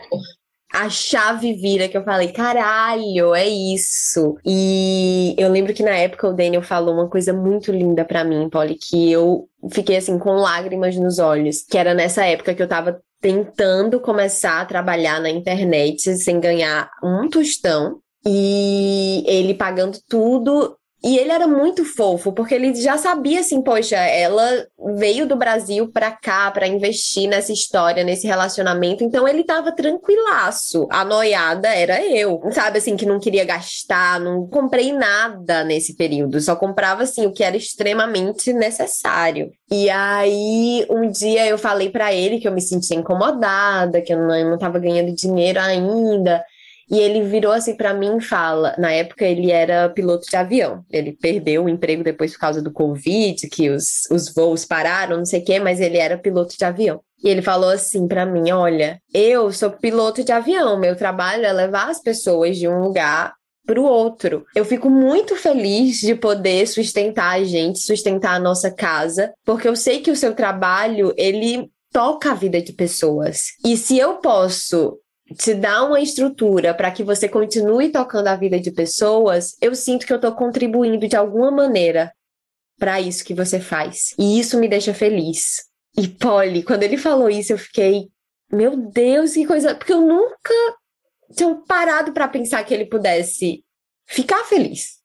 a 0.71 0.89
chave 0.89 1.53
vira 1.53 1.87
que 1.87 1.97
eu 1.97 2.03
falei, 2.03 2.31
caralho, 2.31 3.33
é 3.33 3.47
isso. 3.47 4.37
E 4.45 5.35
eu 5.37 5.49
lembro 5.49 5.73
que 5.73 5.81
na 5.81 5.95
época 5.95 6.27
o 6.27 6.33
Daniel 6.33 6.61
falou 6.61 6.93
uma 6.93 7.09
coisa 7.09 7.33
muito 7.33 7.71
linda 7.71 8.05
para 8.05 8.23
mim, 8.23 8.47
Polly, 8.49 8.75
que 8.75 9.11
eu 9.11 9.49
fiquei 9.71 9.97
assim 9.97 10.19
com 10.19 10.35
lágrimas 10.35 10.95
nos 10.95 11.17
olhos, 11.17 11.63
que 11.63 11.77
era 11.77 11.93
nessa 11.93 12.23
época 12.23 12.53
que 12.53 12.61
eu 12.61 12.67
tava 12.67 13.01
tentando 13.19 13.99
começar 13.99 14.61
a 14.61 14.65
trabalhar 14.65 15.19
na 15.19 15.29
internet 15.29 16.15
sem 16.17 16.39
ganhar 16.39 16.89
um 17.03 17.27
tostão 17.29 17.99
e 18.25 19.23
ele 19.27 19.53
pagando 19.53 19.97
tudo 20.07 20.77
e 21.01 21.17
ele 21.17 21.31
era 21.31 21.47
muito 21.47 21.85
fofo, 21.85 22.33
porque 22.33 22.53
ele 22.53 22.75
já 22.75 22.97
sabia 22.97 23.39
assim, 23.39 23.61
poxa, 23.61 23.95
ela 23.95 24.67
veio 24.97 25.25
do 25.25 25.35
Brasil 25.35 25.89
para 25.89 26.11
cá 26.11 26.51
para 26.51 26.67
investir 26.67 27.29
nessa 27.29 27.53
história, 27.53 28.03
nesse 28.03 28.27
relacionamento, 28.27 29.01
então 29.01 29.25
ele 29.25 29.45
tava 29.45 29.71
tranquilaço. 29.71 30.87
A 30.91 31.05
noiada 31.05 31.69
era 31.69 32.05
eu, 32.05 32.41
sabe 32.51 32.79
assim, 32.79 32.97
que 32.97 33.05
não 33.05 33.17
queria 33.17 33.45
gastar, 33.45 34.19
não 34.19 34.45
comprei 34.47 34.91
nada 34.91 35.63
nesse 35.63 35.95
período, 35.95 36.41
só 36.41 36.53
comprava 36.55 37.03
assim 37.03 37.25
o 37.25 37.31
que 37.31 37.45
era 37.45 37.55
extremamente 37.55 38.51
necessário. 38.51 39.51
E 39.71 39.89
aí 39.89 40.85
um 40.89 41.09
dia 41.09 41.47
eu 41.47 41.57
falei 41.57 41.89
para 41.89 42.13
ele 42.13 42.39
que 42.39 42.47
eu 42.47 42.51
me 42.51 42.61
sentia 42.61 42.97
incomodada, 42.97 44.01
que 44.01 44.13
eu 44.13 44.17
não, 44.17 44.35
eu 44.35 44.49
não 44.49 44.57
tava 44.57 44.77
ganhando 44.79 45.15
dinheiro 45.15 45.61
ainda. 45.61 46.43
E 46.89 46.99
ele 46.99 47.23
virou 47.23 47.51
assim 47.51 47.75
para 47.75 47.93
mim 47.93 48.17
e 48.17 48.21
fala: 48.21 48.75
na 48.77 48.91
época 48.91 49.25
ele 49.25 49.51
era 49.51 49.89
piloto 49.89 50.27
de 50.29 50.35
avião. 50.35 50.83
Ele 50.89 51.11
perdeu 51.11 51.65
o 51.65 51.69
emprego 51.69 52.03
depois 52.03 52.33
por 52.33 52.39
causa 52.39 52.61
do 52.61 52.71
Covid, 52.71 53.47
que 53.49 53.69
os, 53.69 54.07
os 54.11 54.33
voos 54.33 54.65
pararam, 54.65 55.17
não 55.17 55.25
sei 55.25 55.41
o 55.41 55.45
quê, 55.45 55.59
mas 55.59 55.79
ele 55.79 55.97
era 55.97 56.17
piloto 56.17 56.57
de 56.57 56.65
avião. 56.65 57.01
E 57.23 57.29
ele 57.29 57.41
falou 57.41 57.69
assim 57.69 58.07
para 58.07 58.25
mim: 58.25 58.51
Olha, 58.51 58.99
eu 59.13 59.51
sou 59.51 59.69
piloto 59.69 60.23
de 60.23 60.31
avião, 60.31 60.79
meu 60.79 60.95
trabalho 60.95 61.45
é 61.45 61.53
levar 61.53 61.89
as 61.89 62.01
pessoas 62.01 62.57
de 62.57 62.67
um 62.67 62.81
lugar 62.81 63.33
para 63.65 63.79
o 63.79 63.85
outro. 63.85 64.45
Eu 64.55 64.65
fico 64.65 64.89
muito 64.89 65.35
feliz 65.35 65.99
de 65.99 66.15
poder 66.15 66.65
sustentar 66.65 67.35
a 67.35 67.43
gente, 67.43 67.79
sustentar 67.79 68.35
a 68.35 68.39
nossa 68.39 68.71
casa, 68.71 69.31
porque 69.45 69.67
eu 69.67 69.75
sei 69.75 69.99
que 69.99 70.09
o 70.09 70.15
seu 70.15 70.33
trabalho, 70.33 71.13
ele 71.15 71.69
toca 71.91 72.31
a 72.31 72.35
vida 72.35 72.59
de 72.61 72.73
pessoas. 72.73 73.49
E 73.63 73.77
se 73.77 73.97
eu 73.97 74.15
posso 74.15 74.97
te 75.37 75.53
dá 75.53 75.83
uma 75.83 75.99
estrutura 75.99 76.73
para 76.73 76.91
que 76.91 77.03
você 77.03 77.27
continue 77.29 77.91
tocando 77.91 78.27
a 78.27 78.35
vida 78.35 78.59
de 78.59 78.71
pessoas, 78.71 79.55
eu 79.61 79.75
sinto 79.75 80.05
que 80.05 80.13
eu 80.13 80.17
estou 80.17 80.33
contribuindo 80.33 81.07
de 81.07 81.15
alguma 81.15 81.51
maneira 81.51 82.13
para 82.77 82.99
isso 82.99 83.23
que 83.23 83.33
você 83.33 83.59
faz. 83.59 84.13
E 84.17 84.39
isso 84.39 84.59
me 84.59 84.67
deixa 84.67 84.93
feliz. 84.93 85.63
E 85.97 86.07
Polly, 86.07 86.63
quando 86.63 86.83
ele 86.83 86.97
falou 86.97 87.29
isso, 87.29 87.53
eu 87.53 87.57
fiquei, 87.57 88.09
meu 88.51 88.75
Deus, 88.75 89.33
que 89.33 89.45
coisa, 89.45 89.75
porque 89.75 89.93
eu 89.93 90.01
nunca 90.01 90.53
tinha 91.35 91.53
parado 91.67 92.13
para 92.13 92.27
pensar 92.27 92.63
que 92.63 92.73
ele 92.73 92.85
pudesse 92.85 93.63
ficar 94.07 94.43
feliz 94.45 94.99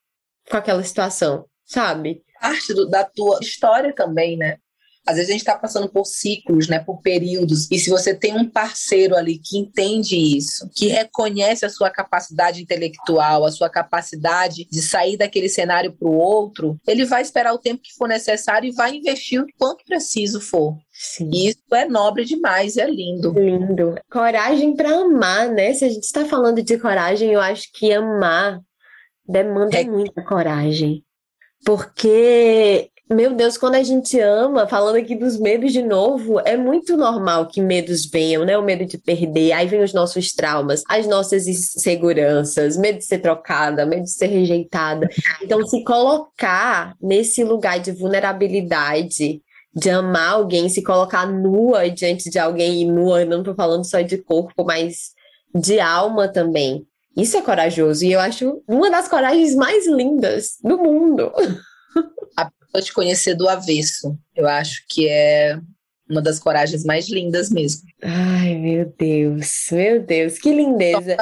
com 0.49 0.57
aquela 0.57 0.83
situação, 0.83 1.47
sabe? 1.65 2.23
Parte 2.41 2.73
do, 2.73 2.89
da 2.89 3.05
tua 3.05 3.39
história 3.41 3.93
também, 3.95 4.37
né? 4.37 4.59
Às 5.07 5.17
vezes 5.17 5.29
a 5.29 5.33
gente 5.33 5.43
está 5.43 5.57
passando 5.57 5.89
por 5.89 6.05
ciclos, 6.05 6.69
né, 6.69 6.79
por 6.79 7.01
períodos, 7.01 7.71
e 7.71 7.79
se 7.79 7.91
você 7.91 8.15
tem 8.15 8.37
um 8.37 8.49
parceiro 8.49 9.17
ali 9.17 9.39
que 9.39 9.59
entende 9.59 10.17
isso, 10.17 10.69
que 10.75 10.87
reconhece 10.89 11.67
a 11.67 11.71
sua 11.71 11.91
capacidade 11.91 12.63
intelectual, 12.63 13.45
a 13.45 13.51
sua 13.51 13.69
capacidade 13.69 14.67
de 14.71 14.83
sair 14.83 15.17
daquele 15.17 15.49
cenário 15.49 15.93
para 15.93 16.09
o 16.09 16.17
outro, 16.17 16.79
ele 16.87 17.05
vai 17.05 17.23
esperar 17.23 17.53
o 17.53 17.59
tempo 17.59 17.83
que 17.83 17.95
for 17.95 18.09
necessário 18.09 18.69
e 18.69 18.75
vai 18.75 18.97
investir 18.97 19.41
o 19.41 19.47
quanto 19.59 19.85
preciso 19.85 20.41
for. 20.41 20.77
Sim. 20.93 21.29
E 21.33 21.49
isso 21.49 21.63
é 21.73 21.87
nobre 21.87 22.25
demais, 22.25 22.77
é 22.77 22.87
lindo. 22.89 23.33
Lindo. 23.33 23.97
Coragem 24.11 24.75
para 24.75 24.91
amar, 24.91 25.49
né? 25.49 25.75
Se 25.75 25.85
a 25.85 25.89
gente 25.89 26.05
está 26.05 26.25
falando 26.25 26.63
de 26.63 26.79
coragem, 26.79 27.33
eu 27.33 27.41
acho 27.41 27.69
que 27.73 27.93
amar 27.93 28.61
demanda 29.27 29.79
é... 29.79 29.85
muita 29.85 30.23
coragem. 30.23 31.05
Porque 31.65 32.91
meu 33.11 33.35
Deus, 33.35 33.59
quando 33.59 33.75
a 33.75 33.83
gente 33.83 34.19
ama, 34.19 34.67
falando 34.67 34.97
aqui 34.97 35.15
dos 35.15 35.39
medos 35.39 35.75
de 35.75 35.83
novo, 35.83 36.41
é 36.41 36.57
muito 36.57 36.97
normal 36.97 37.47
que 37.47 37.61
medos 37.61 38.07
venham, 38.07 38.47
né? 38.47 38.57
O 38.57 38.63
medo 38.63 38.87
de 38.87 38.97
perder, 38.97 39.53
aí 39.53 39.67
vem 39.67 39.83
os 39.83 39.93
nossos 39.93 40.33
traumas, 40.33 40.83
as 40.89 41.07
nossas 41.07 41.47
inseguranças, 41.47 42.79
medo 42.79 42.99
de 42.99 43.05
ser 43.05 43.19
trocada, 43.19 43.85
medo 43.85 44.05
de 44.05 44.11
ser 44.11 44.29
rejeitada. 44.29 45.07
Então, 45.43 45.67
se 45.67 45.85
colocar 45.85 46.97
nesse 47.01 47.45
lugar 47.45 47.79
de 47.79 47.93
vulnerabilidade, 47.93 49.43
de 49.75 49.91
amar 49.91 50.33
alguém, 50.33 50.71
se 50.71 50.83
colocar 50.83 51.27
nua 51.27 51.91
diante 51.91 52.31
de 52.31 52.39
alguém, 52.39 52.83
e 52.83 52.85
nua, 52.87 53.27
não 53.27 53.43
tô 53.43 53.55
falando 53.55 53.85
só 53.85 54.01
de 54.01 54.17
corpo, 54.17 54.65
mas 54.65 55.13
de 55.55 55.79
alma 55.79 56.27
também. 56.27 56.87
Isso 57.15 57.37
é 57.37 57.43
corajoso, 57.43 58.03
e 58.03 58.13
eu 58.13 58.21
acho 58.21 58.63
uma 58.67 58.91
das 58.91 59.09
coragens 59.09 59.55
mais 59.55 59.87
lindas 59.87 60.57
do 60.63 60.79
mundo. 60.79 61.31
te 62.83 62.93
conhecer 62.93 63.35
do 63.35 63.49
avesso. 63.49 64.19
Eu 64.35 64.49
acho 64.49 64.85
que 64.89 65.09
é 65.09 65.59
uma 66.09 66.21
das 66.21 66.39
coragens 66.39 66.85
mais 66.85 67.09
lindas 67.09 67.51
mesmo. 67.51 67.83
Ai, 68.03 68.55
meu 68.57 68.93
Deus, 68.99 69.69
meu 69.73 70.03
Deus, 70.03 70.39
que 70.39 70.53
lindeza. 70.53 71.17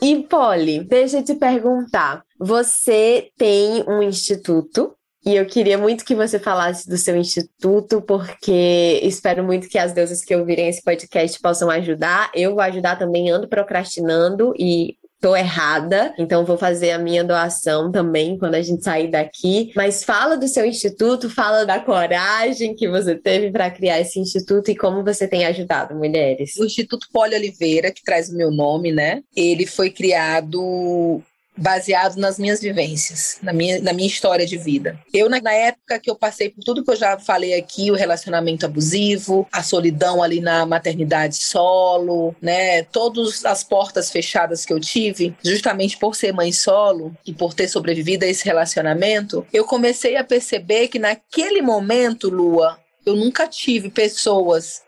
E 0.00 0.22
Polly, 0.24 0.82
deixa 0.82 1.18
eu 1.18 1.24
te 1.24 1.34
perguntar. 1.34 2.24
Você 2.38 3.30
tem 3.38 3.84
um 3.86 4.02
instituto 4.02 4.96
e 5.24 5.36
eu 5.36 5.46
queria 5.46 5.78
muito 5.78 6.04
que 6.04 6.14
você 6.14 6.38
falasse 6.38 6.88
do 6.88 6.96
seu 6.96 7.16
instituto, 7.16 8.02
porque 8.02 9.00
espero 9.02 9.44
muito 9.44 9.68
que 9.68 9.78
as 9.78 9.92
deusas 9.92 10.24
que 10.24 10.34
ouvirem 10.34 10.68
esse 10.68 10.82
podcast 10.82 11.40
possam 11.40 11.70
ajudar. 11.70 12.30
Eu 12.34 12.52
vou 12.52 12.60
ajudar 12.60 12.96
também, 12.96 13.30
ando 13.30 13.48
procrastinando 13.48 14.52
e 14.58 14.96
tô 15.22 15.36
errada, 15.36 16.12
então 16.18 16.44
vou 16.44 16.58
fazer 16.58 16.90
a 16.90 16.98
minha 16.98 17.22
doação 17.22 17.92
também 17.92 18.36
quando 18.36 18.56
a 18.56 18.60
gente 18.60 18.82
sair 18.82 19.08
daqui. 19.08 19.70
Mas 19.76 20.02
fala 20.02 20.36
do 20.36 20.48
seu 20.48 20.66
instituto, 20.66 21.30
fala 21.30 21.64
da 21.64 21.78
coragem 21.78 22.74
que 22.74 22.88
você 22.88 23.14
teve 23.14 23.52
para 23.52 23.70
criar 23.70 24.00
esse 24.00 24.18
instituto 24.18 24.72
e 24.72 24.76
como 24.76 25.04
você 25.04 25.28
tem 25.28 25.46
ajudado 25.46 25.94
mulheres. 25.94 26.56
O 26.58 26.64
Instituto 26.64 27.06
Poli 27.12 27.36
Oliveira, 27.36 27.92
que 27.92 28.02
traz 28.02 28.28
o 28.30 28.36
meu 28.36 28.50
nome, 28.50 28.90
né? 28.90 29.22
Ele 29.36 29.64
foi 29.64 29.90
criado 29.90 31.22
baseado 31.56 32.16
nas 32.16 32.38
minhas 32.38 32.60
vivências, 32.60 33.38
na 33.42 33.52
minha, 33.52 33.80
na 33.80 33.92
minha 33.92 34.08
história 34.08 34.46
de 34.46 34.56
vida. 34.56 34.98
Eu, 35.12 35.28
na, 35.28 35.40
na, 35.40 35.52
época 35.52 35.98
que 35.98 36.10
eu 36.10 36.16
passei 36.16 36.48
por 36.48 36.64
tudo 36.64 36.82
que 36.82 36.90
eu 36.90 36.96
já 36.96 37.18
falei 37.18 37.54
aqui, 37.54 37.90
o 37.90 37.94
relacionamento 37.94 38.64
abusivo, 38.64 39.46
a 39.52 39.62
solidão 39.62 40.22
ali 40.22 40.40
na 40.40 40.64
maternidade 40.64 41.36
solo, 41.36 42.34
né, 42.40 42.82
todas 42.84 43.44
as 43.44 43.62
portas 43.62 44.10
fechadas 44.10 44.64
que 44.64 44.72
eu 44.72 44.80
tive, 44.80 45.34
justamente 45.44 45.98
por 45.98 46.16
ser 46.16 46.32
mãe 46.32 46.52
solo 46.52 47.14
e 47.26 47.32
por 47.32 47.54
ter 47.54 47.68
sobrevivido 47.68 48.24
a 48.24 48.28
esse 48.28 48.44
relacionamento, 48.44 49.46
eu 49.52 49.64
comecei 49.64 50.16
a 50.16 50.24
perceber 50.24 50.88
que 50.88 50.98
naquele 50.98 51.60
momento, 51.60 52.28
Lua, 52.28 52.78
eu 53.04 53.14
nunca 53.16 53.46
tive 53.46 53.90
pessoas 53.90 54.82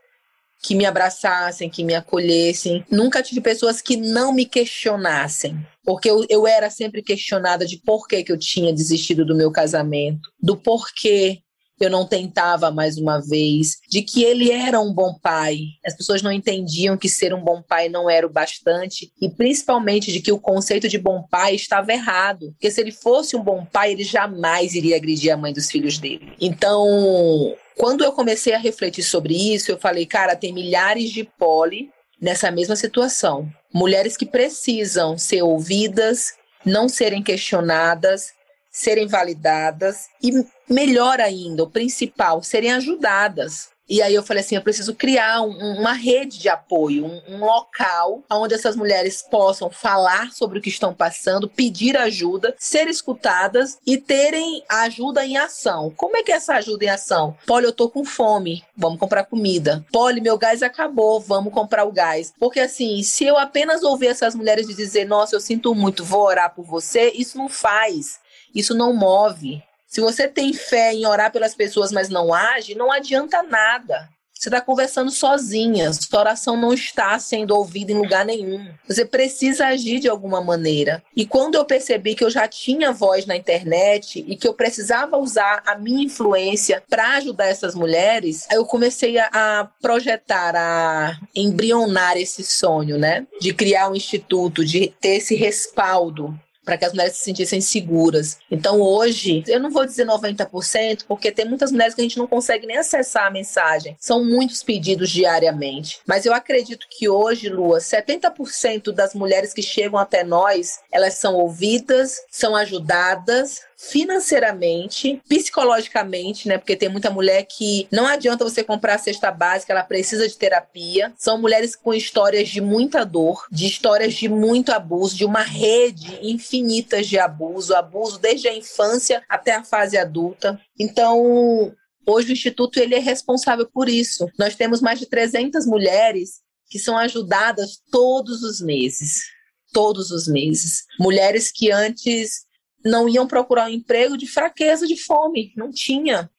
que 0.65 0.75
me 0.75 0.87
abraçassem, 0.87 1.69
que 1.69 1.85
me 1.85 1.95
acolhessem. 1.95 2.83
Nunca 2.91 3.23
tive 3.23 3.43
pessoas 3.43 3.83
que 3.83 3.99
não 3.99 4.33
me 4.33 4.47
questionassem. 4.47 5.55
Porque 5.85 6.11
eu, 6.11 6.25
eu 6.31 6.47
era 6.47 6.71
sempre 6.71 7.03
questionada 7.03 7.67
de 7.67 7.77
por 7.77 8.09
que, 8.09 8.25
que 8.25 8.33
eu 8.33 8.39
tinha 8.39 8.73
desistido 8.73 9.27
do 9.27 9.37
meu 9.37 9.53
casamento, 9.53 10.31
do 10.41 10.57
porquê 10.57 11.43
eu 11.85 11.91
não 11.91 12.07
tentava 12.07 12.71
mais 12.71 12.97
uma 12.97 13.21
vez, 13.21 13.79
de 13.89 14.03
que 14.03 14.25
ele 14.25 14.51
era 14.51 14.81
um 14.81 14.93
bom 14.93 15.15
pai. 15.23 15.59
As 15.85 15.95
pessoas 15.95 16.23
não 16.23 16.33
entendiam 16.33 16.97
que 16.97 17.09
ser 17.09 17.35
um 17.35 17.43
bom 17.43 17.63
pai 17.63 17.89
não 17.89 18.09
era 18.09 18.27
o 18.27 18.31
bastante 18.31 19.13
e 19.21 19.29
principalmente 19.31 20.13
de 20.13 20.21
que 20.21 20.33
o 20.33 20.41
conceito 20.41 20.89
de 20.89 20.99
bom 20.99 21.23
pai 21.31 21.55
estava 21.55 21.93
errado, 21.93 22.53
porque 22.53 22.71
se 22.71 22.81
ele 22.81 22.93
fosse 22.93 23.37
um 23.37 23.43
bom 23.43 23.65
pai, 23.65 23.93
ele 23.93 24.05
jamais 24.05 24.75
iria 24.75 24.97
agredir 24.97 25.33
a 25.33 25.37
mãe 25.37 25.53
dos 25.53 25.71
filhos 25.71 25.99
dele. 25.99 26.33
Então, 26.41 27.55
quando 27.77 28.05
eu 28.05 28.13
comecei 28.13 28.55
a 28.55 28.59
refletir 28.59 29.03
sobre 29.03 29.35
isso, 29.55 29.71
eu 29.71 29.79
falei, 29.79 30.07
cara, 30.07 30.37
tem 30.37 30.53
milhares 30.53 31.11
de 31.11 31.25
poli 31.25 31.91
nessa 32.21 32.51
mesma 32.51 32.77
situação. 32.77 33.49
Mulheres 33.73 34.17
que 34.17 34.27
precisam 34.27 35.19
ser 35.19 35.43
ouvidas, 35.43 36.33
não 36.65 36.89
serem 36.89 37.23
questionadas, 37.23 38.33
serem 38.75 39.07
validadas 39.07 40.09
e, 40.21 40.45
melhor 40.69 41.21
ainda, 41.21 41.63
o 41.63 41.71
principal, 41.71 42.43
serem 42.43 42.73
ajudadas. 42.73 43.69
E 43.89 44.01
aí 44.01 44.15
eu 44.15 44.23
falei 44.23 44.43
assim, 44.43 44.57
eu 44.57 44.63
preciso 44.63 44.95
criar 44.95 45.43
um, 45.43 45.79
uma 45.79 45.93
rede 45.93 46.39
de 46.39 46.49
apoio, 46.49 47.05
um, 47.05 47.23
um, 47.29 47.45
local 47.45 48.23
onde 48.31 48.55
essas 48.55 48.75
mulheres 48.75 49.21
possam 49.21 49.69
falar 49.69 50.33
sobre 50.33 50.59
o 50.59 50.63
que 50.63 50.71
estão 50.71 50.95
passando, 50.95 51.49
pedir 51.49 51.95
ajuda, 51.97 52.55
ser 52.59 52.89
escutadas 52.89 53.79
e 53.87 53.99
terem 53.99 54.65
ajuda 54.71 55.27
em 55.27 55.37
ação. 55.37 55.93
Como 55.97 56.17
é 56.17 56.23
que 56.23 56.33
é 56.33 56.37
essa 56.37 56.55
ajuda 56.55 56.87
em 56.87 56.89
ação? 56.89 57.37
Poli, 57.47 57.67
eu 57.67 57.73
tô 57.73 57.91
com 57.91 58.07
fome, 58.07 58.65
vamos 58.75 58.99
comprar 58.99 59.25
comida. 59.25 59.85
Poli, 59.93 60.21
meu 60.21 60.39
gás 60.39 60.63
acabou, 60.63 61.21
vamos 61.21 61.53
comprar 61.53 61.85
o 61.85 61.93
gás. 61.93 62.33
Porque 62.41 62.61
assim, 62.61 63.03
se 63.03 63.25
eu 63.25 63.37
apenas 63.37 63.83
ouvir 63.83 64.07
essas 64.07 64.35
mulheres 64.35 64.67
dizer, 64.67 65.05
nossa, 65.05 65.37
eu 65.37 65.41
sinto 65.41 65.75
muito, 65.75 66.05
vou 66.05 66.23
orar 66.23 66.55
por 66.55 66.65
você, 66.65 67.13
isso 67.15 67.37
não 67.37 67.51
faz, 67.51 68.19
isso 68.55 68.75
não 68.75 68.93
move. 68.95 69.63
Se 69.87 70.01
você 70.01 70.27
tem 70.27 70.53
fé 70.53 70.93
em 70.93 71.07
orar 71.07 71.31
pelas 71.31 71.55
pessoas, 71.55 71.93
mas 71.93 72.09
não 72.09 72.33
age, 72.35 72.75
não 72.75 72.91
adianta 72.91 73.43
nada. 73.43 74.09
Você 74.45 74.49
está 74.51 74.61
conversando 74.61 75.11
sozinha, 75.11 75.91
sua 75.95 76.21
oração 76.21 76.55
não 76.55 76.75
está 76.75 77.19
sendo 77.19 77.57
ouvida 77.57 77.93
em 77.93 77.95
lugar 77.95 78.27
nenhum. 78.27 78.69
Você 78.87 79.03
precisa 79.03 79.69
agir 79.69 80.01
de 80.01 80.09
alguma 80.09 80.43
maneira. 80.43 81.03
E 81.17 81.25
quando 81.25 81.55
eu 81.55 81.65
percebi 81.65 82.15
que 82.15 82.23
eu 82.23 82.29
já 82.29 82.47
tinha 82.47 82.93
voz 82.93 83.25
na 83.25 83.37
internet 83.37 84.23
e 84.29 84.37
que 84.37 84.47
eu 84.47 84.53
precisava 84.53 85.17
usar 85.17 85.63
a 85.65 85.79
minha 85.79 86.05
influência 86.05 86.83
para 86.91 87.17
ajudar 87.17 87.47
essas 87.47 87.75
mulheres, 87.75 88.47
eu 88.51 88.67
comecei 88.67 89.17
a 89.19 89.67
projetar, 89.81 90.55
a 90.55 91.19
embrionar 91.35 92.19
esse 92.19 92.45
sonho, 92.45 92.99
né? 92.99 93.27
De 93.41 93.55
criar 93.55 93.89
um 93.89 93.95
instituto, 93.95 94.63
de 94.63 94.93
ter 95.01 95.17
esse 95.17 95.35
respaldo 95.35 96.39
para 96.65 96.79
que 96.79 96.85
as 96.85 96.93
mulheres 96.93 97.17
se 97.17 97.25
sentissem 97.25 97.61
seguras. 97.61 98.39
Então, 98.51 98.81
hoje, 98.81 99.43
eu 99.47 99.61
não 99.61 99.71
vou 99.71 99.85
dizer 99.85 100.07
90%, 100.07 101.05
porque 101.07 101.31
tem 101.31 101.45
muitas 101.45 101.71
mulheres 101.71 101.95
que 101.95 102.01
a 102.01 102.05
gente 102.05 102.19
não 102.19 102.27
consegue 102.27 102.67
nem 102.67 102.79
acessar 102.79 103.27
a 103.27 103.31
mensagem. 103.31 103.97
São 104.01 104.25
muitos 104.25 104.63
pedidos 104.63 105.11
diariamente. 105.11 106.01
Mas 106.07 106.27
eu 106.27 106.33
acredito 106.33 106.87
que 106.91 107.09
hoje, 107.09 107.49
Lua, 107.49 107.79
70% 107.79 108.93
das 108.93 109.15
mulheres 109.15 109.53
que 109.53 109.63
chegam 109.63 109.99
até 109.99 110.25
nós, 110.25 110.81
elas 110.91 111.15
são 111.15 111.35
ouvidas, 111.35 112.21
são 112.31 112.57
ajudadas, 112.57 113.61
financeiramente, 113.77 115.21
psicologicamente, 115.29 116.49
né? 116.49 116.59
Porque 116.59 116.77
tem 116.77 116.89
muita 116.89 117.11
mulher 117.11 117.45
que 117.45 117.87
não 117.91 118.07
adianta 118.07 118.45
você 118.45 118.63
comprar 118.63 118.95
a 118.95 118.99
cesta 118.99 119.31
básica, 119.31 119.73
ela 119.73 119.83
precisa 119.83 120.29
de 120.29 120.37
terapia. 120.37 121.13
São 121.17 121.41
mulheres 121.41 121.75
com 121.77 121.93
histórias 121.93 122.49
de 122.49 122.61
muita 122.61 123.05
dor, 123.05 123.47
de 123.51 123.67
histórias 123.67 124.15
de 124.15 124.29
muito 124.29 124.71
abuso, 124.71 125.17
de 125.17 125.25
uma 125.25 125.43
rede 125.43 126.19
infinita 126.23 127.03
de 127.03 127.19
abuso, 127.19 127.75
abuso 127.75 128.19
desde 128.19 128.49
a 128.49 128.57
infância 128.57 129.23
até 129.29 129.55
a 129.55 129.65
fase 129.65 129.97
adulta. 129.97 130.61
Então, 130.79 131.73
hoje 132.07 132.31
o 132.31 132.33
instituto 132.33 132.79
ele 132.79 132.95
é 132.95 133.01
responsável 133.01 133.69
por 133.73 133.89
isso. 133.89 134.29
Nós 134.39 134.55
temos 134.55 134.81
mais 134.81 134.99
de 134.99 135.07
300 135.07 135.67
mulheres 135.67 136.43
que 136.69 136.79
são 136.79 136.97
ajudadas 136.97 137.81
todos 137.91 138.43
os 138.43 138.61
meses 138.61 139.35
todos 139.75 140.11
os 140.13 140.27
meses. 140.27 140.85
Mulheres 140.99 141.53
que 141.53 141.71
antes 141.71 142.47
não 142.85 143.09
iam 143.09 143.27
procurar 143.27 143.67
um 143.67 143.73
emprego 143.73 144.17
de 144.17 144.27
fraqueza, 144.27 144.87
de 144.87 144.97
fome, 144.97 145.53
não 145.57 145.71
tinha. 145.71 146.31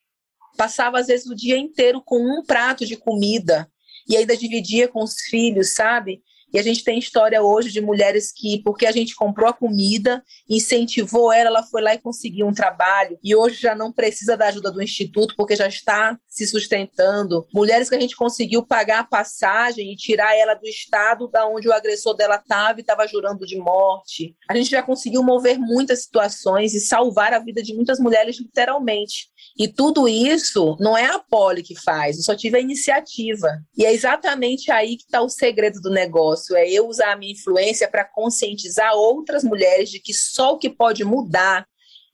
Passava 0.58 1.00
às 1.00 1.08
vezes 1.08 1.26
o 1.26 1.36
dia 1.36 1.58
inteiro 1.58 2.02
com 2.04 2.20
um 2.20 2.44
prato 2.46 2.86
de 2.86 2.96
comida 2.96 3.70
e 4.08 4.16
ainda 4.16 4.38
dividia 4.38 4.88
com 4.88 5.04
os 5.04 5.16
filhos, 5.22 5.74
sabe? 5.74 6.22
E 6.54 6.60
a 6.60 6.64
gente 6.64 6.84
tem 6.84 6.98
história 6.98 7.42
hoje 7.42 7.72
de 7.72 7.82
mulheres 7.82 8.32
que, 8.32 8.62
porque 8.64 8.86
a 8.86 8.92
gente 8.92 9.16
comprou 9.16 9.50
a 9.50 9.54
comida, 9.54 10.24
incentivou 10.50 11.32
ela, 11.32 11.50
ela 11.50 11.64
foi 11.64 11.82
lá 11.82 11.94
e 11.94 12.00
conseguiu 12.00 12.48
um 12.48 12.54
trabalho. 12.54 13.18
E 13.24 13.36
hoje 13.36 13.62
já 13.62 13.76
não 13.76 13.92
precisa 13.92 14.38
da 14.38 14.48
ajuda 14.48 14.72
do 14.72 14.82
instituto, 14.82 15.36
porque 15.36 15.56
já 15.56 15.68
está 15.68 16.18
se 16.28 16.48
sustentando. 16.48 17.46
Mulheres 17.54 17.90
que 17.90 17.96
a 17.96 18.00
gente 18.00 18.16
conseguiu 18.16 18.66
pagar 18.66 19.00
a 19.00 19.04
passagem 19.04 19.92
e 19.92 19.96
tirar 19.96 20.36
ela 20.38 20.54
do 20.54 20.68
estado 20.68 21.28
da 21.28 21.48
onde 21.48 21.68
o 21.68 21.74
agressor 21.74 22.14
dela 22.14 22.36
estava 22.36 22.80
e 22.80 22.82
estava 22.82 23.08
jurando 23.08 23.46
de 23.46 23.58
morte. 23.58 24.36
A 24.50 24.56
gente 24.56 24.70
já 24.70 24.82
conseguiu 24.82 25.24
mover 25.24 25.60
muitas 25.60 26.04
situações 26.04 26.74
e 26.74 26.80
salvar 26.80 27.34
a 27.34 27.40
vida 27.40 27.62
de 27.62 27.74
muitas 27.74 28.00
mulheres, 28.00 28.40
literalmente. 28.40 29.30
E 29.58 29.68
tudo 29.70 30.08
isso 30.08 30.76
não 30.80 30.98
é 30.98 31.06
a 31.06 31.20
Poli 31.20 31.64
que 31.64 31.80
faz, 31.80 32.18
eu 32.18 32.24
só 32.24 32.36
tive 32.36 32.58
a 32.58 32.62
iniciativa. 32.62 33.48
E 33.78 33.86
é 33.86 33.94
exatamente 33.94 34.70
aí 34.70 34.98
que 34.98 35.04
está 35.04 35.22
o 35.22 35.30
segredo 35.30 35.80
do 35.80 35.90
negócio: 35.90 36.56
é 36.56 36.70
eu 36.70 36.88
usar 36.88 37.14
a 37.14 37.16
minha 37.16 37.32
influência 37.32 37.88
para 37.88 38.04
conscientizar 38.04 38.94
outras 38.94 39.44
mulheres 39.44 39.90
de 39.90 40.00
que 40.00 40.14
só 40.14 40.54
o 40.54 40.58
que 40.58 40.70
pode 40.70 41.06
mudar 41.06 41.66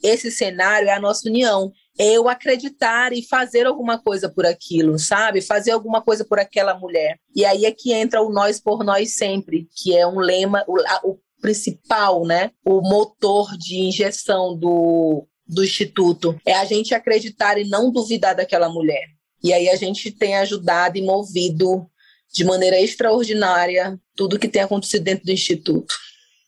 esse 0.04 0.32
cenário 0.32 0.90
é 0.90 0.94
a 0.94 1.00
nossa 1.00 1.28
união. 1.28 1.72
É 1.98 2.14
eu 2.14 2.30
acreditar 2.30 3.14
e 3.14 3.28
fazer 3.28 3.68
alguma 3.68 4.02
coisa 4.02 4.30
por 4.30 4.46
aquilo, 4.46 4.98
sabe? 4.98 5.42
Fazer 5.42 5.72
alguma 5.72 6.02
coisa 6.02 6.26
por 6.26 6.40
aquela 6.40 6.74
mulher. 6.74 7.20
E 7.36 7.46
aí 7.46 7.66
é 7.66 7.72
que 7.72 7.92
entra 7.94 8.22
o 8.22 8.32
nós 8.32 8.60
por 8.60 8.84
nós 8.84 9.16
sempre, 9.16 9.68
que 9.76 9.96
é 9.96 10.08
um 10.08 10.20
lema, 10.20 10.64
o, 10.68 10.78
o 11.12 11.20
principal, 11.42 12.26
né? 12.26 12.52
O 12.66 12.82
motor 12.82 13.56
de 13.58 13.80
injeção 13.82 14.58
do, 14.58 15.28
do 15.52 15.64
Instituto 15.64 16.40
é 16.46 16.54
a 16.54 16.66
gente 16.66 16.96
acreditar 16.96 17.58
e 17.58 17.68
não 17.68 17.92
duvidar 17.92 18.36
daquela 18.36 18.70
mulher. 18.70 19.06
E 19.44 19.52
aí 19.54 19.70
a 19.70 19.76
gente 19.76 20.12
tem 20.12 20.36
ajudado 20.38 20.98
e 20.98 21.02
movido 21.02 21.86
de 22.34 22.44
maneira 22.46 22.80
extraordinária 22.80 24.00
tudo 24.16 24.40
que 24.40 24.48
tem 24.48 24.62
acontecido 24.62 25.04
dentro 25.04 25.26
do 25.26 25.32
Instituto. 25.32 25.94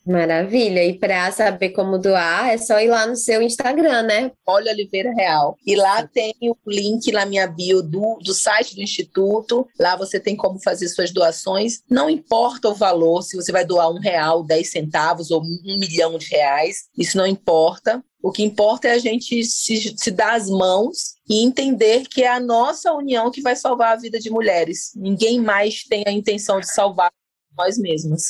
Maravilha. 0.05 0.83
E 0.83 0.93
para 0.93 1.31
saber 1.31 1.69
como 1.69 1.97
doar, 1.97 2.49
é 2.49 2.57
só 2.57 2.79
ir 2.79 2.89
lá 2.89 3.07
no 3.07 3.15
seu 3.15 3.41
Instagram, 3.41 4.03
né? 4.03 4.31
Olha 4.45 4.73
Oliveira 4.73 5.13
Real. 5.13 5.55
E 5.65 5.75
lá 5.75 6.05
tem 6.05 6.33
o 6.41 6.55
link 6.67 7.09
na 7.11 7.25
minha 7.25 7.47
bio 7.47 7.81
do, 7.81 8.19
do 8.21 8.33
site 8.33 8.75
do 8.75 8.81
Instituto. 8.81 9.65
Lá 9.79 9.95
você 9.95 10.19
tem 10.19 10.35
como 10.35 10.61
fazer 10.61 10.89
suas 10.89 11.11
doações. 11.11 11.81
Não 11.89 12.09
importa 12.09 12.67
o 12.67 12.75
valor, 12.75 13.21
se 13.21 13.37
você 13.37 13.51
vai 13.51 13.65
doar 13.65 13.89
um 13.89 13.99
real, 13.99 14.43
dez 14.43 14.71
centavos 14.71 15.31
ou 15.31 15.41
um 15.41 15.79
milhão 15.79 16.17
de 16.17 16.27
reais. 16.27 16.89
Isso 16.97 17.17
não 17.17 17.25
importa. 17.25 18.03
O 18.23 18.31
que 18.31 18.41
importa 18.41 18.87
é 18.87 18.91
a 18.91 18.97
gente 18.97 19.43
se, 19.43 19.93
se 19.97 20.09
dar 20.09 20.35
as 20.35 20.49
mãos 20.49 21.15
e 21.29 21.43
entender 21.43 22.07
que 22.07 22.23
é 22.23 22.29
a 22.29 22.39
nossa 22.39 22.93
união 22.93 23.29
que 23.29 23.41
vai 23.41 23.53
salvar 23.53 23.91
a 23.91 23.99
vida 23.99 24.17
de 24.17 24.29
mulheres. 24.29 24.93
Ninguém 24.95 25.41
mais 25.41 25.83
tem 25.83 26.05
a 26.07 26.11
intenção 26.11 26.61
de 26.61 26.73
salvar 26.73 27.11
nós 27.57 27.77
mesmas. 27.77 28.23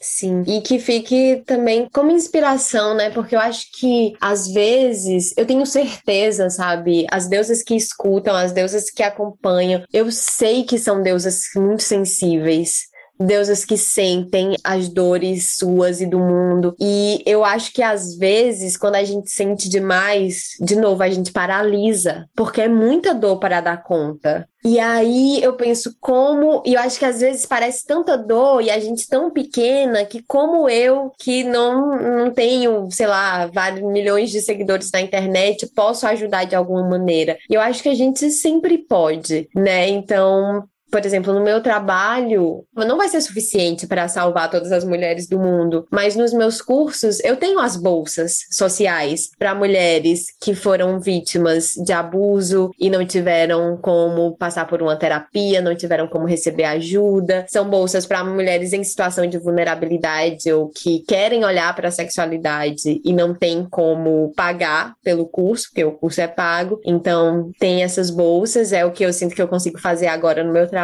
Sim, 0.00 0.42
e 0.48 0.60
que 0.60 0.80
fique 0.80 1.44
também 1.46 1.88
como 1.92 2.10
inspiração, 2.10 2.96
né? 2.96 3.10
Porque 3.10 3.36
eu 3.36 3.38
acho 3.38 3.70
que 3.78 4.12
às 4.20 4.48
vezes, 4.48 5.32
eu 5.36 5.46
tenho 5.46 5.64
certeza, 5.64 6.50
sabe? 6.50 7.06
As 7.08 7.28
deusas 7.28 7.62
que 7.62 7.76
escutam, 7.76 8.34
as 8.34 8.50
deusas 8.50 8.90
que 8.90 9.04
acompanham, 9.04 9.84
eu 9.92 10.10
sei 10.10 10.64
que 10.64 10.76
são 10.76 11.00
deusas 11.00 11.42
muito 11.54 11.84
sensíveis 11.84 12.90
deusas 13.22 13.64
que 13.64 13.76
sentem 13.76 14.56
as 14.62 14.88
dores 14.88 15.56
suas 15.56 16.00
e 16.00 16.06
do 16.06 16.18
mundo. 16.18 16.74
E 16.80 17.22
eu 17.26 17.44
acho 17.44 17.72
que 17.72 17.82
às 17.82 18.16
vezes, 18.16 18.76
quando 18.76 18.96
a 18.96 19.04
gente 19.04 19.30
sente 19.30 19.68
demais, 19.68 20.50
de 20.60 20.76
novo, 20.76 21.02
a 21.02 21.10
gente 21.10 21.32
paralisa, 21.32 22.26
porque 22.34 22.62
é 22.62 22.68
muita 22.68 23.14
dor 23.14 23.38
para 23.38 23.60
dar 23.60 23.82
conta. 23.82 24.46
E 24.64 24.78
aí 24.78 25.42
eu 25.42 25.54
penso 25.54 25.96
como, 26.00 26.62
e 26.64 26.74
eu 26.74 26.80
acho 26.80 26.96
que 26.96 27.04
às 27.04 27.20
vezes 27.20 27.44
parece 27.44 27.84
tanta 27.84 28.16
dor 28.16 28.62
e 28.62 28.70
a 28.70 28.78
gente 28.78 29.08
tão 29.08 29.28
pequena 29.28 30.04
que 30.04 30.22
como 30.22 30.68
eu, 30.68 31.10
que 31.18 31.42
não, 31.42 31.98
não 31.98 32.30
tenho, 32.30 32.88
sei 32.90 33.08
lá, 33.08 33.46
vários 33.46 33.82
milhões 33.82 34.30
de 34.30 34.40
seguidores 34.40 34.90
na 34.92 35.00
internet, 35.00 35.66
posso 35.74 36.06
ajudar 36.06 36.44
de 36.44 36.54
alguma 36.54 36.88
maneira. 36.88 37.36
E 37.50 37.54
eu 37.54 37.60
acho 37.60 37.82
que 37.82 37.88
a 37.88 37.94
gente 37.94 38.30
sempre 38.30 38.78
pode, 38.78 39.48
né? 39.52 39.88
Então, 39.88 40.64
por 40.92 41.06
exemplo, 41.06 41.32
no 41.32 41.42
meu 41.42 41.62
trabalho, 41.62 42.66
não 42.76 42.98
vai 42.98 43.08
ser 43.08 43.22
suficiente 43.22 43.86
para 43.86 44.06
salvar 44.08 44.50
todas 44.50 44.70
as 44.70 44.84
mulheres 44.84 45.26
do 45.26 45.38
mundo, 45.38 45.86
mas 45.90 46.14
nos 46.14 46.34
meus 46.34 46.60
cursos 46.60 47.18
eu 47.24 47.34
tenho 47.34 47.58
as 47.58 47.76
bolsas 47.78 48.40
sociais 48.50 49.30
para 49.38 49.54
mulheres 49.54 50.26
que 50.38 50.54
foram 50.54 51.00
vítimas 51.00 51.70
de 51.82 51.94
abuso 51.94 52.70
e 52.78 52.90
não 52.90 53.06
tiveram 53.06 53.78
como 53.78 54.36
passar 54.36 54.66
por 54.66 54.82
uma 54.82 54.94
terapia, 54.94 55.62
não 55.62 55.74
tiveram 55.74 56.06
como 56.06 56.26
receber 56.26 56.64
ajuda. 56.64 57.46
São 57.48 57.70
bolsas 57.70 58.04
para 58.04 58.22
mulheres 58.22 58.74
em 58.74 58.84
situação 58.84 59.26
de 59.26 59.38
vulnerabilidade 59.38 60.52
ou 60.52 60.68
que 60.68 61.00
querem 61.08 61.42
olhar 61.42 61.74
para 61.74 61.88
a 61.88 61.92
sexualidade 61.92 63.00
e 63.02 63.12
não 63.14 63.34
tem 63.34 63.64
como 63.64 64.30
pagar 64.36 64.92
pelo 65.02 65.26
curso, 65.26 65.68
porque 65.68 65.84
o 65.84 65.92
curso 65.92 66.20
é 66.20 66.28
pago. 66.28 66.78
Então, 66.84 67.50
tem 67.58 67.82
essas 67.82 68.10
bolsas, 68.10 68.74
é 68.74 68.84
o 68.84 68.92
que 68.92 69.04
eu 69.04 69.12
sinto 69.12 69.34
que 69.34 69.40
eu 69.40 69.48
consigo 69.48 69.80
fazer 69.80 70.08
agora 70.08 70.44
no 70.44 70.52
meu 70.52 70.68
trabalho. 70.68 70.81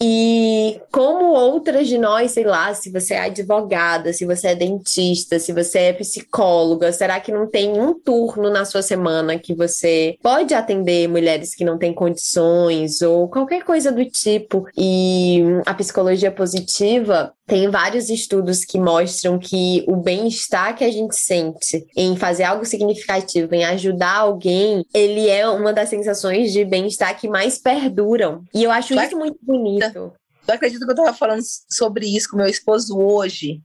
E 0.00 0.80
como 0.90 1.32
outras 1.32 1.88
de 1.88 1.98
nós, 1.98 2.32
sei 2.32 2.44
lá, 2.44 2.72
se 2.74 2.90
você 2.90 3.14
é 3.14 3.20
advogada, 3.22 4.12
se 4.12 4.24
você 4.24 4.48
é 4.48 4.54
dentista, 4.54 5.38
se 5.38 5.52
você 5.52 5.78
é 5.78 5.92
psicóloga, 5.92 6.92
será 6.92 7.20
que 7.20 7.32
não 7.32 7.46
tem 7.46 7.80
um 7.80 7.94
turno 7.94 8.50
na 8.50 8.64
sua 8.64 8.82
semana 8.82 9.38
que 9.38 9.54
você 9.54 10.16
pode 10.22 10.54
atender 10.54 11.08
mulheres 11.08 11.54
que 11.54 11.64
não 11.64 11.78
têm 11.78 11.92
condições 11.92 13.02
ou 13.02 13.28
qualquer 13.28 13.64
coisa 13.64 13.92
do 13.92 14.04
tipo? 14.04 14.66
E 14.76 15.42
a 15.66 15.74
psicologia 15.74 16.30
positiva 16.30 17.32
tem 17.50 17.68
vários 17.68 18.08
estudos 18.08 18.64
que 18.64 18.78
mostram 18.78 19.36
que 19.36 19.84
o 19.88 19.96
bem-estar 19.96 20.76
que 20.76 20.84
a 20.84 20.90
gente 20.90 21.16
sente 21.16 21.84
em 21.96 22.16
fazer 22.16 22.44
algo 22.44 22.64
significativo, 22.64 23.52
em 23.52 23.64
ajudar 23.64 24.18
alguém, 24.18 24.86
ele 24.94 25.28
é 25.28 25.48
uma 25.48 25.72
das 25.72 25.88
sensações 25.88 26.52
de 26.52 26.64
bem-estar 26.64 27.18
que 27.18 27.28
mais 27.28 27.58
perduram. 27.58 28.44
E 28.54 28.62
eu 28.62 28.70
acho 28.70 28.94
isso 28.94 29.16
muito 29.16 29.36
bonito. 29.42 30.12
Eu 30.46 30.54
acredito 30.54 30.86
que 30.86 30.92
eu 30.92 30.94
tava 30.94 31.12
falando 31.12 31.42
sobre 31.68 32.06
isso 32.06 32.30
com 32.30 32.36
meu 32.36 32.46
esposo 32.46 32.96
hoje. 32.96 33.60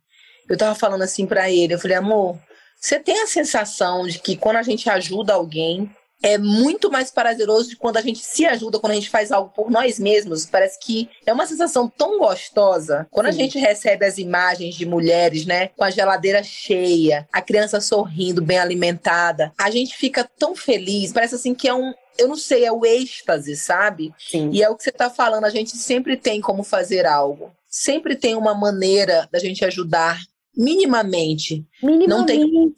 Eu 0.49 0.57
tava 0.57 0.73
falando 0.73 1.03
assim 1.03 1.27
para 1.27 1.51
ele, 1.51 1.75
eu 1.75 1.79
falei, 1.79 1.97
amor, 1.97 2.39
você 2.81 2.99
tem 2.99 3.21
a 3.21 3.27
sensação 3.27 4.07
de 4.07 4.17
que 4.17 4.35
quando 4.35 4.55
a 4.55 4.63
gente 4.63 4.89
ajuda 4.89 5.33
alguém, 5.33 5.91
é 6.21 6.37
muito 6.37 6.91
mais 6.91 7.11
prazeroso 7.11 7.69
de 7.69 7.75
quando 7.75 7.97
a 7.97 8.01
gente 8.01 8.19
se 8.19 8.45
ajuda, 8.45 8.79
quando 8.79 8.91
a 8.91 8.95
gente 8.95 9.09
faz 9.09 9.31
algo 9.31 9.51
por 9.53 9.69
nós 9.69 9.99
mesmos. 9.99 10.45
Parece 10.45 10.79
que 10.79 11.09
é 11.25 11.33
uma 11.33 11.45
sensação 11.45 11.87
tão 11.87 12.19
gostosa. 12.19 13.07
Quando 13.11 13.27
Sim. 13.27 13.31
a 13.31 13.35
gente 13.35 13.59
recebe 13.59 14.05
as 14.05 14.17
imagens 14.17 14.75
de 14.75 14.85
mulheres, 14.85 15.45
né, 15.45 15.69
com 15.69 15.83
a 15.83 15.91
geladeira 15.91 16.41
cheia, 16.43 17.27
a 17.31 17.41
criança 17.41 17.79
sorrindo, 17.79 18.41
bem 18.41 18.57
alimentada, 18.57 19.51
a 19.57 19.69
gente 19.69 19.95
fica 19.95 20.23
tão 20.37 20.55
feliz. 20.55 21.13
Parece 21.13 21.35
assim 21.35 21.53
que 21.53 21.67
é 21.67 21.73
um, 21.73 21.93
eu 22.17 22.27
não 22.27 22.37
sei, 22.37 22.65
é 22.65 22.71
o 22.71 22.85
êxtase, 22.85 23.55
sabe? 23.55 24.13
Sim. 24.17 24.49
E 24.51 24.63
é 24.63 24.69
o 24.69 24.75
que 24.75 24.83
você 24.83 24.89
está 24.89 25.09
falando, 25.09 25.45
a 25.45 25.49
gente 25.49 25.75
sempre 25.77 26.17
tem 26.17 26.41
como 26.41 26.63
fazer 26.63 27.05
algo. 27.05 27.51
Sempre 27.69 28.15
tem 28.15 28.35
uma 28.35 28.53
maneira 28.53 29.27
da 29.31 29.37
gente 29.37 29.65
ajudar 29.65 30.19
minimamente. 30.57 31.65
Minimamente, 31.81 32.07
não 32.07 32.25
tem 32.25 32.73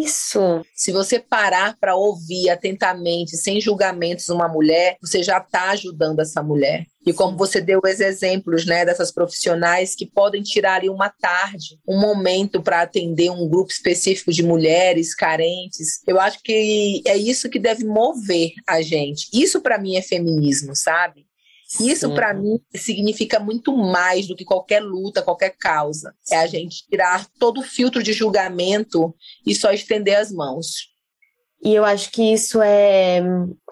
isso. 0.00 0.64
Se 0.74 0.92
você 0.92 1.18
parar 1.18 1.76
para 1.78 1.96
ouvir 1.96 2.50
atentamente, 2.50 3.36
sem 3.36 3.60
julgamentos, 3.60 4.28
uma 4.28 4.48
mulher, 4.48 4.96
você 5.00 5.22
já 5.22 5.38
está 5.38 5.70
ajudando 5.70 6.20
essa 6.20 6.42
mulher. 6.42 6.86
E 7.06 7.12
como 7.12 7.38
você 7.38 7.60
deu 7.60 7.80
os 7.82 8.00
exemplos, 8.00 8.66
né, 8.66 8.84
dessas 8.84 9.10
profissionais 9.10 9.94
que 9.94 10.04
podem 10.04 10.42
tirar 10.42 10.74
ali 10.74 10.90
uma 10.90 11.08
tarde, 11.08 11.78
um 11.88 11.98
momento 11.98 12.62
para 12.62 12.82
atender 12.82 13.30
um 13.30 13.48
grupo 13.48 13.70
específico 13.70 14.30
de 14.30 14.42
mulheres 14.42 15.14
carentes. 15.14 16.02
Eu 16.06 16.20
acho 16.20 16.42
que 16.42 17.02
é 17.06 17.16
isso 17.16 17.48
que 17.48 17.58
deve 17.58 17.84
mover 17.84 18.52
a 18.66 18.82
gente. 18.82 19.28
Isso 19.32 19.60
para 19.62 19.78
mim 19.78 19.96
é 19.96 20.02
feminismo, 20.02 20.76
sabe? 20.76 21.27
Isso, 21.80 22.14
para 22.14 22.32
mim, 22.32 22.58
significa 22.74 23.38
muito 23.38 23.76
mais 23.76 24.26
do 24.26 24.34
que 24.34 24.44
qualquer 24.44 24.80
luta, 24.80 25.22
qualquer 25.22 25.54
causa. 25.58 26.14
É 26.30 26.36
a 26.36 26.46
gente 26.46 26.86
tirar 26.88 27.26
todo 27.38 27.60
o 27.60 27.64
filtro 27.64 28.02
de 28.02 28.12
julgamento 28.12 29.14
e 29.46 29.54
só 29.54 29.70
estender 29.70 30.16
as 30.16 30.32
mãos. 30.32 30.88
E 31.62 31.74
eu 31.74 31.84
acho 31.84 32.12
que 32.12 32.22
isso 32.32 32.62
é, 32.62 33.20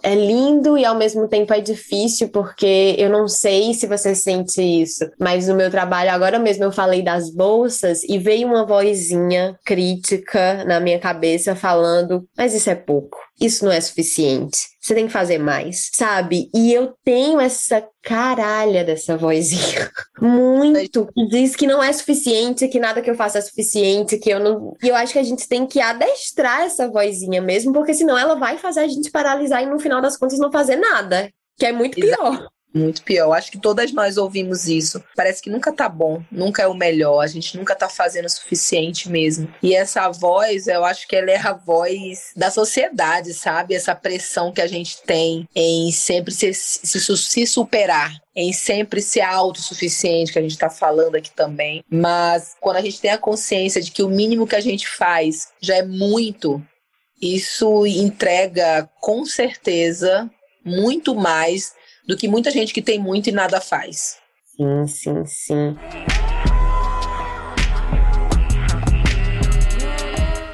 é 0.03 0.15
lindo 0.15 0.77
e 0.77 0.85
ao 0.85 0.97
mesmo 0.97 1.29
tempo 1.29 1.55
é 1.55 1.61
difícil, 1.61 2.29
porque 2.31 2.97
eu 2.99 3.09
não 3.09 3.29
sei 3.29 3.73
se 3.75 3.87
você 3.87 4.13
sente 4.13 4.61
isso, 4.61 5.09
mas 5.21 5.47
no 5.47 5.55
meu 5.55 5.71
trabalho, 5.71 6.11
agora 6.11 6.39
mesmo 6.39 6.65
eu 6.65 6.73
falei 6.73 7.01
das 7.01 7.31
bolsas 7.31 8.03
e 8.03 8.19
veio 8.19 8.49
uma 8.49 8.67
vozinha 8.67 9.57
crítica 9.65 10.65
na 10.65 10.81
minha 10.81 10.99
cabeça 10.99 11.55
falando: 11.55 12.29
mas 12.37 12.55
isso 12.55 12.69
é 12.69 12.75
pouco, 12.75 13.19
isso 13.41 13.65
não 13.65 13.71
é 13.71 13.81
suficiente, 13.81 14.59
você 14.87 14.95
tem 14.95 15.07
que 15.07 15.13
fazer 15.13 15.39
mais, 15.39 15.91
sabe? 15.93 16.49
E 16.55 16.73
eu 16.73 16.95
tenho 17.05 17.41
essa 17.41 17.87
caralha 18.03 18.85
dessa 18.85 19.17
vozinha. 19.17 19.91
Muito. 20.21 21.07
Que 21.13 21.29
diz 21.29 21.57
que 21.57 21.67
não 21.67 21.83
é 21.83 21.93
suficiente, 21.93 22.69
que 22.69 22.79
nada 22.79 23.03
que 23.03 23.11
eu 23.11 23.17
faça 23.17 23.39
é 23.39 23.41
suficiente, 23.41 24.17
que 24.17 24.31
eu 24.31 24.39
não. 24.39 24.77
E 24.83 24.89
eu 24.89 24.95
acho 24.95 25.13
que 25.13 25.19
a 25.19 25.25
gente 25.25 25.49
tem 25.49 25.67
que 25.67 25.81
adestrar 25.81 26.63
essa 26.63 26.89
vozinha 26.89 27.43
mesmo, 27.43 27.73
porque 27.73 27.95
senão 27.95 28.17
ela 28.17 28.37
vai 28.37 28.59
fazer 28.59 28.81
a 28.81 28.89
gente 28.89 29.11
paralisar 29.11 29.63
e 29.63 29.67
no 29.67 29.81
final 29.81 30.01
das 30.01 30.17
contas 30.17 30.39
não 30.39 30.53
fazer 30.53 30.77
nada. 30.77 31.31
Que 31.59 31.67
é 31.67 31.73
muito 31.73 31.95
pior. 31.97 32.35
Exato. 32.35 32.56
Muito 32.77 33.03
pior. 33.03 33.33
Acho 33.33 33.51
que 33.51 33.59
todas 33.59 33.91
nós 33.93 34.19
ouvimos 34.19 34.69
isso. 34.69 35.03
Parece 35.17 35.41
que 35.41 35.49
nunca 35.49 35.73
tá 35.73 35.89
bom, 35.89 36.23
nunca 36.31 36.63
é 36.63 36.67
o 36.67 36.75
melhor, 36.75 37.21
a 37.21 37.27
gente 37.27 37.57
nunca 37.57 37.75
tá 37.75 37.89
fazendo 37.89 38.27
o 38.27 38.31
suficiente 38.31 39.11
mesmo. 39.11 39.49
E 39.63 39.75
essa 39.75 40.11
voz, 40.11 40.67
eu 40.67 40.85
acho 40.85 41.09
que 41.09 41.17
ela 41.17 41.31
é 41.31 41.39
a 41.39 41.55
voz 41.55 42.33
da 42.37 42.51
sociedade, 42.51 43.33
sabe? 43.33 43.75
Essa 43.75 43.95
pressão 43.95 44.53
que 44.53 44.61
a 44.61 44.67
gente 44.67 45.01
tem 45.03 45.49
em 45.55 45.91
sempre 45.91 46.35
se, 46.35 46.53
se, 46.53 47.17
se 47.17 47.47
superar 47.47 48.13
em 48.39 48.53
sempre 48.53 49.01
ser 49.01 49.23
autossuficiente, 49.23 50.31
que 50.31 50.39
a 50.39 50.43
gente 50.43 50.51
está 50.51 50.69
falando 50.69 51.15
aqui 51.15 51.31
também. 51.31 51.83
Mas 51.91 52.55
quando 52.61 52.77
a 52.77 52.83
gente 52.83 53.01
tem 53.01 53.11
a 53.11 53.17
consciência 53.17 53.81
de 53.81 53.91
que 53.91 54.03
o 54.03 54.11
mínimo 54.11 54.47
que 54.47 54.55
a 54.55 54.61
gente 54.61 54.87
faz 54.87 55.49
já 55.59 55.77
é 55.77 55.83
muito, 55.83 56.63
isso 57.21 57.87
entrega 57.87 58.87
com 59.01 59.25
certeza 59.25 60.31
muito 60.63 61.15
mais 61.15 61.73
do 62.07 62.17
que 62.17 62.29
muita 62.29 62.51
gente 62.51 62.73
que 62.73 62.83
tem 62.83 62.99
muito 62.99 63.29
e 63.29 63.33
nada 63.33 63.61
faz. 63.61 64.19
Sim, 64.57 64.87
sim, 64.87 65.27
sim. 65.27 65.77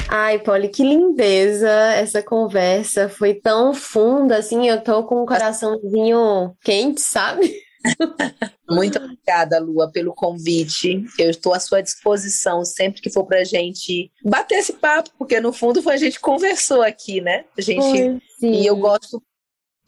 Ai, 0.09 0.39
Polly, 0.41 0.69
que 0.69 0.83
lindeza 0.83 1.71
essa 1.95 2.23
conversa. 2.23 3.09
Foi 3.09 3.35
tão 3.35 3.73
funda, 3.73 4.37
assim, 4.37 4.69
eu 4.69 4.83
tô 4.83 5.05
com 5.05 5.17
o 5.17 5.23
um 5.23 5.27
coraçãozinho 5.27 6.55
quente, 6.63 7.01
sabe? 7.01 7.55
Muito 8.69 8.99
obrigada, 8.99 9.59
Lua, 9.59 9.91
pelo 9.91 10.15
convite. 10.15 11.05
Eu 11.19 11.31
estou 11.31 11.55
à 11.55 11.61
sua 11.61 11.83
disposição 11.83 12.65
sempre 12.65 13.01
que 13.01 13.11
for 13.11 13.25
pra 13.25 13.45
gente 13.45 14.11
bater 14.25 14.59
esse 14.59 14.75
papo, 14.75 15.11
porque 15.19 15.41
no 15.41 15.53
fundo 15.53 15.83
foi 15.83 15.95
a 15.95 15.99
gente 15.99 16.21
conversou 16.21 16.83
aqui, 16.83 17.21
né? 17.21 17.45
A 17.57 17.61
gente 17.61 18.21
e 18.43 18.67
eu 18.67 18.77
gosto 18.77 19.23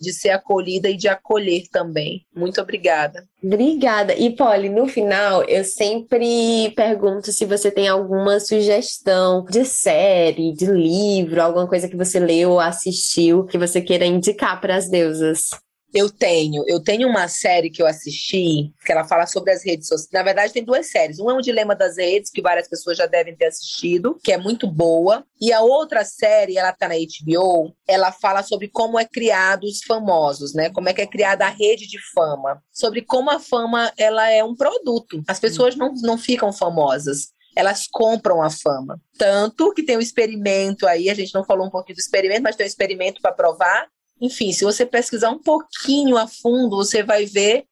de 0.00 0.12
ser 0.12 0.30
acolhida 0.30 0.88
e 0.88 0.96
de 0.96 1.08
acolher 1.08 1.64
também. 1.70 2.24
Muito 2.34 2.60
obrigada. 2.60 3.24
Obrigada. 3.42 4.14
E, 4.14 4.34
Polly, 4.34 4.68
no 4.68 4.86
final, 4.86 5.44
eu 5.44 5.64
sempre 5.64 6.72
pergunto 6.74 7.30
se 7.32 7.44
você 7.44 7.70
tem 7.70 7.88
alguma 7.88 8.40
sugestão 8.40 9.44
de 9.44 9.64
série, 9.64 10.54
de 10.54 10.66
livro, 10.66 11.42
alguma 11.42 11.66
coisa 11.66 11.88
que 11.88 11.96
você 11.96 12.18
leu 12.18 12.52
ou 12.52 12.60
assistiu 12.60 13.44
que 13.44 13.58
você 13.58 13.80
queira 13.80 14.06
indicar 14.06 14.60
para 14.60 14.76
as 14.76 14.88
deusas. 14.88 15.50
Eu 15.94 16.10
tenho. 16.10 16.64
Eu 16.66 16.82
tenho 16.82 17.08
uma 17.08 17.28
série 17.28 17.70
que 17.70 17.80
eu 17.80 17.86
assisti, 17.86 18.72
que 18.84 18.90
ela 18.90 19.04
fala 19.04 19.26
sobre 19.26 19.52
as 19.52 19.64
redes 19.64 19.86
sociais. 19.86 20.10
Na 20.12 20.24
verdade, 20.24 20.52
tem 20.52 20.64
duas 20.64 20.90
séries. 20.90 21.20
Uma 21.20 21.30
é 21.30 21.34
um 21.36 21.40
Dilema 21.40 21.76
das 21.76 21.96
Redes, 21.96 22.32
que 22.32 22.42
várias 22.42 22.66
pessoas 22.66 22.98
já 22.98 23.06
devem 23.06 23.36
ter 23.36 23.46
assistido, 23.46 24.18
que 24.22 24.32
é 24.32 24.36
muito 24.36 24.66
boa. 24.66 25.24
E 25.40 25.52
a 25.52 25.60
outra 25.60 26.04
série, 26.04 26.58
ela 26.58 26.72
tá 26.72 26.88
na 26.88 26.96
HBO, 26.96 27.72
ela 27.86 28.10
fala 28.10 28.42
sobre 28.42 28.68
como 28.68 28.98
é 28.98 29.04
criado 29.04 29.64
os 29.64 29.84
famosos, 29.84 30.52
né? 30.52 30.68
Como 30.70 30.88
é 30.88 30.92
que 30.92 31.00
é 31.00 31.06
criada 31.06 31.46
a 31.46 31.50
rede 31.50 31.86
de 31.86 31.98
fama. 32.12 32.60
Sobre 32.72 33.02
como 33.02 33.30
a 33.30 33.38
fama, 33.38 33.92
ela 33.96 34.28
é 34.28 34.42
um 34.42 34.56
produto. 34.56 35.22
As 35.28 35.38
pessoas 35.38 35.76
não, 35.76 35.94
não 36.02 36.18
ficam 36.18 36.52
famosas 36.52 37.32
elas 37.56 37.86
compram 37.86 38.42
a 38.42 38.50
fama. 38.50 39.00
Tanto 39.16 39.72
que 39.72 39.84
tem 39.84 39.96
um 39.96 40.00
experimento 40.00 40.86
aí, 40.88 41.08
a 41.08 41.14
gente 41.14 41.32
não 41.32 41.44
falou 41.44 41.66
um 41.66 41.70
pouquinho 41.70 41.96
do 41.96 42.00
experimento, 42.00 42.42
mas 42.42 42.56
tem 42.56 42.64
um 42.64 42.66
experimento 42.66 43.22
para 43.22 43.32
provar 43.32 43.86
enfim, 44.24 44.52
se 44.52 44.64
você 44.64 44.84
pesquisar 44.86 45.30
um 45.30 45.38
pouquinho 45.38 46.16
a 46.16 46.26
fundo, 46.26 46.76
você 46.76 47.02
vai 47.02 47.26
ver 47.26 47.64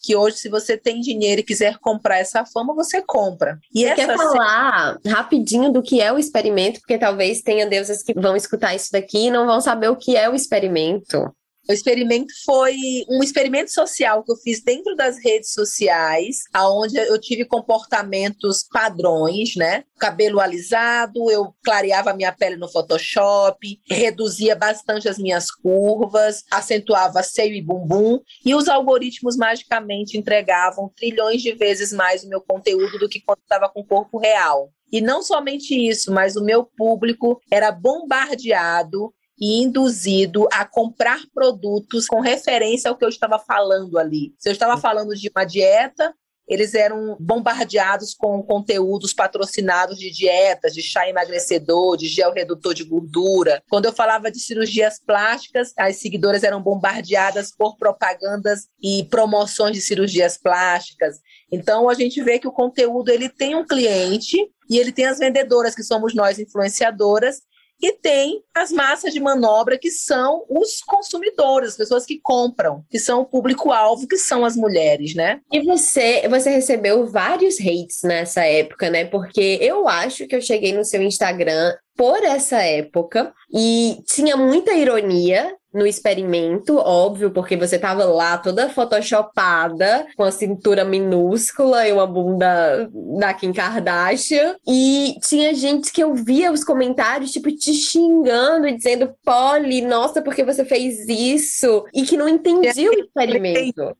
que 0.00 0.14
hoje, 0.14 0.36
se 0.36 0.48
você 0.48 0.76
tem 0.76 1.00
dinheiro 1.00 1.40
e 1.40 1.44
quiser 1.44 1.78
comprar 1.78 2.18
essa 2.18 2.44
fama, 2.44 2.74
você 2.74 3.02
compra. 3.02 3.58
E 3.74 3.84
você 3.84 3.94
quer 3.94 4.16
falar 4.16 4.96
rapidinho 5.06 5.72
do 5.72 5.82
que 5.82 6.00
é 6.00 6.12
o 6.12 6.18
experimento, 6.18 6.80
porque 6.80 6.98
talvez 6.98 7.42
tenha 7.42 7.66
deuses 7.66 8.02
que 8.02 8.14
vão 8.14 8.36
escutar 8.36 8.74
isso 8.74 8.92
daqui 8.92 9.26
e 9.26 9.30
não 9.30 9.46
vão 9.46 9.60
saber 9.60 9.88
o 9.88 9.96
que 9.96 10.16
é 10.16 10.30
o 10.30 10.34
experimento. 10.34 11.34
O 11.68 11.72
experimento 11.74 12.32
foi 12.46 12.78
um 13.10 13.22
experimento 13.22 13.70
social 13.70 14.24
que 14.24 14.32
eu 14.32 14.36
fiz 14.36 14.62
dentro 14.62 14.96
das 14.96 15.22
redes 15.22 15.52
sociais, 15.52 16.44
aonde 16.50 16.96
eu 16.96 17.20
tive 17.20 17.44
comportamentos 17.44 18.66
padrões, 18.72 19.54
né? 19.54 19.84
Cabelo 19.98 20.40
alisado, 20.40 21.30
eu 21.30 21.54
clareava 21.62 22.14
minha 22.14 22.32
pele 22.32 22.56
no 22.56 22.70
Photoshop, 22.70 23.78
reduzia 23.86 24.56
bastante 24.56 25.10
as 25.10 25.18
minhas 25.18 25.50
curvas, 25.50 26.42
acentuava 26.50 27.22
seio 27.22 27.52
e 27.52 27.60
bumbum, 27.60 28.18
e 28.46 28.54
os 28.54 28.66
algoritmos 28.66 29.36
magicamente 29.36 30.16
entregavam 30.16 30.90
trilhões 30.96 31.42
de 31.42 31.52
vezes 31.52 31.92
mais 31.92 32.24
o 32.24 32.28
meu 32.30 32.40
conteúdo 32.40 32.98
do 32.98 33.10
que 33.10 33.20
quando 33.20 33.40
estava 33.40 33.68
com 33.68 33.80
o 33.80 33.86
corpo 33.86 34.16
real. 34.16 34.72
E 34.90 35.02
não 35.02 35.20
somente 35.20 35.74
isso, 35.74 36.10
mas 36.10 36.34
o 36.34 36.42
meu 36.42 36.64
público 36.64 37.38
era 37.50 37.70
bombardeado 37.70 39.12
e 39.40 39.62
induzido 39.62 40.48
a 40.52 40.64
comprar 40.64 41.20
produtos 41.32 42.06
com 42.06 42.20
referência 42.20 42.88
ao 42.90 42.96
que 42.96 43.04
eu 43.04 43.08
estava 43.08 43.38
falando 43.38 43.98
ali. 43.98 44.34
Se 44.38 44.48
eu 44.48 44.52
estava 44.52 44.76
falando 44.76 45.14
de 45.14 45.30
uma 45.34 45.44
dieta, 45.44 46.14
eles 46.48 46.74
eram 46.74 47.16
bombardeados 47.20 48.14
com 48.14 48.42
conteúdos 48.42 49.12
patrocinados 49.12 49.98
de 49.98 50.10
dietas, 50.10 50.72
de 50.72 50.82
chá 50.82 51.06
emagrecedor, 51.06 51.96
de 51.96 52.08
gel 52.08 52.32
redutor 52.32 52.72
de 52.72 52.84
gordura. 52.84 53.62
Quando 53.68 53.84
eu 53.84 53.92
falava 53.92 54.30
de 54.30 54.40
cirurgias 54.40 54.98
plásticas, 54.98 55.74
as 55.76 55.96
seguidoras 55.96 56.42
eram 56.42 56.62
bombardeadas 56.62 57.54
por 57.54 57.76
propagandas 57.76 58.66
e 58.82 59.04
promoções 59.10 59.74
de 59.74 59.82
cirurgias 59.82 60.38
plásticas. 60.38 61.18
Então 61.52 61.88
a 61.88 61.94
gente 61.94 62.22
vê 62.22 62.38
que 62.38 62.48
o 62.48 62.52
conteúdo 62.52 63.10
ele 63.10 63.28
tem 63.28 63.54
um 63.54 63.66
cliente 63.66 64.38
e 64.70 64.78
ele 64.78 64.90
tem 64.90 65.04
as 65.04 65.18
vendedoras 65.18 65.74
que 65.74 65.82
somos 65.82 66.14
nós 66.14 66.38
influenciadoras 66.38 67.42
e 67.80 67.92
tem 67.92 68.42
as 68.54 68.72
massas 68.72 69.12
de 69.12 69.20
manobra, 69.20 69.78
que 69.78 69.90
são 69.90 70.44
os 70.48 70.80
consumidores, 70.82 71.70
as 71.70 71.76
pessoas 71.76 72.04
que 72.04 72.20
compram, 72.20 72.84
que 72.90 72.98
são 72.98 73.20
o 73.20 73.24
público-alvo, 73.24 74.06
que 74.06 74.16
são 74.16 74.44
as 74.44 74.56
mulheres, 74.56 75.14
né? 75.14 75.40
E 75.52 75.60
você, 75.62 76.26
você 76.28 76.50
recebeu 76.50 77.06
vários 77.06 77.56
hates 77.60 78.02
nessa 78.02 78.44
época, 78.44 78.90
né? 78.90 79.04
Porque 79.04 79.58
eu 79.60 79.86
acho 79.88 80.26
que 80.26 80.34
eu 80.34 80.40
cheguei 80.40 80.72
no 80.72 80.84
seu 80.84 81.02
Instagram 81.02 81.74
por 81.98 82.22
essa 82.22 82.62
época 82.62 83.34
e 83.52 83.98
tinha 84.06 84.36
muita 84.36 84.72
ironia 84.72 85.52
no 85.74 85.84
experimento, 85.84 86.76
óbvio, 86.76 87.32
porque 87.32 87.56
você 87.56 87.76
tava 87.76 88.04
lá 88.04 88.38
toda 88.38 88.70
photoshopada, 88.70 90.06
com 90.16 90.22
a 90.22 90.30
cintura 90.30 90.84
minúscula 90.84 91.86
e 91.86 91.92
uma 91.92 92.06
bunda 92.06 92.88
da 93.18 93.34
Kim 93.34 93.52
Kardashian. 93.52 94.56
E 94.66 95.16
tinha 95.22 95.52
gente 95.52 95.92
que 95.92 96.02
eu 96.02 96.14
via 96.14 96.52
os 96.52 96.62
comentários, 96.62 97.32
tipo, 97.32 97.50
te 97.50 97.74
xingando 97.74 98.68
e 98.68 98.76
dizendo, 98.76 99.12
Polly, 99.24 99.82
nossa, 99.82 100.22
porque 100.22 100.44
você 100.44 100.64
fez 100.64 101.06
isso? 101.08 101.84
E 101.92 102.04
que 102.04 102.16
não 102.16 102.28
entendia 102.28 102.90
o 102.90 102.94
experimento. 102.94 103.94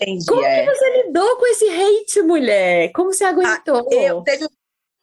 Entendi, 0.00 0.26
Como 0.26 0.44
é. 0.44 0.64
que 0.64 0.74
você 0.74 1.02
lidou 1.02 1.36
com 1.36 1.46
esse 1.46 1.64
hate, 1.68 2.22
mulher? 2.22 2.92
Como 2.92 3.12
você 3.12 3.24
aguentou? 3.24 3.76
Ah, 3.76 4.02
eu 4.02 4.22
teve 4.22 4.46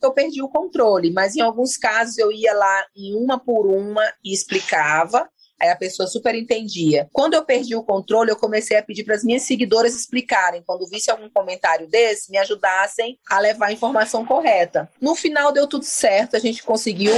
eu 0.05 0.13
perdi 0.13 0.41
o 0.41 0.49
controle, 0.49 1.11
mas 1.11 1.35
em 1.35 1.41
alguns 1.41 1.77
casos 1.77 2.17
eu 2.17 2.31
ia 2.31 2.53
lá 2.53 2.85
em 2.95 3.15
uma 3.15 3.39
por 3.39 3.67
uma 3.67 4.03
e 4.23 4.33
explicava. 4.33 5.29
Aí 5.59 5.69
a 5.69 5.75
pessoa 5.75 6.05
super 6.05 6.35
entendia. 6.35 7.07
Quando 7.13 7.33
eu 7.33 7.45
perdi 7.45 7.75
o 7.75 7.83
controle, 7.83 8.29
eu 8.29 8.35
comecei 8.35 8.77
a 8.77 8.83
pedir 8.83 9.05
para 9.05 9.15
as 9.15 9.23
minhas 9.23 9.43
seguidoras 9.43 9.95
explicarem. 9.95 10.61
Quando 10.65 10.87
visse 10.87 11.09
algum 11.09 11.29
comentário 11.29 11.87
desse, 11.87 12.29
me 12.29 12.37
ajudassem 12.37 13.17
a 13.29 13.39
levar 13.39 13.67
a 13.67 13.71
informação 13.71 14.25
correta. 14.25 14.89
No 14.99 15.15
final 15.15 15.53
deu 15.53 15.65
tudo 15.65 15.85
certo, 15.85 16.35
a 16.35 16.39
gente 16.39 16.61
conseguiu 16.61 17.13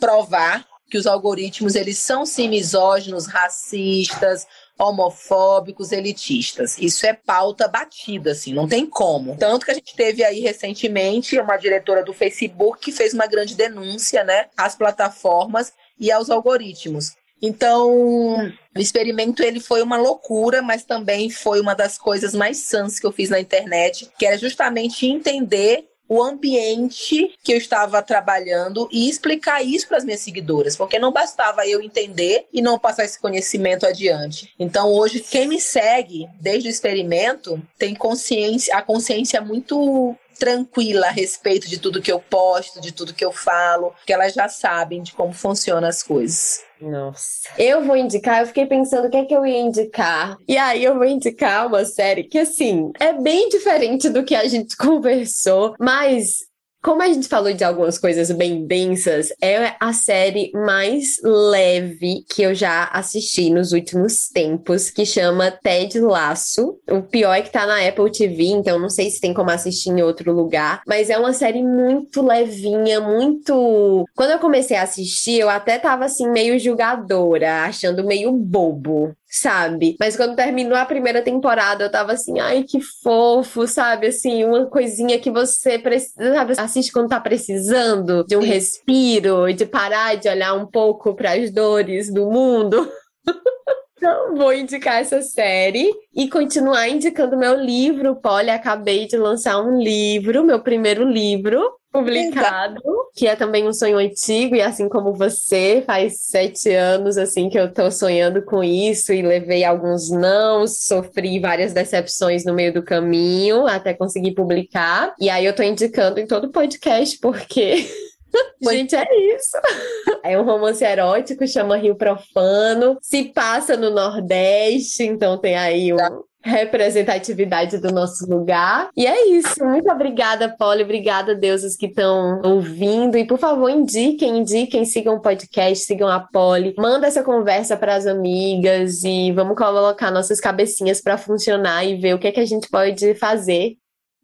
provar 0.00 0.66
que 0.90 0.98
os 0.98 1.06
algoritmos 1.06 1.74
eles 1.74 1.98
são 1.98 2.24
sim 2.24 2.48
misóginos, 2.48 3.26
racistas, 3.26 4.46
homofóbicos, 4.78 5.92
elitistas. 5.92 6.76
Isso 6.78 7.06
é 7.06 7.12
pauta 7.12 7.68
batida, 7.68 8.32
assim, 8.32 8.52
não 8.52 8.66
tem 8.66 8.86
como. 8.86 9.36
Tanto 9.36 9.64
que 9.64 9.70
a 9.70 9.74
gente 9.74 9.94
teve 9.94 10.24
aí 10.24 10.40
recentemente 10.40 11.38
uma 11.38 11.56
diretora 11.56 12.04
do 12.04 12.12
Facebook 12.12 12.80
que 12.80 12.92
fez 12.92 13.14
uma 13.14 13.26
grande 13.26 13.54
denúncia, 13.54 14.24
né, 14.24 14.46
às 14.56 14.74
plataformas 14.74 15.72
e 15.98 16.10
aos 16.10 16.30
algoritmos. 16.30 17.12
Então, 17.40 18.50
o 18.74 18.80
experimento 18.80 19.42
ele 19.42 19.60
foi 19.60 19.82
uma 19.82 19.98
loucura, 19.98 20.62
mas 20.62 20.84
também 20.84 21.28
foi 21.28 21.60
uma 21.60 21.74
das 21.74 21.98
coisas 21.98 22.34
mais 22.34 22.58
sãs 22.58 22.98
que 22.98 23.06
eu 23.06 23.12
fiz 23.12 23.28
na 23.28 23.38
internet, 23.38 24.10
que 24.18 24.24
era 24.24 24.38
justamente 24.38 25.06
entender 25.06 25.86
o 26.08 26.22
ambiente 26.22 27.34
que 27.42 27.52
eu 27.52 27.56
estava 27.56 28.02
trabalhando 28.02 28.88
e 28.92 29.08
explicar 29.08 29.62
isso 29.62 29.88
para 29.88 29.96
as 29.96 30.04
minhas 30.04 30.20
seguidoras, 30.20 30.76
porque 30.76 30.98
não 30.98 31.12
bastava 31.12 31.66
eu 31.66 31.80
entender 31.80 32.46
e 32.52 32.60
não 32.60 32.78
passar 32.78 33.04
esse 33.04 33.18
conhecimento 33.18 33.86
adiante. 33.86 34.52
Então, 34.58 34.92
hoje, 34.92 35.20
quem 35.20 35.48
me 35.48 35.60
segue 35.60 36.28
desde 36.40 36.68
o 36.68 36.70
experimento 36.70 37.60
tem 37.78 37.94
consciência, 37.94 38.76
a 38.76 38.82
consciência 38.82 39.40
muito 39.40 40.16
tranquila 40.38 41.06
a 41.06 41.10
respeito 41.10 41.68
de 41.68 41.78
tudo 41.78 42.02
que 42.02 42.12
eu 42.12 42.20
posto, 42.20 42.80
de 42.80 42.92
tudo 42.92 43.14
que 43.14 43.24
eu 43.24 43.32
falo, 43.32 43.94
que 44.06 44.12
elas 44.12 44.34
já 44.34 44.48
sabem 44.48 45.02
de 45.02 45.12
como 45.12 45.32
funcionam 45.32 45.88
as 45.88 46.02
coisas. 46.02 46.62
Nossa. 46.80 47.48
Eu 47.58 47.84
vou 47.84 47.96
indicar, 47.96 48.40
eu 48.40 48.46
fiquei 48.46 48.66
pensando 48.66 49.06
o 49.06 49.10
que 49.10 49.16
é 49.16 49.24
que 49.24 49.34
eu 49.34 49.46
ia 49.46 49.58
indicar. 49.58 50.36
E 50.46 50.56
aí 50.56 50.84
eu 50.84 50.94
vou 50.94 51.04
indicar 51.04 51.66
uma 51.66 51.84
série 51.84 52.24
que, 52.24 52.38
assim, 52.38 52.92
é 53.00 53.12
bem 53.12 53.48
diferente 53.48 54.08
do 54.10 54.24
que 54.24 54.34
a 54.34 54.46
gente 54.46 54.76
conversou, 54.78 55.74
mas 55.78 56.40
como 56.84 57.00
a 57.00 57.06
gente 57.06 57.28
falou 57.28 57.50
de 57.54 57.64
algumas 57.64 57.96
coisas 57.96 58.30
bem 58.30 58.66
densas, 58.66 59.32
é 59.40 59.72
a 59.80 59.94
série 59.94 60.52
mais 60.52 61.18
leve 61.24 62.26
que 62.28 62.42
eu 62.42 62.54
já 62.54 62.84
assisti 62.92 63.48
nos 63.48 63.72
últimos 63.72 64.28
tempos, 64.28 64.90
que 64.90 65.06
chama 65.06 65.50
Ted 65.50 65.98
Laço. 65.98 66.78
O 66.90 67.00
pior 67.00 67.32
é 67.32 67.40
que 67.40 67.50
tá 67.50 67.66
na 67.66 67.88
Apple 67.88 68.12
TV, 68.12 68.44
então 68.48 68.78
não 68.78 68.90
sei 68.90 69.08
se 69.08 69.18
tem 69.18 69.32
como 69.32 69.50
assistir 69.50 69.88
em 69.88 70.02
outro 70.02 70.30
lugar, 70.30 70.82
mas 70.86 71.08
é 71.08 71.16
uma 71.16 71.32
série 71.32 71.62
muito 71.62 72.20
levinha, 72.20 73.00
muito. 73.00 74.04
Quando 74.14 74.32
eu 74.32 74.38
comecei 74.38 74.76
a 74.76 74.82
assistir, 74.82 75.40
eu 75.40 75.48
até 75.48 75.78
tava 75.78 76.04
assim 76.04 76.28
meio 76.28 76.58
julgadora, 76.58 77.64
achando 77.64 78.04
meio 78.04 78.30
bobo 78.30 79.16
sabe? 79.34 79.96
Mas 79.98 80.16
quando 80.16 80.36
terminou 80.36 80.78
a 80.78 80.86
primeira 80.86 81.20
temporada, 81.20 81.84
eu 81.84 81.90
tava 81.90 82.12
assim, 82.12 82.38
ai, 82.38 82.62
que 82.62 82.80
fofo, 82.80 83.66
sabe? 83.66 84.06
Assim, 84.06 84.44
uma 84.44 84.66
coisinha 84.66 85.18
que 85.18 85.30
você 85.30 85.76
precisa, 85.76 86.34
sabe? 86.34 86.54
Assiste 86.56 86.92
quando 86.92 87.08
tá 87.08 87.18
precisando 87.18 88.24
de 88.24 88.36
um 88.36 88.40
respiro, 88.40 89.52
de 89.52 89.66
parar 89.66 90.14
de 90.14 90.28
olhar 90.28 90.54
um 90.54 90.66
pouco 90.66 91.14
para 91.14 91.32
as 91.32 91.50
dores 91.50 92.12
do 92.12 92.30
mundo. 92.30 92.88
Então, 93.96 94.34
vou 94.34 94.52
indicar 94.52 95.00
essa 95.00 95.22
série 95.22 95.90
e 96.14 96.28
continuar 96.28 96.88
indicando 96.88 97.36
meu 97.36 97.54
livro. 97.54 98.16
Polly, 98.16 98.50
acabei 98.50 99.06
de 99.06 99.16
lançar 99.16 99.60
um 99.60 99.80
livro, 99.80 100.44
meu 100.44 100.60
primeiro 100.60 101.08
livro, 101.08 101.60
publicado, 101.92 102.82
que 103.14 103.28
é 103.28 103.36
também 103.36 103.68
um 103.68 103.72
sonho 103.72 103.98
antigo, 103.98 104.56
e 104.56 104.60
assim 104.60 104.88
como 104.88 105.14
você, 105.14 105.82
faz 105.86 106.26
sete 106.26 106.70
anos 106.74 107.16
assim 107.16 107.48
que 107.48 107.56
eu 107.56 107.72
tô 107.72 107.88
sonhando 107.88 108.44
com 108.44 108.64
isso 108.64 109.12
e 109.12 109.22
levei 109.22 109.62
alguns 109.64 110.10
não, 110.10 110.66
sofri 110.66 111.38
várias 111.38 111.72
decepções 111.72 112.44
no 112.44 112.52
meio 112.52 112.74
do 112.74 112.82
caminho 112.82 113.64
até 113.66 113.94
conseguir 113.94 114.34
publicar. 114.34 115.14
E 115.20 115.30
aí 115.30 115.46
eu 115.46 115.54
tô 115.54 115.62
indicando 115.62 116.18
em 116.18 116.26
todo 116.26 116.50
podcast, 116.50 117.16
porque 117.20 117.88
Gente, 118.62 118.94
é 118.96 119.06
isso. 119.34 119.56
É 120.26 120.40
um 120.40 120.44
romance 120.44 120.82
erótico, 120.82 121.46
chama 121.46 121.76
Rio 121.76 121.96
Profano. 121.96 122.96
Se 123.02 123.24
passa 123.24 123.76
no 123.76 123.90
Nordeste, 123.90 125.02
então 125.02 125.36
tem 125.36 125.54
aí 125.54 125.92
um, 125.92 125.98
tá. 125.98 126.10
representatividade 126.42 127.76
do 127.76 127.92
nosso 127.92 128.26
lugar. 128.26 128.88
E 128.96 129.06
é 129.06 129.28
isso. 129.28 129.62
Muito 129.62 129.90
obrigada, 129.92 130.48
Polly. 130.48 130.82
Obrigada, 130.82 131.34
deuses 131.34 131.76
que 131.76 131.86
estão 131.86 132.40
ouvindo. 132.42 133.18
E, 133.18 133.26
por 133.26 133.38
favor, 133.38 133.68
indiquem, 133.68 134.38
indiquem, 134.38 134.86
sigam 134.86 135.16
o 135.16 135.20
podcast, 135.20 135.84
sigam 135.84 136.08
a 136.08 136.20
Polly. 136.20 136.74
Manda 136.78 137.06
essa 137.06 137.22
conversa 137.22 137.76
para 137.76 137.94
as 137.94 138.06
amigas 138.06 139.04
e 139.04 139.30
vamos 139.30 139.58
colocar 139.58 140.10
nossas 140.10 140.40
cabecinhas 140.40 141.02
para 141.02 141.18
funcionar 141.18 141.84
e 141.84 141.96
ver 141.96 142.14
o 142.14 142.18
que, 142.18 142.28
é 142.28 142.32
que 142.32 142.40
a 142.40 142.46
gente 142.46 142.66
pode 142.70 143.14
fazer 143.16 143.76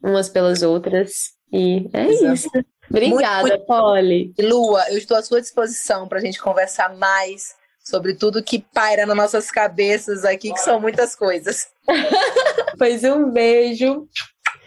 umas 0.02 0.30
pelas 0.30 0.62
outras. 0.62 1.38
E 1.53 1.88
é 1.92 2.07
Exato. 2.07 2.34
isso. 2.34 2.51
Obrigada, 2.88 3.42
muito, 3.42 3.55
muito... 3.55 3.66
Polly. 3.66 4.34
Lua, 4.38 4.84
eu 4.90 4.98
estou 4.98 5.16
à 5.16 5.22
sua 5.22 5.40
disposição 5.40 6.09
para 6.09 6.18
a 6.18 6.20
gente 6.20 6.40
conversar 6.40 6.94
mais 6.96 7.55
sobre 7.84 8.14
tudo 8.14 8.42
que 8.42 8.64
paira 8.74 9.07
nas 9.07 9.16
nossas 9.16 9.51
cabeças 9.51 10.24
aqui, 10.24 10.53
que 10.53 10.61
são 10.61 10.80
muitas 10.80 11.14
coisas. 11.14 11.68
pois 12.78 13.05
um 13.05 13.30
beijo. 13.30 14.09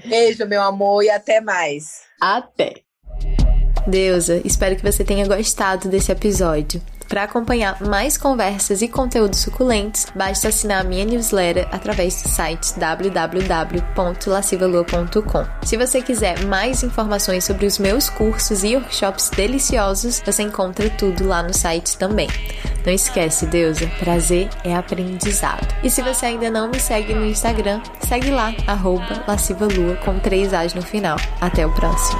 Beijo, 0.06 0.46
meu 0.46 0.62
amor, 0.62 1.04
e 1.04 1.10
até 1.10 1.40
mais. 1.40 2.02
Até. 2.20 2.82
Deusa, 3.88 4.42
espero 4.46 4.76
que 4.76 4.84
você 4.84 5.04
tenha 5.04 5.28
gostado 5.28 5.90
desse 5.90 6.12
episódio. 6.12 6.82
Para 7.14 7.24
acompanhar 7.26 7.80
mais 7.80 8.18
conversas 8.18 8.82
e 8.82 8.88
conteúdos 8.88 9.42
suculentos, 9.42 10.08
basta 10.16 10.48
assinar 10.48 10.82
a 10.82 10.84
minha 10.84 11.06
newsletter 11.06 11.68
através 11.72 12.24
do 12.24 12.28
site 12.28 12.74
www.lascivalua.com. 12.80 15.46
Se 15.64 15.78
você 15.78 16.02
quiser 16.02 16.44
mais 16.46 16.82
informações 16.82 17.44
sobre 17.44 17.68
os 17.68 17.78
meus 17.78 18.10
cursos 18.10 18.64
e 18.64 18.76
workshops 18.76 19.30
deliciosos, 19.30 20.24
você 20.26 20.42
encontra 20.42 20.90
tudo 20.90 21.28
lá 21.28 21.44
no 21.44 21.54
site 21.54 22.00
também. 22.00 22.28
Não 22.84 22.92
esquece, 22.92 23.46
deusa, 23.46 23.86
prazer 24.00 24.50
é 24.64 24.76
aprendizado. 24.76 25.68
E 25.84 25.92
se 25.92 26.02
você 26.02 26.26
ainda 26.26 26.50
não 26.50 26.68
me 26.68 26.80
segue 26.80 27.14
no 27.14 27.28
Instagram, 27.28 27.80
segue 28.08 28.32
lá, 28.32 28.56
arroba 28.66 29.24
lascivalua 29.28 29.98
com 29.98 30.18
três 30.18 30.52
As 30.52 30.74
no 30.74 30.82
final. 30.82 31.18
Até 31.40 31.64
o 31.64 31.72
próximo. 31.76 32.20